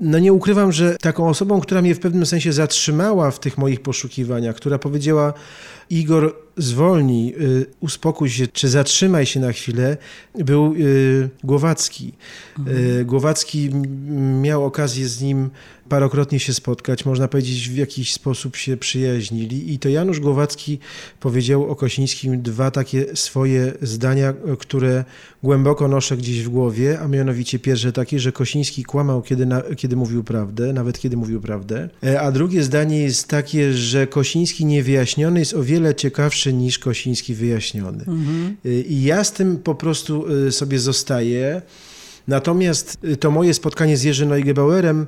No 0.00 0.18
nie 0.18 0.32
ukrywam, 0.32 0.72
że 0.72 0.96
taką 0.96 1.28
osobą, 1.28 1.60
która 1.60 1.82
mnie 1.82 1.94
w 1.94 2.00
pewnym 2.00 2.26
sensie 2.26 2.52
zatrzymała 2.52 3.30
w 3.30 3.40
tych 3.40 3.58
moich 3.58 3.80
poszukiwaniach, 3.80 4.56
która 4.56 4.78
powiedziała 4.78 5.32
Igor 5.90 6.34
zwolnij, 6.56 7.34
y, 7.40 7.66
uspokój 7.80 8.30
się, 8.30 8.46
czy 8.46 8.68
zatrzymaj 8.68 9.26
się 9.26 9.40
na 9.40 9.52
chwilę, 9.52 9.96
był 10.34 10.74
y, 10.74 11.28
Głowacki. 11.44 12.12
Mhm. 12.58 13.04
Głowacki 13.04 13.70
miał 14.42 14.64
okazję 14.64 15.08
z 15.08 15.22
nim 15.22 15.50
parokrotnie 15.88 16.40
się 16.40 16.54
spotkać, 16.54 17.04
można 17.04 17.28
powiedzieć 17.28 17.68
w 17.68 17.76
jakiś 17.76 18.12
sposób 18.12 18.56
się 18.56 18.76
przyjaźnili 18.76 19.72
i 19.74 19.78
to 19.78 19.88
Janusz 19.88 20.20
Głowacki 20.20 20.78
powiedział 21.20 21.70
o 21.70 21.76
Kosińskim 21.76 22.42
dwa 22.42 22.70
takie 22.70 23.16
swoje 23.16 23.72
zdania, 23.82 24.34
które 24.58 25.04
głęboko 25.42 25.88
noszę 25.88 26.16
gdzieś 26.16 26.42
w 26.42 26.48
głowie, 26.48 27.00
a 27.00 27.08
mianowicie 27.08 27.58
pierwsze 27.58 27.92
takie, 27.92 28.18
że 28.18 28.32
Kosiński 28.32 28.84
kłamał, 28.84 29.22
kiedy, 29.22 29.46
na, 29.46 29.62
kiedy 29.76 29.96
mówił 29.96 30.24
prawdę, 30.24 30.72
nawet 30.72 30.98
kiedy 30.98 31.16
mówił 31.16 31.40
prawdę, 31.40 31.88
e, 32.04 32.20
a 32.20 32.32
drugie 32.32 32.62
zdanie 32.62 33.02
jest 33.02 33.28
takie, 33.28 33.72
że 33.72 34.06
Kosiński 34.06 34.64
niewyjaśniony 34.64 35.38
jest 35.38 35.54
o 35.54 35.62
wiele 35.62 35.75
ciekawszy 35.94 36.52
niż 36.52 36.78
Kosiński 36.78 37.34
wyjaśniony. 37.34 38.04
Mhm. 38.08 38.56
E, 38.64 38.70
I 38.70 39.02
ja 39.02 39.24
z 39.24 39.32
tym 39.32 39.58
po 39.58 39.74
prostu 39.74 40.26
e, 40.46 40.52
sobie 40.52 40.78
zostaję. 40.78 41.62
Natomiast 42.28 42.98
to 43.20 43.30
moje 43.30 43.54
spotkanie 43.54 43.96
z 43.96 44.02
Jerzym 44.02 44.28
Neugebauerem 44.28 45.06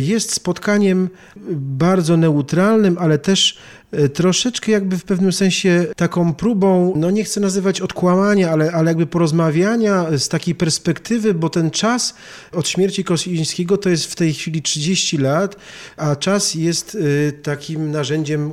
jest 0.00 0.34
spotkaniem 0.34 1.08
bardzo 1.56 2.16
neutralnym, 2.16 2.96
ale 3.00 3.18
też 3.18 3.58
E, 3.92 4.08
troszeczkę 4.08 4.72
jakby 4.72 4.98
w 4.98 5.04
pewnym 5.04 5.32
sensie 5.32 5.86
taką 5.96 6.34
próbą, 6.34 6.92
no 6.96 7.10
nie 7.10 7.24
chcę 7.24 7.40
nazywać 7.40 7.80
odkłamania, 7.80 8.50
ale, 8.50 8.72
ale 8.72 8.90
jakby 8.90 9.06
porozmawiania 9.06 10.06
z 10.18 10.28
takiej 10.28 10.54
perspektywy, 10.54 11.34
bo 11.34 11.50
ten 11.50 11.70
czas 11.70 12.14
od 12.52 12.68
śmierci 12.68 13.04
Kosińskiego 13.04 13.76
to 13.76 13.88
jest 13.88 14.04
w 14.04 14.14
tej 14.14 14.34
chwili 14.34 14.62
30 14.62 15.18
lat, 15.18 15.56
a 15.96 16.16
czas 16.16 16.54
jest 16.54 16.96
e, 17.28 17.32
takim 17.32 17.90
narzędziem 17.90 18.46
e, 18.46 18.52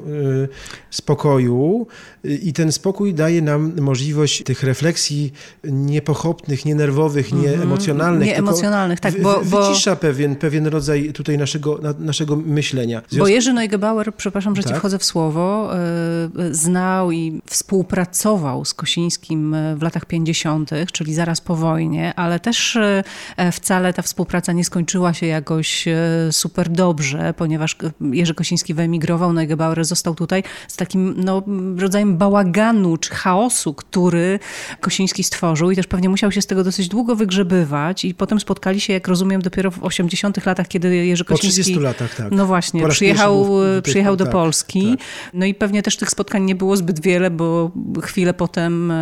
spokoju 0.89 1.88
i 2.23 2.53
ten 2.53 2.71
spokój 2.71 3.13
daje 3.13 3.41
nam 3.41 3.73
możliwość 3.82 4.43
tych 4.43 4.63
refleksji 4.63 5.34
niepochopnych, 5.63 6.65
nienerwowych, 6.65 7.34
mhm. 7.34 7.51
nieemocjonalnych. 7.51 8.27
Nieemocjonalnych, 8.27 8.99
tak. 8.99 9.21
Bo, 9.21 9.41
bo... 9.45 9.69
Wycisza 9.69 9.95
pewien, 9.95 10.36
pewien 10.36 10.67
rodzaj 10.67 11.13
tutaj 11.20 11.38
naszego, 11.38 11.80
naszego 11.99 12.36
myślenia. 12.36 13.01
Związku... 13.01 13.17
Bo 13.17 13.28
Jerzy 13.28 13.53
Neugebauer, 13.53 14.15
przepraszam, 14.15 14.55
że 14.55 14.63
tak? 14.63 14.72
ci 14.72 14.80
wchodzę 14.80 14.99
w 14.99 15.03
słowo, 15.03 15.20
słowo, 15.20 15.76
e, 15.76 16.53
znał 16.53 17.11
i 17.11 17.41
współpracował 17.45 18.65
z 18.65 18.74
Kosińskim 18.74 19.53
e, 19.53 19.76
w 19.76 19.82
latach 19.82 20.05
50., 20.05 20.72
czyli 20.91 21.13
zaraz 21.13 21.41
po 21.41 21.55
wojnie, 21.55 22.13
ale 22.15 22.39
też 22.39 22.76
e, 22.76 23.03
wcale 23.51 23.93
ta 23.93 24.01
współpraca 24.01 24.53
nie 24.53 24.65
skończyła 24.65 25.13
się 25.13 25.26
jakoś 25.26 25.86
super 26.32 26.70
dobrze, 26.70 27.34
ponieważ 27.38 27.76
Jerzy 28.11 28.34
Kosiński 28.34 28.74
wyemigrował, 28.74 29.34
no 29.34 29.41
i 29.41 29.47
Gebauer 29.47 29.86
został 29.86 30.15
tutaj 30.15 30.43
z 30.67 30.76
takim 30.76 31.13
no, 31.17 31.43
rodzajem 31.78 32.17
bałaganu 32.17 32.97
czy 32.97 33.09
chaosu, 33.09 33.74
który 33.74 34.39
Kosiński 34.80 35.24
stworzył 35.24 35.72
i 35.72 35.76
też 35.76 35.88
pewnie 35.88 36.09
musiał 36.09 36.32
się 36.32 36.41
z 36.41 36.47
tego 36.47 36.63
dosyć 36.63 36.88
długo 36.88 37.15
wygrzebywać 37.15 38.05
i 38.05 38.13
potem 38.13 38.39
spotkali 38.39 38.80
się, 38.80 38.93
jak 38.93 39.07
rozumiem, 39.07 39.41
dopiero 39.41 39.72
w 39.72 39.84
80 39.84 40.45
latach, 40.45 40.67
kiedy 40.67 41.05
Jerzy 41.10 41.26
Kosiński... 41.26 41.62
Po 41.62 41.64
30 41.64 41.80
latach, 41.80 42.16
tak. 42.16 42.32
No 42.32 42.45
właśnie, 42.45 42.88
przyjechał, 42.88 43.47
przyjechał 43.84 44.16
do 44.16 44.26
tak, 44.26 44.32
Polski. 44.32 44.97
Tak. 44.97 45.07
No 45.34 45.45
i 45.45 45.53
pewnie 45.53 45.84
też 45.84 45.97
tych 45.97 46.10
spotkań 46.10 46.43
nie 46.43 46.55
było 46.55 46.78
zbyt 46.78 47.01
wiele, 47.01 47.32
bo 47.32 47.72
chwilę 48.01 48.34
potem 48.34 48.93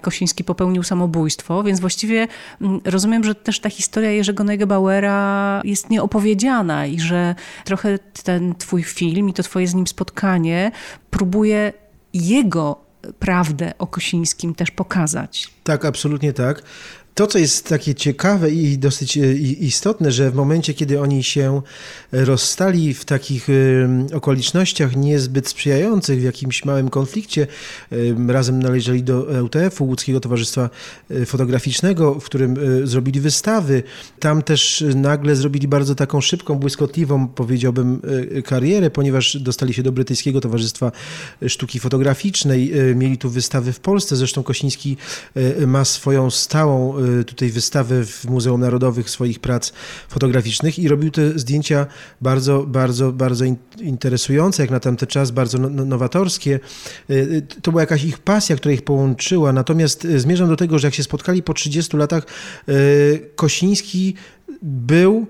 Kosiński 0.00 0.44
popełnił 0.44 0.82
samobójstwo, 0.82 1.62
więc 1.62 1.80
właściwie 1.80 2.28
mm, 2.60 2.80
rozumiem, 2.84 3.24
że 3.24 3.34
też 3.34 3.60
ta 3.60 3.70
historia 3.70 4.10
Jerzego 4.10 4.44
Neugebauera 4.44 5.60
jest 5.64 5.90
nieopowiedziana 5.90 6.86
i 6.86 7.00
że 7.00 7.34
trochę 7.64 7.98
ten 8.24 8.54
twój 8.54 8.82
film 8.82 9.28
i 9.28 9.32
to 9.32 9.42
twoje 9.42 9.66
z 9.66 9.74
nim 9.74 9.86
spotkanie 9.86 10.70
próbuje 11.10 11.72
jego 12.14 12.92
prawdę 13.18 13.72
o 13.78 13.86
Kosińskim 13.86 14.54
też 14.54 14.70
pokazać. 14.70 15.48
Tak, 15.64 15.84
absolutnie 15.84 16.32
tak. 16.32 16.62
To, 17.14 17.26
co 17.26 17.38
jest 17.38 17.68
takie 17.68 17.94
ciekawe 17.94 18.50
i 18.50 18.78
dosyć 18.78 19.16
e, 19.16 19.32
istotne, 19.34 20.12
że 20.12 20.30
w 20.30 20.34
momencie, 20.34 20.74
kiedy 20.74 21.00
oni 21.00 21.22
się 21.22 21.62
rozstali 22.12 22.94
w 22.94 23.04
takich 23.04 23.48
e, 23.50 24.16
okolicznościach 24.16 24.96
niezbyt 24.96 25.48
sprzyjających, 25.48 26.20
w 26.20 26.22
jakimś 26.22 26.64
małym 26.64 26.90
konflikcie, 26.90 27.46
e, 27.92 27.96
razem 28.32 28.62
należeli 28.62 29.02
do 29.02 29.38
EUTF-u, 29.38 29.84
Łódzkiego 29.84 30.20
Towarzystwa 30.20 30.70
Fotograficznego, 31.26 32.14
w 32.14 32.24
którym 32.24 32.56
zrobili 32.84 33.20
wystawy. 33.20 33.82
Tam 34.20 34.42
też 34.42 34.84
nagle 34.94 35.36
zrobili 35.36 35.68
bardzo 35.68 35.94
taką 35.94 36.20
szybką, 36.20 36.54
błyskotliwą, 36.54 37.28
powiedziałbym, 37.28 38.02
karierę, 38.44 38.90
ponieważ 38.90 39.36
dostali 39.36 39.74
się 39.74 39.82
do 39.82 39.92
Brytyjskiego 39.92 40.40
Towarzystwa 40.40 40.92
Sztuki 41.46 41.80
Fotograficznej. 41.80 42.72
Mieli 42.94 43.18
tu 43.18 43.30
wystawy 43.30 43.72
w 43.72 43.80
Polsce. 43.80 44.16
Zresztą 44.16 44.42
Kosiński 44.42 44.96
ma 45.66 45.84
swoją 45.84 46.30
stałą 46.30 47.01
tutaj 47.26 47.50
wystawę 47.50 48.04
w 48.04 48.24
Muzeum 48.24 48.60
Narodowych 48.60 49.10
swoich 49.10 49.38
prac 49.38 49.72
fotograficznych 50.08 50.78
i 50.78 50.88
robił 50.88 51.10
te 51.10 51.38
zdjęcia 51.38 51.86
bardzo, 52.20 52.62
bardzo, 52.66 53.12
bardzo 53.12 53.44
interesujące, 53.80 54.62
jak 54.62 54.70
na 54.70 54.80
tamten 54.80 55.08
czas, 55.08 55.30
bardzo 55.30 55.58
no, 55.58 55.68
no, 55.68 55.84
nowatorskie. 55.84 56.60
Y, 57.10 57.14
y, 57.14 57.42
to 57.62 57.70
była 57.70 57.82
jakaś 57.82 58.04
ich 58.04 58.18
pasja, 58.18 58.56
która 58.56 58.74
ich 58.74 58.82
połączyła. 58.82 59.52
Natomiast 59.52 60.06
zmierzam 60.16 60.48
do 60.48 60.56
tego, 60.56 60.78
że 60.78 60.86
jak 60.86 60.94
się 60.94 61.02
spotkali 61.02 61.42
po 61.42 61.54
30 61.54 61.96
latach, 61.96 62.26
Kosiński 63.36 64.14
był 64.62 65.26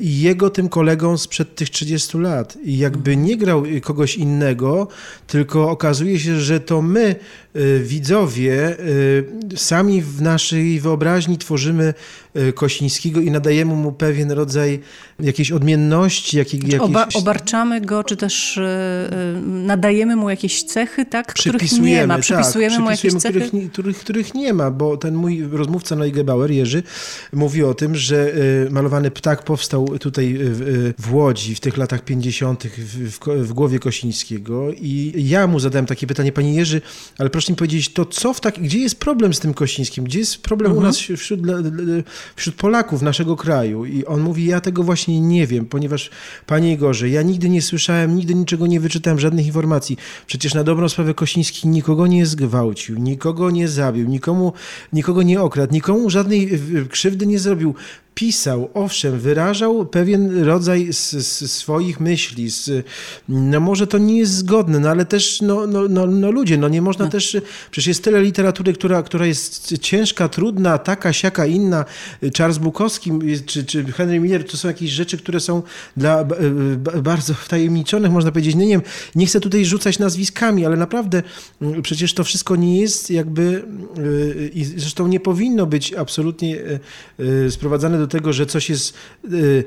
jego 0.00 0.50
tym 0.50 0.68
kolegą 0.68 1.18
sprzed 1.18 1.54
tych 1.54 1.70
30 1.70 2.18
lat. 2.18 2.58
I 2.64 2.78
jakby 2.78 3.16
nie 3.16 3.36
grał 3.36 3.62
kogoś 3.82 4.16
innego, 4.16 4.88
tylko 5.26 5.70
okazuje 5.70 6.18
się, 6.18 6.40
że 6.40 6.60
to 6.60 6.82
my 6.82 7.16
Y, 7.56 7.80
widzowie 7.84 8.80
y, 8.80 9.24
sami 9.56 10.02
w 10.02 10.22
naszej 10.22 10.80
wyobraźni 10.80 11.38
tworzymy 11.38 11.94
y, 12.48 12.52
Kosińskiego 12.52 13.20
i 13.20 13.30
nadajemy 13.30 13.74
mu 13.74 13.92
pewien 13.92 14.30
rodzaj 14.30 14.80
jakiejś 15.20 15.52
odmienności. 15.52 16.36
Jakiej, 16.36 16.60
jakiejś... 16.60 16.80
Oba, 16.80 17.08
obarczamy 17.14 17.80
go, 17.80 18.04
czy 18.04 18.16
też 18.16 18.60
nadajemy 19.42 20.16
mu 20.16 20.30
jakieś 20.30 20.62
cechy, 20.62 21.04
tak, 21.04 21.34
których 21.34 21.72
nie 21.72 22.06
ma. 22.06 22.18
Przypisujemy 22.18 22.74
tak, 22.74 22.84
mu 22.84 22.90
jakieś 22.90 23.14
cechy. 23.14 23.40
Których, 23.40 23.72
których, 23.72 23.98
których, 23.98 24.34
nie 24.34 24.54
ma, 24.54 24.70
bo 24.70 24.96
ten 24.96 25.14
mój 25.14 25.42
rozmówca 25.52 25.96
Neugebauer, 25.96 26.50
Jerzy, 26.50 26.82
mówi 27.32 27.64
o 27.64 27.74
tym, 27.74 27.94
że 27.94 28.32
malowany 28.70 29.10
ptak 29.10 29.42
powstał 29.42 29.98
tutaj 29.98 30.38
w 30.98 31.14
Łodzi 31.14 31.54
w 31.54 31.60
tych 31.60 31.76
latach 31.76 32.04
50. 32.04 32.64
W, 32.64 33.10
w, 33.10 33.18
w 33.48 33.52
głowie 33.52 33.78
Kosińskiego 33.78 34.72
i 34.72 35.12
ja 35.16 35.46
mu 35.46 35.60
zadałem 35.60 35.86
takie 35.86 36.06
pytanie, 36.06 36.32
panie 36.32 36.54
Jerzy, 36.54 36.80
ale 37.18 37.30
proszę 37.30 37.46
proszę 37.46 37.52
mi 37.52 37.56
powiedzieć, 37.56 37.92
to 37.92 38.04
co 38.04 38.34
w 38.34 38.40
tak, 38.40 38.58
gdzie 38.58 38.78
jest 38.78 38.98
problem 38.98 39.34
z 39.34 39.40
tym 39.40 39.54
Kościńskim? 39.54 40.04
Gdzie 40.04 40.18
jest 40.18 40.42
problem 40.42 40.70
mhm. 40.70 40.84
u 40.84 40.86
nas 40.86 40.98
wśród, 40.98 41.40
wśród 42.36 42.56
Polaków, 42.56 43.02
naszego 43.02 43.36
kraju? 43.36 43.84
I 43.84 44.04
on 44.04 44.20
mówi, 44.20 44.46
ja 44.46 44.60
tego 44.60 44.82
właśnie 44.82 45.20
nie 45.20 45.46
wiem, 45.46 45.66
ponieważ, 45.66 46.10
panie 46.46 46.72
Igorze, 46.72 47.08
ja 47.08 47.22
nigdy 47.22 47.48
nie 47.48 47.62
słyszałem, 47.62 48.16
nigdy 48.16 48.34
niczego 48.34 48.66
nie 48.66 48.80
wyczytałem, 48.80 49.20
żadnych 49.20 49.46
informacji. 49.46 49.96
Przecież 50.26 50.54
na 50.54 50.64
dobrą 50.64 50.88
sprawę 50.88 51.14
Kościński 51.14 51.68
nikogo 51.68 52.06
nie 52.06 52.26
zgwałcił, 52.26 52.98
nikogo 52.98 53.50
nie 53.50 53.68
zabił, 53.68 54.08
nikomu, 54.08 54.52
nikogo 54.92 55.22
nie 55.22 55.40
okradł, 55.40 55.72
nikomu 55.72 56.10
żadnej 56.10 56.50
krzywdy 56.90 57.26
nie 57.26 57.38
zrobił 57.38 57.74
pisał, 58.16 58.70
owszem, 58.74 59.18
wyrażał 59.18 59.86
pewien 59.86 60.44
rodzaj 60.44 60.88
swoich 60.92 62.00
myśli. 62.00 62.48
No 63.28 63.60
może 63.60 63.86
to 63.86 63.98
nie 63.98 64.18
jest 64.18 64.32
zgodne, 64.32 64.80
no 64.80 64.88
ale 64.88 65.04
też 65.04 65.40
no, 65.42 65.66
no, 65.66 65.88
no, 65.88 66.06
no 66.06 66.30
ludzie, 66.30 66.58
no 66.58 66.68
nie 66.68 66.82
można 66.82 67.04
no. 67.04 67.10
też, 67.10 67.36
przecież 67.70 67.86
jest 67.86 68.04
tyle 68.04 68.22
literatury, 68.22 68.72
która, 68.72 69.02
która 69.02 69.26
jest 69.26 69.78
ciężka, 69.78 70.28
trudna, 70.28 70.78
taka, 70.78 71.12
siaka, 71.12 71.46
inna. 71.46 71.84
Charles 72.38 72.58
Bukowski 72.58 73.12
czy, 73.46 73.64
czy 73.64 73.84
Henry 73.84 74.20
Miller 74.20 74.44
to 74.44 74.56
są 74.56 74.68
jakieś 74.68 74.90
rzeczy, 74.90 75.18
które 75.18 75.40
są 75.40 75.62
dla 75.96 76.24
bardzo 77.02 77.34
wtajemniczonych, 77.34 78.12
można 78.12 78.32
powiedzieć. 78.32 78.54
No 78.54 78.60
nie 78.60 78.68
wiem, 78.68 78.82
nie 79.14 79.26
chcę 79.26 79.40
tutaj 79.40 79.64
rzucać 79.64 79.98
nazwiskami, 79.98 80.66
ale 80.66 80.76
naprawdę 80.76 81.22
mm, 81.62 81.82
przecież 81.82 82.14
to 82.14 82.24
wszystko 82.24 82.56
nie 82.56 82.80
jest 82.80 83.10
jakby 83.10 83.64
y, 83.98 84.50
i 84.54 84.64
zresztą 84.64 85.08
nie 85.08 85.20
powinno 85.20 85.66
być 85.66 85.94
absolutnie 85.94 86.58
y, 87.20 87.50
sprowadzane 87.50 87.98
do 87.98 88.05
do 88.06 88.18
tego, 88.18 88.32
że 88.32 88.46
coś 88.46 88.70
jest 88.70 88.94
y, 89.32 89.64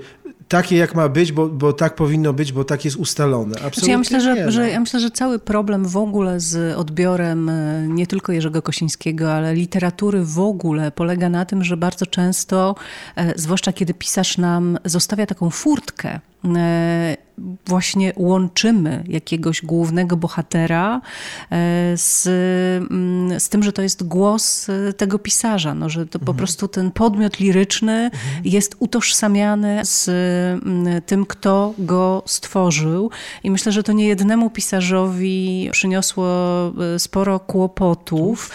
takie, 0.48 0.78
jak 0.78 0.96
ma 0.96 1.10
być, 1.10 1.32
bo, 1.32 1.48
bo 1.48 1.74
tak 1.74 1.96
powinno 1.96 2.34
być, 2.34 2.52
bo 2.52 2.64
tak 2.64 2.86
jest 2.86 2.98
ustalone. 2.98 3.56
Absolutnie 3.56 3.72
znaczy 3.72 3.92
ja, 3.92 3.98
myślę, 3.98 4.22
że, 4.22 4.36
nie, 4.36 4.52
że, 4.52 4.62
no. 4.62 4.68
ja 4.68 4.80
myślę, 4.80 5.00
że 5.00 5.12
cały 5.12 5.40
problem 5.40 5.86
w 5.86 5.98
ogóle 5.98 6.40
z 6.40 6.78
odbiorem 6.78 7.50
y, 7.50 7.88
nie 7.90 8.08
tylko 8.08 8.32
Jerzego 8.32 8.62
Kosińskiego, 8.62 9.34
ale 9.34 9.56
literatury 9.56 10.24
w 10.24 10.40
ogóle 10.40 10.92
polega 10.92 11.30
na 11.30 11.46
tym, 11.46 11.64
że 11.64 11.78
bardzo 11.78 12.06
często, 12.06 12.76
e, 13.16 13.34
zwłaszcza 13.36 13.74
kiedy 13.74 13.94
pisarz 13.94 14.38
nam 14.38 14.78
zostawia 14.86 15.26
taką 15.26 15.50
furtkę, 15.50 16.20
e, 16.56 17.18
właśnie 17.66 18.14
łączymy 18.16 19.04
jakiegoś 19.08 19.62
głównego 19.62 20.18
bohatera 20.18 21.02
e, 21.52 21.98
z, 21.98 22.28
mm, 22.92 23.40
z 23.40 23.50
tym, 23.50 23.64
że 23.64 23.74
to 23.74 23.82
jest 23.82 24.04
głos 24.04 24.70
e, 24.70 24.94
tego 24.94 25.20
pisarza, 25.20 25.74
no, 25.74 25.90
że 25.90 26.06
to 26.06 26.20
mhm. 26.20 26.26
po 26.26 26.34
prostu 26.34 26.68
ten 26.68 26.92
podmiot 26.92 27.40
liryczny 27.40 27.94
mhm. 27.94 28.22
jest 28.46 28.76
utożsamiany 28.80 29.80
z 29.84 30.10
mm, 30.10 31.02
tym, 31.02 31.26
kto 31.26 31.74
go 31.78 32.24
stworzył. 32.26 33.12
I 33.44 33.52
myślę, 33.52 33.72
że 33.72 33.84
to 33.84 33.92
nie 33.92 34.08
jednemu 34.08 34.50
pisarzowi 34.50 35.70
przyniosło 35.72 36.28
e, 36.96 37.00
sporo 37.00 37.40
kłopotów. 37.40 38.52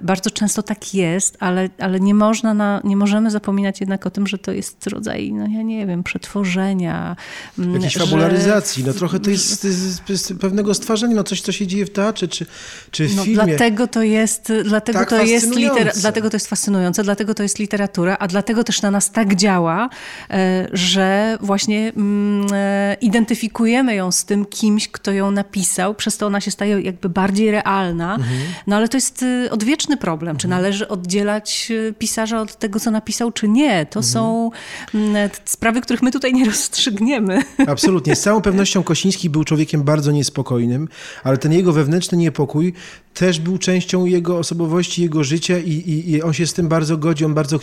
Bardzo 0.00 0.30
często 0.30 0.62
tak 0.62 0.94
jest, 0.94 1.36
ale, 1.40 1.68
ale 1.78 2.00
nie 2.00 2.14
można, 2.14 2.54
na, 2.54 2.80
nie 2.84 2.96
możemy 2.96 3.30
zapominać 3.30 3.80
jednak 3.80 4.06
o 4.06 4.10
tym, 4.10 4.26
że 4.26 4.38
to 4.38 4.52
jest 4.52 4.86
rodzaj, 4.86 5.32
no 5.32 5.46
ja 5.46 5.62
nie 5.62 5.86
wiem, 5.86 6.02
przetworzenia. 6.02 7.16
Mm, 7.58 7.74
Jakiś 7.74 7.96
popularyzacji. 8.20 8.84
No 8.84 8.92
trochę 8.92 9.20
to 9.20 9.30
jest, 9.30 9.62
to 10.06 10.12
jest, 10.12 10.34
pewnego 10.40 10.74
stwarzania, 10.74 11.14
no 11.14 11.24
coś, 11.24 11.40
co 11.40 11.52
się 11.52 11.66
dzieje 11.66 11.86
w 11.86 11.90
teatrze 11.90 12.28
czy, 12.28 12.46
czy 12.90 13.08
w 13.08 13.16
no, 13.16 13.24
filmie. 13.24 13.44
Dlatego 13.44 13.86
to 13.86 14.02
jest, 14.02 14.52
dlatego 14.64 14.98
tak 14.98 15.10
to 15.10 15.22
jest 15.22 15.50
litera- 15.50 16.00
dlatego 16.00 16.30
to 16.30 16.36
jest 16.36 16.46
fascynujące, 16.46 17.02
dlatego 17.02 17.34
to 17.34 17.42
jest 17.42 17.58
literatura, 17.58 18.16
a 18.20 18.28
dlatego 18.28 18.64
też 18.64 18.82
na 18.82 18.90
nas 18.90 19.10
tak 19.10 19.34
działa, 19.34 19.88
e, 20.30 20.68
że 20.72 21.38
właśnie 21.40 21.92
mm, 21.96 22.46
e, 22.52 22.96
identyfikujemy 23.00 23.94
ją 23.94 24.12
z 24.12 24.24
tym 24.24 24.44
kimś, 24.44 24.88
kto 24.88 25.12
ją 25.12 25.30
napisał, 25.30 25.94
przez 25.94 26.16
to 26.16 26.26
ona 26.26 26.40
się 26.40 26.50
staje 26.50 26.80
jakby 26.80 27.08
bardziej 27.08 27.50
realna. 27.50 28.14
Mhm. 28.14 28.40
No 28.66 28.76
ale 28.76 28.88
to 28.88 28.96
jest 28.96 29.22
y, 29.22 29.50
odwieczny 29.50 29.96
problem, 29.96 30.36
czy 30.36 30.46
mhm. 30.46 30.62
należy 30.62 30.88
oddzielać 30.88 31.68
y, 31.70 31.94
pisarza 31.98 32.40
od 32.40 32.56
tego, 32.56 32.80
co 32.80 32.90
napisał, 32.90 33.32
czy 33.32 33.48
nie. 33.48 33.86
To 33.86 34.00
mhm. 34.00 34.12
są 34.12 34.50
mm, 34.94 35.30
sprawy, 35.44 35.80
których 35.80 36.02
my 36.02 36.10
tutaj 36.10 36.32
nie 36.32 36.44
rozstrzygniemy. 36.52 37.42
Absolutnie. 37.66 38.07
Z 38.14 38.20
całą 38.20 38.42
pewnością 38.42 38.82
Kosiński 38.82 39.30
był 39.30 39.44
człowiekiem 39.44 39.82
bardzo 39.82 40.12
niespokojnym, 40.12 40.88
ale 41.24 41.38
ten 41.38 41.52
jego 41.52 41.72
wewnętrzny 41.72 42.18
niepokój 42.18 42.72
też 43.14 43.40
był 43.40 43.58
częścią 43.58 44.04
jego 44.04 44.38
osobowości, 44.38 45.02
jego 45.02 45.24
życia 45.24 45.58
i, 45.58 45.70
i, 45.70 46.10
i 46.10 46.22
on 46.22 46.32
się 46.32 46.46
z 46.46 46.54
tym 46.54 46.68
bardzo 46.68 46.96
godzi, 46.96 47.24
on 47.24 47.34
bardzo 47.34 47.60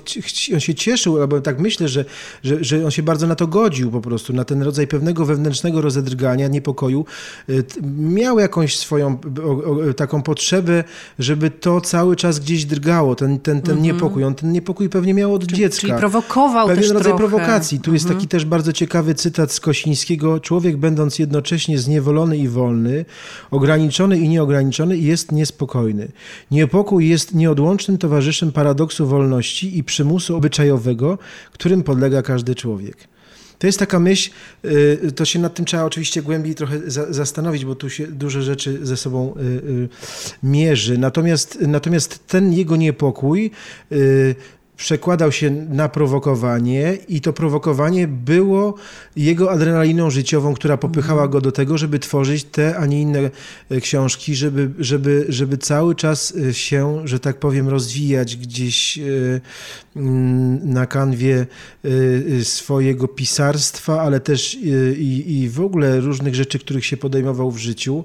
on 0.53 0.59
się 0.59 0.75
cieszył, 0.75 1.21
albo 1.21 1.41
tak 1.41 1.59
myślę, 1.59 1.87
że, 1.87 2.05
że, 2.43 2.63
że 2.63 2.85
on 2.85 2.91
się 2.91 3.03
bardzo 3.03 3.27
na 3.27 3.35
to 3.35 3.47
godził 3.47 3.91
po 3.91 4.01
prostu, 4.01 4.33
na 4.33 4.45
ten 4.45 4.61
rodzaj 4.61 4.87
pewnego 4.87 5.25
wewnętrznego 5.25 5.81
rozedrgania, 5.81 6.47
niepokoju. 6.47 7.05
Y, 7.49 7.63
miał 7.97 8.39
jakąś 8.39 8.77
swoją 8.77 9.17
taką 9.95 10.21
potrzebę, 10.21 10.83
żeby 11.19 11.49
to 11.49 11.81
cały 11.81 12.15
czas 12.15 12.39
gdzieś 12.39 12.65
drgało, 12.65 13.15
ten, 13.15 13.39
ten, 13.39 13.61
ten 13.61 13.77
-hmm. 13.77 13.81
niepokój. 13.81 14.23
On 14.23 14.35
ten 14.35 14.51
niepokój 14.51 14.89
pewnie 14.89 15.13
miał 15.13 15.33
od 15.33 15.47
czyli, 15.47 15.57
dziecka. 15.57 15.81
Czyli 15.81 15.93
prowokował 15.93 16.67
Pewien 16.67 16.83
rodzaj 16.83 17.03
trochę. 17.03 17.17
prowokacji. 17.17 17.79
Tu 17.79 17.91
-hmm. 17.91 17.93
jest 17.93 18.05
mhm. 18.05 18.19
taki 18.19 18.27
też 18.27 18.45
bardzo 18.45 18.73
ciekawy 18.73 19.15
cytat 19.15 19.51
z 19.51 19.59
Kosińskiego. 19.59 20.39
Człowiek 20.39 20.77
będąc 20.77 21.19
jednocześnie 21.19 21.79
zniewolony 21.79 22.37
i 22.37 22.47
wolny, 22.47 23.05
ograniczony 23.51 24.19
i 24.19 24.29
nieograniczony 24.29 24.97
jest 24.97 25.31
niespokojny. 25.35 26.11
Niepokój 26.51 27.09
jest 27.09 27.35
nieodłącznym 27.35 27.97
towarzyszem 27.97 28.51
paradoksu 28.51 29.07
wolności 29.07 29.77
i 29.77 29.83
przymusu 29.83 30.35
obyczajowego, 30.35 31.17
którym 31.51 31.83
podlega 31.83 32.21
każdy 32.21 32.55
człowiek. 32.55 32.97
To 33.59 33.67
jest 33.67 33.79
taka 33.79 33.99
myśl, 33.99 34.31
y, 34.65 35.11
to 35.11 35.25
się 35.25 35.39
nad 35.39 35.53
tym 35.53 35.65
trzeba 35.65 35.83
oczywiście 35.83 36.21
głębiej 36.21 36.55
trochę 36.55 36.81
zastanowić, 37.09 37.65
bo 37.65 37.75
tu 37.75 37.89
się 37.89 38.07
duże 38.07 38.43
rzeczy 38.43 38.79
ze 38.85 38.97
sobą 38.97 39.35
y, 39.37 39.41
y, 39.41 39.89
mierzy. 40.43 40.97
Natomiast, 40.97 41.57
natomiast 41.61 42.27
ten 42.27 42.53
jego 42.53 42.75
niepokój 42.75 43.51
przekładał 44.77 45.31
się 45.31 45.51
na 45.51 45.89
prowokowanie 45.89 46.97
i 47.07 47.21
to 47.21 47.33
prowokowanie 47.33 48.07
było 48.07 48.75
jego 49.15 49.51
adrenaliną 49.51 50.09
życiową, 50.09 50.53
która 50.53 50.77
popychała 50.77 51.27
go 51.27 51.41
do 51.41 51.51
tego, 51.51 51.77
żeby 51.77 51.99
tworzyć 51.99 52.43
te, 52.43 52.77
a 52.77 52.85
nie 52.85 53.01
inne 53.01 53.29
e, 53.69 53.81
książki, 53.81 54.35
żeby, 54.35 54.71
żeby, 54.79 55.25
żeby 55.29 55.57
cały 55.57 55.95
czas 55.95 56.33
e, 56.35 56.53
się, 56.53 57.01
że 57.03 57.19
tak 57.19 57.39
powiem, 57.39 57.69
rozwijać 57.69 58.35
gdzieś 58.35 58.97
e, 58.97 59.01
na 60.63 60.85
kanwie 60.85 61.45
swojego 62.43 63.07
pisarstwa, 63.07 64.01
ale 64.01 64.19
też 64.19 64.57
i, 64.97 65.23
i 65.27 65.49
w 65.49 65.61
ogóle 65.61 65.99
różnych 65.99 66.35
rzeczy, 66.35 66.59
których 66.59 66.85
się 66.85 66.97
podejmował 66.97 67.51
w 67.51 67.57
życiu. 67.57 68.03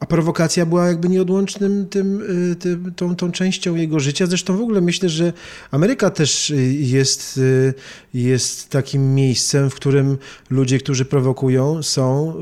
A 0.00 0.06
prowokacja 0.06 0.66
była 0.66 0.86
jakby 0.86 1.08
nieodłącznym 1.08 1.86
tym, 1.86 2.22
tym, 2.58 2.92
tą, 2.96 3.16
tą 3.16 3.32
częścią 3.32 3.74
jego 3.74 4.00
życia. 4.00 4.26
Zresztą 4.26 4.56
w 4.56 4.60
ogóle 4.60 4.80
myślę, 4.80 5.08
że 5.08 5.32
Ameryka 5.70 6.10
też 6.10 6.50
y, 6.50 6.74
jest, 6.74 7.38
y, 7.38 7.74
jest 8.14 8.70
takim 8.70 9.14
miejscem, 9.14 9.70
w 9.70 9.74
którym 9.74 10.18
ludzie, 10.50 10.78
którzy 10.78 11.04
prowokują, 11.04 11.82
są 11.82 12.34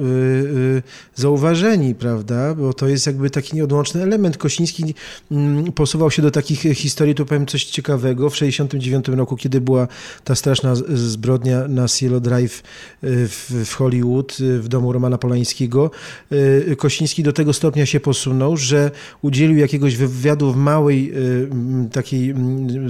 y, 0.76 0.82
zauważeni, 1.14 1.95
prawda? 1.95 2.55
Bo 2.55 2.72
to 2.72 2.88
jest 2.88 3.07
jakby 3.07 3.30
taki 3.30 3.57
nieodłączny 3.57 4.03
element. 4.03 4.36
Kosiński 4.36 4.95
mm, 5.30 5.72
posuwał 5.72 6.11
się 6.11 6.22
do 6.22 6.30
takich 6.30 6.61
historii, 6.61 7.14
tu 7.14 7.26
powiem 7.26 7.47
coś 7.47 7.64
ciekawego. 7.64 8.30
W 8.30 8.36
1969 8.85 9.18
roku, 9.18 9.37
kiedy 9.37 9.61
była 9.61 9.89
ta 10.24 10.35
straszna 10.35 10.74
zbrodnia 10.95 11.68
na 11.68 11.89
Cielo 11.89 12.20
Drive 12.20 12.62
w, 13.03 13.64
w 13.66 13.74
Hollywood, 13.74 14.37
w 14.39 14.68
domu 14.68 14.93
Romana 14.93 15.18
Polańskiego, 15.18 15.91
Kosiński 16.78 17.22
do 17.22 17.32
tego 17.32 17.53
stopnia 17.53 17.87
się 17.87 18.01
posunął, 18.01 18.57
że 18.57 18.91
udzielił 19.22 19.57
jakiegoś 19.57 19.97
wywiadu 19.97 20.53
w 20.53 20.57
małej, 20.57 21.12
takiej 21.93 22.35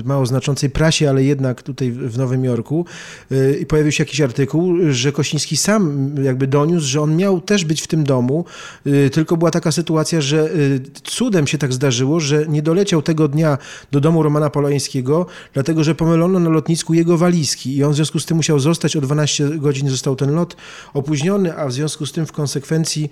mało 0.05 0.27
znaczącej 0.27 0.71
prasie, 0.71 1.11
ale 1.11 1.25
jednak 1.25 1.63
tutaj 1.63 1.93
w 1.93 2.19
Nowym 2.19 2.45
Jorku 2.45 2.85
y, 3.33 3.59
i 3.61 3.67
pojawił 3.67 3.93
się 3.93 4.03
jakiś 4.03 4.21
artykuł, 4.21 4.75
że 4.91 5.13
Kosiński 5.13 5.57
sam 5.57 6.11
jakby 6.23 6.47
doniósł, 6.47 6.87
że 6.87 7.01
on 7.01 7.17
miał 7.17 7.41
też 7.41 7.65
być 7.65 7.83
w 7.83 7.87
tym 7.87 8.05
domu, 8.05 8.45
y, 8.87 9.11
tylko 9.11 9.37
była 9.37 9.51
taka 9.51 9.73
sytuacja, 9.73 10.21
że 10.21 10.51
y, 10.55 10.81
cudem 11.05 11.47
się 11.47 11.59
tak 11.59 11.73
zdarzyło, 11.73 12.21
że 12.21 12.47
nie 12.49 12.63
doleciał 12.63 13.03
tego 13.03 13.29
dnia 13.29 13.59
do 13.93 14.01
domu 14.01 14.23
Romana 14.23 14.51
Polańskiego, 14.51 15.27
dlatego 15.55 15.84
że 15.85 15.95
pomylono 15.95 16.41
na 16.41 16.51
lotnisku 16.51 16.95
jego 16.95 17.19
walizki 17.19 17.77
i 17.77 17.85
on 17.85 17.93
w 17.93 17.97
związku 17.97 18.19
z 18.19 18.27
tym 18.27 18.37
musiał 18.37 18.61
zostać, 18.61 18.97
o 18.97 19.01
12 19.01 19.59
godzin 19.59 19.91
został 19.91 20.17
ten 20.17 20.35
lot 20.35 20.57
opóźniony, 20.95 21.57
a 21.57 21.67
w 21.67 21.73
związku 21.73 22.07
z 22.07 22.13
tym 22.13 22.27
w 22.27 22.33
konsekwencji 22.33 23.11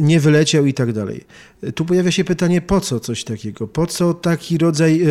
nie 0.00 0.20
wyleciał 0.20 0.66
i 0.66 0.74
tak 0.74 0.92
dalej. 0.92 1.24
Tu 1.74 1.84
pojawia 1.84 2.10
się 2.10 2.24
pytanie, 2.24 2.60
po 2.60 2.80
co 2.80 3.00
coś 3.00 3.24
takiego? 3.24 3.68
Po 3.68 3.86
co 3.86 4.14
taki 4.14 4.58
rodzaj 4.58 5.06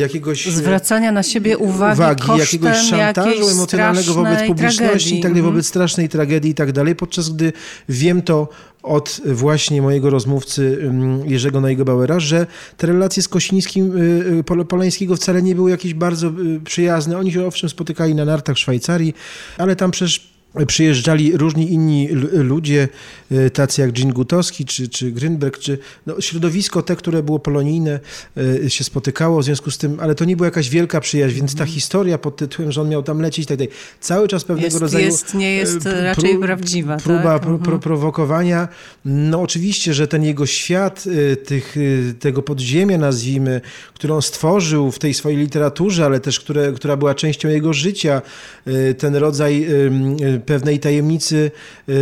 jakiegoś 0.00 0.46
zwracania 0.46 1.12
na 1.12 1.22
siebie 1.22 1.58
uwagi, 1.58 2.00
uwagi 2.00 2.38
jakiegoś 2.38 2.76
szantażu 2.76 3.48
emocjonalnego 3.48 4.14
wobec 4.14 4.46
publiczności 4.46 4.88
tragedii. 4.88 5.18
i 5.18 5.22
tak 5.22 5.32
dalej, 5.32 5.42
wobec 5.42 5.66
strasznej 5.66 6.08
tragedii 6.08 6.50
i 6.50 6.54
tak 6.54 6.72
dalej, 6.72 6.96
podczas 6.96 7.30
gdy 7.30 7.52
wiem 7.88 8.22
to 8.22 8.48
od 8.82 9.20
właśnie 9.24 9.82
mojego 9.82 10.10
rozmówcy 10.10 10.78
mm, 10.82 11.30
Jerzego 11.30 11.60
Neugebauera, 11.60 12.20
że 12.20 12.46
te 12.76 12.86
relacje 12.86 13.22
z 13.22 13.28
Kosińskim 13.28 13.96
y, 13.96 14.60
y, 14.60 14.64
Polańskiego 14.64 15.16
wcale 15.16 15.42
nie 15.42 15.54
były 15.54 15.70
jakieś 15.70 15.94
bardzo 15.94 16.28
y, 16.28 16.60
przyjazne. 16.64 17.18
Oni 17.18 17.32
się 17.32 17.46
owszem 17.46 17.70
spotykali 17.70 18.14
na 18.14 18.24
nartach 18.24 18.56
w 18.56 18.58
Szwajcarii, 18.58 19.14
ale 19.58 19.76
tam 19.76 19.90
przecież 19.90 20.31
przyjeżdżali 20.66 21.36
różni 21.36 21.72
inni 21.72 22.08
ludzie, 22.32 22.88
e, 23.30 23.50
tacy 23.50 23.80
jak 23.80 23.98
Jean 23.98 24.12
Gutowski 24.12 24.64
czy, 24.64 24.88
czy 24.88 25.12
Grünberg, 25.12 25.58
czy 25.58 25.78
no, 26.06 26.20
środowisko 26.20 26.82
te, 26.82 26.96
które 26.96 27.22
było 27.22 27.38
polonijne, 27.38 28.00
e, 28.64 28.70
się 28.70 28.84
spotykało 28.84 29.40
w 29.40 29.44
związku 29.44 29.70
z 29.70 29.78
tym, 29.78 30.00
ale 30.00 30.14
to 30.14 30.24
nie 30.24 30.36
była 30.36 30.46
jakaś 30.46 30.70
wielka 30.70 31.00
przyjaźń, 31.00 31.34
więc 31.34 31.50
ta 31.50 31.62
mhm. 31.62 31.70
historia 31.70 32.18
pod 32.18 32.36
tytułem, 32.36 32.72
że 32.72 32.80
on 32.80 32.88
miał 32.88 33.02
tam 33.02 33.20
lecieć, 33.20 33.46
tak 33.46 33.58
dalej, 33.58 33.72
cały 34.00 34.28
czas 34.28 34.44
pewnego 34.44 34.66
jest, 34.66 34.80
rodzaju... 34.80 35.04
Jest, 35.04 35.34
nie 35.34 35.54
jest 35.56 35.86
e, 35.86 36.04
raczej 36.04 36.38
prawdziwa. 36.38 36.96
Próba 36.96 37.22
tak? 37.22 37.42
pro, 37.42 37.50
pro, 37.50 37.74
mhm. 37.74 37.80
prowokowania. 37.80 38.68
No 39.04 39.40
oczywiście, 39.40 39.94
że 39.94 40.08
ten 40.08 40.24
jego 40.24 40.46
świat 40.46 41.04
tych, 41.44 41.76
tego 42.20 42.42
podziemia, 42.42 42.98
nazwijmy, 42.98 43.60
którą 43.94 44.20
stworzył 44.20 44.92
w 44.92 44.98
tej 44.98 45.14
swojej 45.14 45.38
literaturze, 45.38 46.04
ale 46.04 46.20
też 46.20 46.40
które, 46.40 46.72
która 46.72 46.96
była 46.96 47.14
częścią 47.14 47.48
jego 47.48 47.72
życia, 47.72 48.22
ten 48.98 49.16
rodzaj 49.16 49.66
pewnej 50.42 50.80
tajemnicy 50.80 51.50
y, 51.88 51.92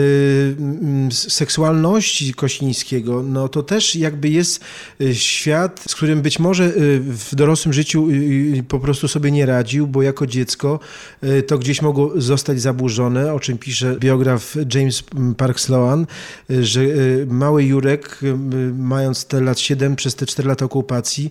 mm, 0.58 1.12
seksualności 1.12 2.34
Kośnińskiego, 2.34 3.22
no 3.22 3.48
to 3.48 3.62
też 3.62 3.96
jakby 3.96 4.28
jest 4.28 4.64
y, 5.00 5.14
świat, 5.14 5.84
z 5.88 5.94
którym 5.94 6.22
być 6.22 6.38
może 6.38 6.64
y, 6.64 7.00
w 7.00 7.34
dorosłym 7.34 7.72
życiu 7.72 8.08
po 8.68 8.80
prostu 8.80 9.08
sobie 9.08 9.30
nie 9.30 9.46
radził, 9.46 9.86
bo 9.86 10.02
jako 10.02 10.26
dziecko 10.26 10.80
to 11.46 11.58
gdzieś 11.58 11.82
mogło 11.82 12.12
zostać 12.16 12.60
zaburzone, 12.60 13.34
o 13.34 13.40
czym 13.40 13.58
pisze 13.58 13.96
biograf 14.00 14.56
James 14.74 15.02
Park 15.36 15.60
Sloan, 15.60 16.06
że 16.60 16.80
mały 17.26 17.64
Jurek, 17.64 18.20
mając 18.78 19.24
te 19.24 19.40
lat 19.40 19.58
7 19.58 19.96
przez 19.96 20.14
te 20.14 20.26
4 20.26 20.48
lata 20.48 20.64
okupacji, 20.64 21.30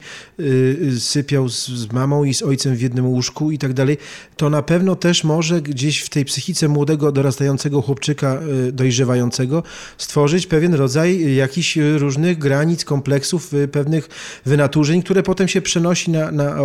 sypiał 0.99 1.49
z 1.49 1.91
mamą 1.91 2.23
i 2.23 2.33
z 2.33 2.43
ojcem 2.43 2.75
w 2.75 2.81
jednym 2.81 3.07
łóżku 3.07 3.51
i 3.51 3.57
tak 3.57 3.73
dalej, 3.73 3.97
to 4.37 4.49
na 4.49 4.61
pewno 4.61 4.95
też 4.95 5.23
może 5.23 5.61
gdzieś 5.61 5.99
w 5.99 6.09
tej 6.09 6.25
psychice 6.25 6.67
młodego 6.67 6.98
dorastającego 7.11 7.81
chłopczyka 7.81 8.39
y, 8.67 8.71
dojrzewającego 8.71 9.63
stworzyć 9.97 10.47
pewien 10.47 10.73
rodzaj 10.73 11.35
jakichś 11.35 11.77
różnych 11.97 12.37
granic, 12.37 12.85
kompleksów, 12.85 13.53
y, 13.53 13.67
pewnych 13.67 14.09
wynaturzeń, 14.45 15.03
które 15.03 15.23
potem 15.23 15.47
się 15.47 15.61
przenosi 15.61 16.11
na, 16.11 16.31
na 16.31 16.57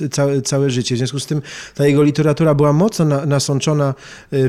y, 0.00 0.08
całe, 0.08 0.42
całe 0.42 0.70
życie. 0.70 0.94
W 0.94 0.98
związku 0.98 1.20
z 1.20 1.26
tym 1.26 1.42
ta 1.74 1.86
jego 1.86 2.02
literatura 2.02 2.54
była 2.54 2.72
mocno 2.72 3.26
nasączona 3.26 3.94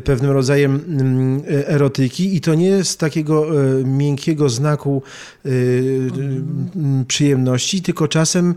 pewnym 0.03 0.31
rodzajem 0.31 0.81
mm, 0.87 1.41
erotyki 1.67 2.35
i 2.35 2.41
to 2.41 2.55
nie 2.55 2.83
z 2.83 2.97
takiego 2.97 3.47
miękkiego 3.85 4.49
znaku 4.49 5.03
przyjemności, 7.07 7.81
tylko 7.81 8.07
czasem 8.07 8.55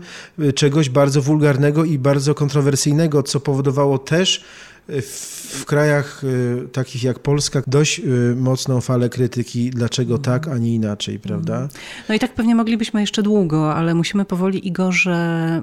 czegoś 0.55 0.89
bardzo 0.89 1.21
wulgarnego 1.21 1.85
i 1.85 1.99
bardzo 1.99 2.35
kontrowersyjnego, 2.35 3.23
co 3.23 3.39
powodowało 3.39 3.97
też 3.97 4.43
w 4.87 5.65
krajach 5.65 6.23
y, 6.23 6.67
takich 6.71 7.03
jak 7.03 7.19
Polska 7.19 7.61
dość 7.67 7.99
y, 7.99 8.35
mocną 8.35 8.81
falę 8.81 9.09
krytyki, 9.09 9.69
dlaczego 9.69 10.17
tak, 10.17 10.47
a 10.47 10.57
nie 10.57 10.75
inaczej, 10.75 11.19
prawda? 11.19 11.67
No 12.09 12.15
i 12.15 12.19
tak 12.19 12.33
pewnie 12.33 12.55
moglibyśmy 12.55 13.01
jeszcze 13.01 13.23
długo, 13.23 13.75
ale 13.75 13.93
musimy 13.93 14.25
powoli 14.25 14.67
Igorze 14.67 15.13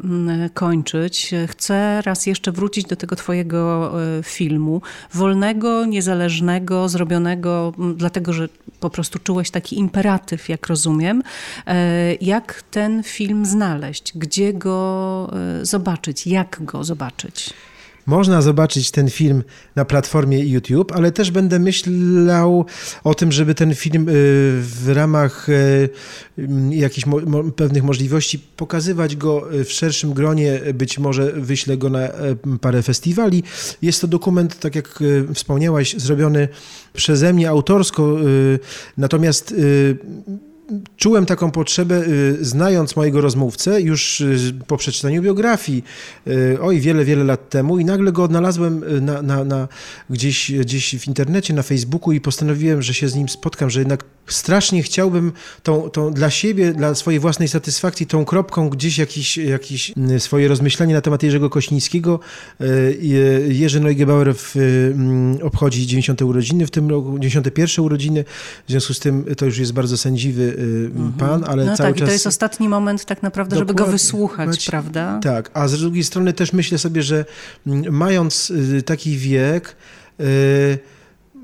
mm, 0.04 0.50
kończyć. 0.50 1.34
Chcę 1.48 2.02
raz 2.02 2.26
jeszcze 2.26 2.52
wrócić 2.52 2.84
do 2.84 2.96
tego 2.96 3.16
twojego 3.16 3.92
y, 4.18 4.22
filmu, 4.22 4.82
wolnego, 5.14 5.86
niezależnego, 5.86 6.88
zrobionego 6.88 7.72
mm, 7.78 7.96
dlatego, 7.96 8.32
że 8.32 8.48
po 8.80 8.90
prostu 8.90 9.18
czułeś 9.18 9.50
taki 9.50 9.78
imperatyw, 9.78 10.48
jak 10.48 10.66
rozumiem. 10.66 11.22
E, 11.66 12.14
jak 12.14 12.62
ten 12.70 13.02
film 13.02 13.46
znaleźć? 13.46 14.12
Gdzie 14.14 14.52
go 14.52 15.30
zobaczyć? 15.62 16.26
Jak 16.26 16.58
go 16.64 16.84
zobaczyć? 16.84 17.54
Można 18.06 18.42
zobaczyć 18.42 18.90
ten 18.90 19.10
film 19.10 19.42
na 19.76 19.84
platformie 19.84 20.38
YouTube, 20.38 20.92
ale 20.92 21.12
też 21.12 21.30
będę 21.30 21.58
myślał 21.58 22.64
o 23.04 23.14
tym, 23.14 23.32
żeby 23.32 23.54
ten 23.54 23.74
film 23.74 24.08
y, 24.08 24.12
w 24.60 24.88
ramach 24.88 25.48
y, 25.48 25.88
jakichś 26.70 27.06
pewnych 27.56 27.82
możliwości 27.82 28.38
pokazywać 28.38 29.16
go 29.16 29.54
y, 29.54 29.64
w 29.64 29.72
szerszym 29.72 30.12
gronie. 30.12 30.60
Być 30.74 30.98
może 30.98 31.32
wyślę 31.32 31.76
go 31.76 31.90
na 31.90 32.08
parę 32.60 32.82
festiwali. 32.82 33.42
Jest 33.82 34.00
to 34.00 34.06
dokument, 34.06 34.58
tak 34.58 34.74
jak 34.74 34.98
wspomniałaś, 35.34 35.94
zrobiony 35.98 36.48
przeze 36.92 37.32
mnie 37.32 37.48
autorsko, 37.48 38.16
natomiast 38.96 39.54
czułem 40.96 41.26
taką 41.26 41.50
potrzebę, 41.50 42.04
y, 42.06 42.44
znając 42.44 42.96
mojego 42.96 43.20
rozmówcę 43.20 43.80
już 43.80 44.20
y, 44.20 44.54
po 44.66 44.76
przeczytaniu 44.76 45.22
biografii, 45.22 45.84
y, 46.26 46.58
oj, 46.60 46.80
wiele, 46.80 47.04
wiele 47.04 47.24
lat 47.24 47.50
temu 47.50 47.78
i 47.78 47.84
nagle 47.84 48.12
go 48.12 48.24
odnalazłem 48.24 48.84
na, 49.04 49.22
na, 49.22 49.44
na 49.44 49.68
gdzieś, 50.10 50.52
gdzieś 50.52 50.96
w 50.98 51.08
internecie, 51.08 51.54
na 51.54 51.62
Facebooku 51.62 52.12
i 52.12 52.20
postanowiłem, 52.20 52.82
że 52.82 52.94
się 52.94 53.08
z 53.08 53.14
nim 53.14 53.28
spotkam, 53.28 53.70
że 53.70 53.80
jednak 53.80 54.04
strasznie 54.26 54.82
chciałbym 54.82 55.32
tą, 55.62 55.90
tą 55.90 56.12
dla 56.12 56.30
siebie, 56.30 56.72
dla 56.72 56.94
swojej 56.94 57.20
własnej 57.20 57.48
satysfakcji, 57.48 58.06
tą 58.06 58.24
kropką 58.24 58.68
gdzieś 58.68 58.98
jakieś, 58.98 59.36
jakieś 59.36 59.92
swoje 60.18 60.48
rozmyślenie 60.48 60.94
na 60.94 61.00
temat 61.00 61.22
Jerzego 61.22 61.50
Kośnińskiego. 61.50 62.20
Jerzy 63.48 63.80
Neugebauer 63.80 64.34
w, 64.36 64.54
obchodzi 65.42 65.86
90. 65.86 66.22
urodziny 66.22 66.66
w 66.66 66.70
tym 66.70 66.90
roku, 66.90 67.18
91. 67.18 67.84
urodziny, 67.84 68.24
w 68.66 68.70
związku 68.70 68.94
z 68.94 69.00
tym 69.00 69.24
to 69.36 69.46
już 69.46 69.58
jest 69.58 69.72
bardzo 69.72 69.98
sędziwy 69.98 70.56
mhm. 70.62 71.12
pan, 71.12 71.44
ale 71.46 71.64
no 71.64 71.76
cały 71.76 71.90
tak, 71.90 71.98
czas... 71.98 72.02
i 72.02 72.06
to 72.06 72.12
jest 72.12 72.26
ostatni 72.26 72.68
moment 72.68 73.04
tak 73.04 73.22
naprawdę, 73.22 73.56
żeby 73.56 73.74
go 73.74 73.86
wysłuchać, 73.86 74.66
prawda? 74.66 75.20
Tak, 75.22 75.50
a 75.54 75.68
z 75.68 75.80
drugiej 75.80 76.04
strony 76.04 76.32
też 76.32 76.52
myślę 76.52 76.78
sobie, 76.78 77.02
że 77.02 77.24
mając 77.90 78.50
y, 78.50 78.82
taki 78.82 79.16
wiek, 79.16 79.76
y, 80.20 80.78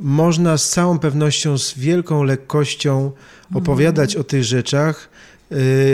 można 0.01 0.59
z 0.59 0.71
całą 0.71 0.99
pewnością, 0.99 1.59
z 1.59 1.79
wielką 1.79 2.23
lekkością 2.23 3.13
opowiadać 3.55 4.17
o 4.17 4.25
tych 4.25 4.45
rzeczach, 4.45 5.09
y, 5.15 5.38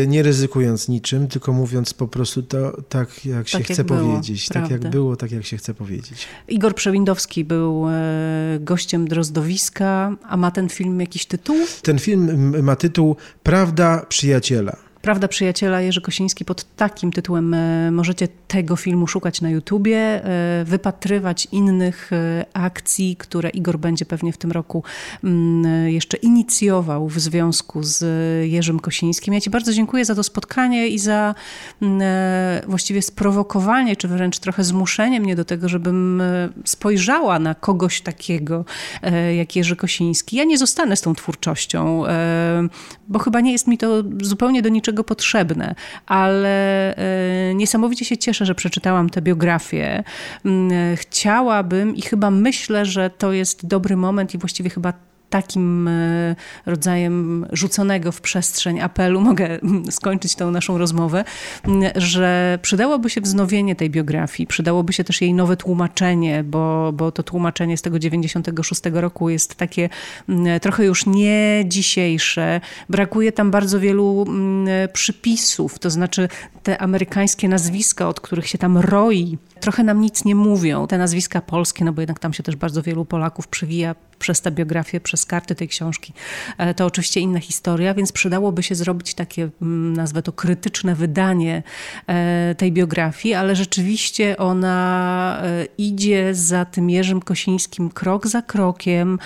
nie 0.07 0.23
ryzykując 0.23 0.89
niczym, 0.89 1.29
tylko 1.29 1.53
mówiąc 1.53 1.95
po 1.95 2.09
prostu 2.09 2.43
to 2.43 2.83
tak, 2.89 3.27
jak 3.27 3.49
się 3.49 3.59
Tak, 3.59 3.69
jak 3.69 3.77
chce 3.77 3.85
było, 3.85 3.99
powiedzieć. 4.01 4.49
Tak 4.49 4.71
jak 4.71 4.91
było, 4.91 5.17
tak 5.17 5.33
jak 5.33 5.45
się 5.45 5.57
chce 5.57 5.75
powiedzieć. 5.75 6.27
Igor 6.49 6.75
Przewindowski 6.75 7.45
był 7.45 7.89
e, 7.89 8.59
gościem 8.61 9.09
Drozdowiska, 9.09 10.17
a 10.29 10.37
ma 10.37 10.51
ten 10.51 10.69
film 10.69 11.01
jakiś 11.01 11.27
tytuł? 11.27 11.57
Ten 11.83 11.99
film 11.99 12.63
ma 12.63 12.77
tytuł 12.77 13.17
Prawda 13.43 14.07
przyjaciela. 14.09 14.84
Prawda 15.05 15.29
przyjaciela 15.29 15.81
Jerzy 15.81 16.01
Kosiński 16.01 16.45
pod 16.45 16.77
takim 16.77 17.13
tytułem 17.13 17.55
e, 17.55 17.91
możecie 17.91 18.29
tego 18.49 18.77
filmu 18.77 19.07
szukać 19.07 19.41
na 19.41 19.51
YouTubie, 19.51 19.99
e, 19.99 20.65
wypatrywać 20.65 21.49
innych 21.53 22.13
e, 22.13 22.47
akcji, 22.53 23.17
które 23.17 23.51
Igor 23.51 23.79
będzie 23.79 24.05
pewnie 24.05 24.33
w 24.33 24.37
tym 24.37 24.53
roku 24.53 24.83
mm, 25.25 25.89
jeszcze 25.89 26.17
inicjował 26.17 27.09
w 27.09 27.21
związku 27.21 27.83
z 27.83 28.05
Jerzym 28.51 28.81
Kosińskim. 28.81 29.35
Ja 29.35 29.41
Ci 29.41 29.51
bardzo 29.51 29.73
dziękuję 29.73 30.05
za 30.05 30.15
to 30.15 30.23
spotkanie 30.23 30.89
i 30.89 30.99
za 30.99 31.35
mm, 31.83 32.01
właściwie 32.67 33.03
sprowokowanie, 33.03 33.97
czy 33.97 34.09
wręcz 34.09 34.39
trochę 34.39 34.65
zmuszenie 34.65 35.21
mnie 35.21 35.37
do 35.37 35.45
tego, 35.45 35.69
żebym 35.69 36.23
spojrzała 36.65 37.39
na 37.39 37.55
kogoś 37.55 38.01
takiego 38.01 38.65
jak 39.37 39.57
Jerzy 39.57 39.77
Kosiński. 39.77 40.37
Ja 40.37 40.45
nie 40.45 40.59
zostanę 40.59 40.97
z 40.97 41.01
tą 41.01 41.15
twórczością, 41.15 42.03
bo 43.09 43.19
chyba 43.19 43.41
nie 43.41 43.53
jest 43.53 43.67
mi 43.67 43.79
to 43.79 44.03
zupełnie 44.23 44.63
do 44.63 44.69
niczego 44.69 44.94
potrzebne, 45.03 45.75
ale 46.07 46.97
e, 46.97 47.55
niesamowicie 47.55 48.05
się 48.05 48.17
cieszę, 48.17 48.47
że 48.47 48.55
przeczytałam 48.55 49.11
tę 49.11 49.23
biografię. 49.23 50.05
Mm, 50.45 50.93
e, 50.93 50.97
Chciałabym 50.97 51.97
i 51.97 52.03
chyba 52.03 52.31
myślę, 52.31 52.87
że 52.87 53.11
to 53.11 53.33
jest 53.33 53.67
dobry 53.67 53.97
moment 53.97 54.35
i 54.35 54.39
właściwie 54.39 54.71
chyba 54.71 54.93
takim 55.35 55.89
e, 55.89 56.37
rodzajem 56.67 57.47
rzuconego 57.53 58.13
w 58.13 58.21
przestrzeń 58.21 58.81
apelu 58.81 59.21
mogę 59.31 59.59
skończyć 59.91 60.35
tą 60.35 60.51
naszą 60.51 60.79
rozmowę, 60.79 61.25
że 61.97 62.59
przydałoby 62.63 63.11
się 63.11 63.21
wznowienie 63.21 63.77
tej 63.77 63.91
biografii, 63.91 64.47
przydałoby 64.47 64.93
się 64.93 65.05
też 65.05 65.21
jej 65.21 65.35
nowe 65.35 65.57
tłumaczenie, 65.57 66.45
bo, 66.45 66.93
bo 66.93 67.13
to 67.13 67.23
tłumaczenie 67.23 67.77
z 67.77 67.83
tego 67.83 67.99
96 67.99 68.83
roku 68.93 69.31
jest 69.31 69.55
takie 69.55 69.89
trochę 70.63 70.85
już 70.85 71.07
nie 71.07 71.65
dzisiejsze. 71.67 72.61
Brakuje 72.89 73.33
tam 73.33 73.51
bardzo 73.51 73.81
wielu 73.81 74.27
przypisów, 74.93 75.79
to 75.79 75.91
znaczy 75.91 76.29
te 76.63 76.79
amerykańskie 76.79 77.49
nazwiska, 77.49 78.09
od 78.09 78.21
których 78.21 78.49
się 78.49 78.59
tam 78.59 78.79
roi, 78.79 79.39
trochę 79.61 79.83
nam 79.85 80.01
nic 80.01 80.25
nie 80.25 80.35
mówią. 80.35 80.87
Te 80.87 80.99
nazwiska 80.99 81.41
polskie, 81.41 81.85
no 81.85 81.93
bo 81.93 82.01
jednak 82.03 82.19
tam 82.19 82.33
się 82.33 82.43
też 82.43 82.57
bardzo 82.57 82.83
wielu 82.83 83.05
Polaków 83.05 83.49
przywija 83.49 83.95
przez 84.25 84.41
tę 84.41 84.51
biografię, 84.51 85.01
przez 85.01 85.27
karty 85.27 85.55
tej 85.55 85.69
książki. 85.69 86.13
E, 86.59 86.75
To 86.75 86.87
oczywiście 86.87 87.21
inna 87.21 87.41
historia, 87.41 87.95
więc 87.95 88.13
przydałoby 88.13 88.63
się 88.63 88.75
zrobić 88.75 89.15
takie, 89.15 89.49
mm, 89.63 89.97
nazwę 89.97 90.23
to, 90.23 90.33
krytyczne 90.33 90.95
wydanie 90.95 91.63
e, 92.07 92.55
tej 92.59 92.73
biografii, 92.73 93.35
ale 93.35 93.57
rzeczywiście 93.57 94.37
ona 94.37 95.41
e, 95.43 95.67
idzie 95.79 96.35
za 96.35 96.65
tym 96.65 96.91
Jerzym 96.91 97.21
Kosińskim 97.21 97.91
krok 97.91 98.27
za 98.27 98.43
krokiem, 98.43 99.19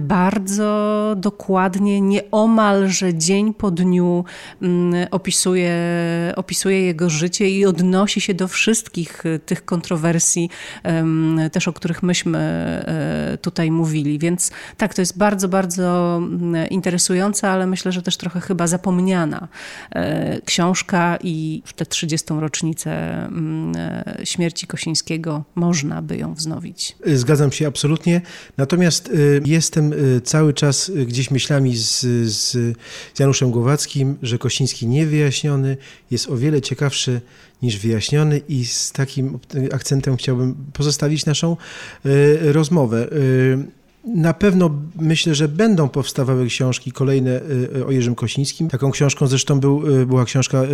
bardzo 0.00 0.70
dokładnie, 1.16 2.00
nieomalże 2.00 3.14
dzień 3.14 3.54
po 3.54 3.70
dniu 3.70 4.24
opisuje, 5.10 5.72
opisuje 6.36 6.80
jego 6.80 7.10
życie 7.10 7.50
i 7.50 7.66
odnosi 7.66 8.20
się 8.20 8.34
do 8.34 8.48
wszystkich 8.48 9.22
tych 9.46 9.64
kontrowersji, 9.64 10.50
też 11.52 11.68
o 11.68 11.72
których 11.72 12.02
myśmy 12.02 12.40
tutaj 13.42 13.70
mówili. 13.70 14.18
Więc 14.24 14.50
tak, 14.76 14.94
to 14.94 15.02
jest 15.02 15.18
bardzo, 15.18 15.48
bardzo 15.48 16.16
mm, 16.16 16.68
interesująca, 16.68 17.50
ale 17.50 17.66
myślę, 17.66 17.92
że 17.92 18.02
też 18.02 18.16
trochę 18.16 18.40
chyba 18.40 18.66
zapomniana 18.66 19.48
e, 19.90 20.40
książka 20.40 21.18
i 21.22 21.62
w 21.64 21.72
tę 21.72 21.86
30. 21.86 22.26
rocznicę 22.40 22.90
mm, 23.24 23.72
e, 23.76 24.26
śmierci 24.26 24.66
Kosińskiego 24.66 25.44
można 25.54 26.02
by 26.02 26.16
ją 26.16 26.34
wznowić. 26.34 26.96
Y, 27.06 27.18
Zgadzam 27.18 27.52
się 27.52 27.66
absolutnie. 27.66 28.20
Natomiast 28.56 29.12
jestem 29.44 29.92
cały 30.24 30.54
czas 30.54 30.90
gdzieś 31.06 31.30
myślami 31.30 31.76
z, 31.76 32.00
z 32.32 32.56
Januszem 33.18 33.50
Głowackim, 33.50 34.16
że 34.22 34.38
Kościński 34.38 34.86
niewyjaśniony 34.86 35.76
jest 36.10 36.28
o 36.30 36.36
wiele 36.36 36.60
ciekawszy 36.60 37.20
niż 37.62 37.78
wyjaśniony 37.78 38.40
i 38.48 38.64
z 38.64 38.92
takim 38.92 39.38
akcentem 39.72 40.16
chciałbym 40.16 40.54
pozostawić 40.72 41.26
naszą 41.26 41.56
rozmowę. 42.40 43.08
Y, 44.06 44.16
na 44.16 44.34
pewno 44.34 44.70
myślę, 45.00 45.34
że 45.34 45.48
będą 45.48 45.88
powstawały 45.88 46.46
książki 46.46 46.92
kolejne 46.92 47.40
y, 47.76 47.86
o 47.86 47.90
Jerzym 47.90 48.14
Kosińskim. 48.14 48.68
Taką 48.68 48.90
książką 48.90 49.26
zresztą 49.26 49.60
był, 49.60 50.00
y, 50.00 50.06
była 50.06 50.24
książka 50.24 50.62
y, 50.64 50.68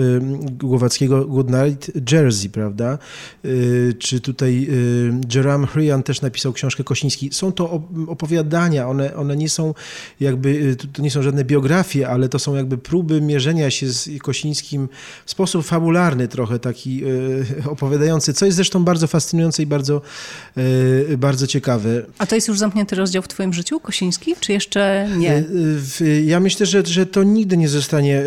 Głowackiego 0.53 1.25
Good 1.25 1.51
Night 1.51 2.13
Jersey, 2.13 2.51
prawda? 2.51 2.99
Y, 3.45 3.95
Czy 3.99 4.21
tutaj 4.21 4.67
y, 4.71 5.13
Jerome 5.35 5.67
Hrian 5.67 6.03
też 6.03 6.23
napisał 6.23 6.53
książkę 6.53 6.85
Kosiński. 6.85 7.31
Są 7.33 7.53
to 7.53 7.65
op- 7.67 8.11
opowiadania, 8.11 8.89
one, 8.89 9.15
one 9.17 9.37
nie 9.37 9.49
są 9.49 9.75
jakby, 10.21 10.49
y, 10.49 10.77
to 10.93 11.03
nie 11.03 11.11
są 11.11 11.23
żadne 11.23 11.45
biografie, 11.45 12.09
ale 12.09 12.29
to 12.29 12.39
są 12.39 12.55
jakby 12.55 12.79
próby 12.79 13.21
mierzenia 13.21 13.71
się 13.71 13.89
z 13.89 14.09
Kosińskim 14.23 14.89
w 15.27 15.31
sposób 15.31 15.67
fabularny 15.67 16.29
trochę, 16.29 16.59
taki 16.59 17.05
y, 17.05 17.45
opowiadający, 17.71 18.33
co 18.35 18.47
jest 18.47 18.57
zresztą 18.57 18.85
bardzo 18.85 19.07
fascynujące 19.07 19.63
i 19.63 19.67
bardzo, 19.67 20.03
y, 21.11 21.17
bardzo 21.19 21.47
ciekawe. 21.47 22.03
A 22.19 22.27
to 22.27 22.35
jest 22.35 22.49
już 22.49 22.59
zamknięty 22.59 22.97
rozdział 22.97 23.20
w 23.23 23.29
twoim 23.29 23.53
życiu, 23.53 23.81
Kosiński, 23.81 24.35
czy 24.41 24.53
jeszcze 24.53 25.09
nie? 25.19 25.37
Y, 25.39 25.45
w- 25.49 26.01
Ja 26.25 26.41
myślę, 26.41 26.67
że, 26.67 26.87
że 26.87 27.07
to 27.07 27.23
nigdy 27.23 27.57
nie 27.57 27.69
zostanie 27.69 28.23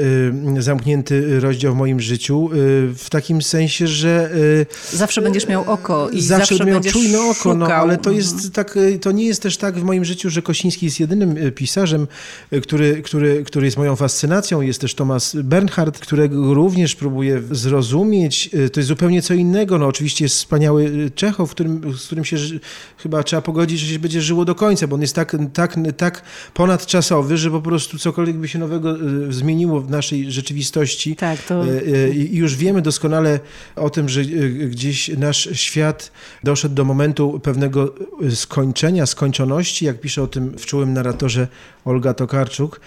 y, 0.57 0.61
zamknięty 0.61 1.39
rozdział 1.39 1.73
w 1.73 1.77
moim 1.77 1.99
życiu, 1.99 2.49
y, 2.53 2.57
w 2.95 3.07
takim 3.09 3.41
sensie, 3.41 3.87
że 3.87 4.29
y, 4.35 4.97
Zawsze 4.97 5.21
będziesz 5.21 5.47
miał 5.47 5.71
oko 5.71 6.09
i 6.09 6.21
zawsze, 6.21 6.47
zawsze, 6.55 6.65
miał 6.65 6.73
będziesz 6.75 6.93
czujne 6.93 7.21
oko, 7.21 7.33
szukał. 7.33 7.57
no, 7.57 7.65
ale 7.67 7.97
to 7.97 8.09
Mhm. 8.09 8.15
jest 8.17 8.53
tak, 8.53 8.77
y, 8.77 8.99
to 8.99 9.11
nie 9.11 9.25
jest 9.25 9.41
też 9.41 9.57
tak 9.57 9.75
w 9.79 9.83
moim 9.83 10.05
życiu, 10.05 10.29
że 10.29 10.41
Kosiński 10.41 10.85
jest 10.85 10.99
jedynym 10.99 11.37
y, 11.37 11.51
pisarzem, 11.51 12.07
y, 12.53 12.61
który, 12.61 13.01
który, 13.01 13.43
który 13.43 13.65
jest 13.67 13.77
moją 13.77 13.95
fascynacją. 13.95 14.61
Jest 14.61 14.81
też 14.81 14.95
Thomas 14.95 15.35
Bernhard, 15.43 15.99
którego 15.99 16.53
również 16.53 16.95
próbuję 16.95 17.41
zrozumieć. 17.51 18.49
Y, 18.53 18.69
To 18.69 18.79
jest 18.79 18.87
zupełnie 18.87 19.21
co 19.21 19.33
innego. 19.33 19.77
No, 19.77 19.87
oczywiście 19.87 20.25
jest 20.25 20.35
wspaniały 20.35 20.83
y, 20.85 21.11
Czechow, 21.15 21.51
którym, 21.51 21.93
z 21.97 22.05
którym 22.05 22.25
się 22.25 22.37
chyba 22.97 23.23
trzeba 23.23 23.41
pogodzić, 23.41 23.79
że 23.79 23.93
się 23.93 23.99
będzie 23.99 24.21
żyło 24.21 24.45
do 24.45 24.55
końca, 24.55 24.82
bo 24.87 24.95
on 24.95 25.01
jest 25.01 25.15
tak, 25.15 25.37
tak, 25.53 25.75
tak 25.97 26.21
ponadczasowy, 26.53 27.37
że 27.37 27.51
po 27.51 27.61
prostu 27.61 27.97
cokolwiek 27.97 28.35
by 28.35 28.47
się 28.47 28.59
nowego 28.59 29.01
y, 29.29 29.33
zmieniło 29.33 29.81
w 29.81 29.89
naszej 29.89 30.31
rzeczywistości, 30.31 31.15
Tak, 31.15 31.43
to 31.43 31.63
E, 31.73 32.05
e, 32.05 32.09
I 32.09 32.35
już 32.35 32.55
wiemy 32.55 32.81
doskonale 32.81 33.39
o 33.75 33.89
tym, 33.89 34.09
że 34.09 34.25
gdzieś 34.69 35.09
nasz 35.17 35.49
świat 35.53 36.11
doszedł 36.43 36.75
do 36.75 36.85
momentu 36.85 37.39
pewnego 37.43 37.95
skończenia, 38.35 39.05
skończoności, 39.05 39.85
jak 39.85 39.99
pisze 39.99 40.23
o 40.23 40.27
tym 40.27 40.57
w 40.57 40.65
czułym 40.65 40.93
narratorze 40.93 41.47
Olga 41.85 42.13
Tokarczuk. 42.13 42.79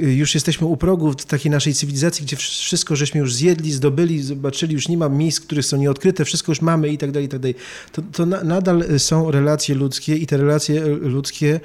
Już 0.00 0.34
jesteśmy 0.34 0.66
u 0.66 0.76
progu 0.76 1.14
takiej 1.14 1.50
naszej 1.50 1.74
cywilizacji, 1.74 2.24
gdzie 2.24 2.36
wszystko 2.36 2.96
żeśmy 2.96 3.20
już 3.20 3.34
zjedli, 3.34 3.72
zdobyli, 3.72 4.22
zobaczyli, 4.22 4.74
już 4.74 4.88
nie 4.88 4.96
ma 4.96 5.08
miejsc, 5.08 5.40
które 5.40 5.62
są 5.62 5.76
nieodkryte, 5.76 6.24
wszystko 6.24 6.52
już 6.52 6.62
mamy 6.62 6.88
i 6.88 6.98
tak 6.98 7.10
dalej, 7.10 7.26
i 7.26 7.28
tak 7.28 7.40
dalej. 7.40 7.54
To, 7.92 8.02
to 8.12 8.26
na, 8.26 8.44
nadal 8.44 8.84
są 8.98 9.30
relacje 9.30 9.74
ludzkie 9.74 10.16
i 10.16 10.26
te 10.26 10.36
relacje 10.36 10.82
ludzkie 11.00 11.60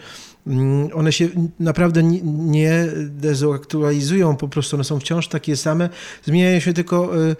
one 0.93 1.11
się 1.11 1.29
naprawdę 1.59 2.03
ni- 2.03 2.23
nie 2.23 2.87
dezaktualizują, 3.07 4.35
po 4.35 4.47
prostu 4.47 4.75
one 4.75 4.83
są 4.83 4.99
wciąż 4.99 5.27
takie 5.27 5.57
same. 5.57 5.89
Zmieniają 6.25 6.59
się 6.59 6.73
tylko 6.73 7.23
y, 7.29 7.35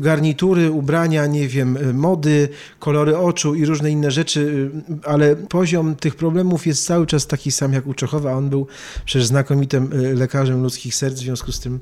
garnitury, 0.00 0.70
ubrania, 0.70 1.26
nie 1.26 1.48
wiem, 1.48 1.76
y, 1.76 1.94
mody, 1.94 2.48
kolory 2.78 3.16
oczu 3.16 3.54
i 3.54 3.64
różne 3.64 3.90
inne 3.90 4.10
rzeczy, 4.10 4.70
y, 5.04 5.08
ale 5.08 5.36
poziom 5.36 5.96
tych 5.96 6.14
problemów 6.14 6.66
jest 6.66 6.86
cały 6.86 7.06
czas 7.06 7.26
taki 7.26 7.52
sam 7.52 7.72
jak 7.72 7.86
u 7.86 7.94
Czechowa. 7.94 8.32
On 8.32 8.50
był 8.50 8.66
przecież 9.04 9.26
znakomitym 9.26 9.90
lekarzem 10.14 10.62
ludzkich 10.62 10.94
serc, 10.94 11.14
w 11.14 11.18
związku 11.18 11.52
z 11.52 11.60
tym 11.60 11.80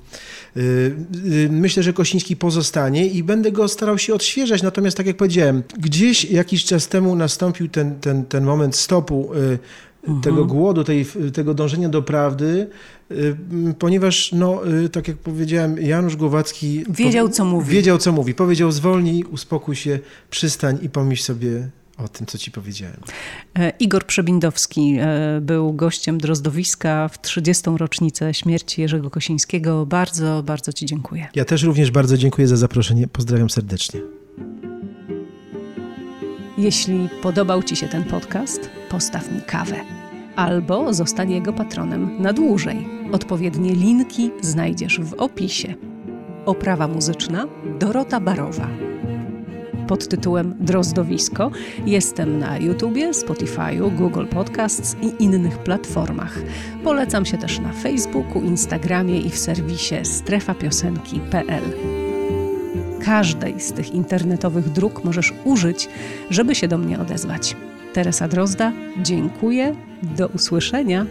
myślę, 1.51 1.83
że 1.83 1.93
Kosiński 1.93 2.37
pozostanie 2.37 3.07
i 3.07 3.23
będę 3.23 3.53
go 3.53 3.69
starał 3.69 3.99
się 3.99 4.15
odświeżać. 4.15 4.63
Natomiast 4.63 4.97
tak 4.97 5.07
jak 5.07 5.17
powiedziałem, 5.17 5.63
gdzieś 5.79 6.25
jakiś 6.25 6.65
czas 6.65 6.89
temu 6.89 7.17
nastąpił 7.17 7.69
ten, 7.69 8.01
ten, 8.01 8.25
ten 8.25 8.45
moment 8.45 8.77
stopu 8.77 9.31
tego 10.23 10.45
głodu, 10.45 10.85
tej, 10.85 11.07
tego 11.35 11.55
dążenia 11.55 11.89
do 11.89 12.03
prawdy, 12.03 12.69
y, 13.11 13.37
ponieważ, 13.79 14.33
no, 14.33 14.69
y, 14.85 14.89
tak 14.89 15.09
jak 15.09 15.17
powiedziałem, 15.17 15.79
Janusz 15.79 16.17
Głowacki 16.17 16.85
Wiedział, 16.91 17.29
co 17.29 17.45
mówi. 17.45 17.71
Wiedział, 17.71 17.99
co 17.99 18.13
mówi. 18.13 18.35
Powiedział, 18.35 18.73
zwolnij, 18.73 19.25
uspokój 19.25 19.77
się, 19.77 19.99
przystań 20.31 20.79
i 20.83 20.89
pomyśl 20.89 21.23
sobie 21.23 21.69
o 21.99 22.09
tym, 22.09 22.27
co 22.27 22.39
ci 22.39 22.51
powiedziałem. 22.51 23.01
E, 23.59 23.73
Igor 23.81 24.07
Przebindowski 24.07 24.97
e, 25.01 25.41
był 25.41 25.73
gościem 25.73 26.19
Drozdowiska 26.19 27.09
w 27.09 27.21
30. 27.21 27.71
rocznicę 27.77 28.35
śmierci 28.35 28.81
Jerzego 28.81 29.11
Kosińskiego. 29.11 29.87
Bardzo, 29.87 30.43
bardzo 30.43 30.73
Ci 30.73 30.87
dziękuję. 30.87 31.29
Ja 31.35 31.45
też 31.45 31.63
również 31.63 31.91
bardzo 31.91 32.17
dziękuję 32.17 32.49
za 32.49 32.57
zaproszenie. 32.57 33.09
Pozdrawiam 33.09 33.51
serdecznie. 33.51 34.01
Jeśli 36.59 37.09
podobał 37.23 37.63
Ci 37.63 37.77
się 37.77 37.89
ten 37.89 38.05
podcast, 38.05 38.82
postaw 38.93 39.33
mi 39.33 39.43
kawę. 39.43 39.77
Albo 40.37 40.95
zostań 40.95 41.31
jego 41.31 41.53
patronem 41.53 42.23
na 42.23 42.33
dłużej. 42.33 42.89
Odpowiednie 43.13 43.75
linki 43.75 44.31
znajdziesz 44.41 45.01
w 45.01 45.15
opisie. 45.15 45.75
Oprawa 46.47 46.89
muzyczna 46.89 47.47
Dorota 47.79 48.21
Barowa 48.21 48.69
pod 49.89 50.09
tytułem 50.09 50.55
Drozdowisko. 50.61 51.51
Jestem 51.87 52.39
na 52.39 52.59
YouTubie, 52.59 53.11
Spotify'u, 53.11 53.97
Google 53.97 54.27
Podcasts 54.27 54.97
i 55.03 55.25
innych 55.25 55.59
platformach. 55.59 56.39
Polecam 56.85 57.27
się 57.27 57.39
też 57.39 57.59
na 57.59 57.73
Facebooku, 57.73 58.43
Instagramie 58.43 59.21
i 59.21 59.31
w 59.31 59.39
serwisie 59.39 59.95
strefapiosenki.pl. 60.03 61.63
Każdej 63.05 63.61
z 63.61 63.73
tych 63.73 63.95
internetowych 63.95 64.69
dróg 64.69 65.05
możesz 65.05 65.35
użyć, 65.45 65.89
żeby 66.31 66.55
się 66.55 66.69
do 66.69 66.79
mnie 66.79 67.01
odezwać. 67.01 67.57
Teresa 67.93 68.29
Drozda, 68.29 68.73
dziękuję, 69.03 69.75
do 70.03 70.29
usłyszenia. 70.29 71.07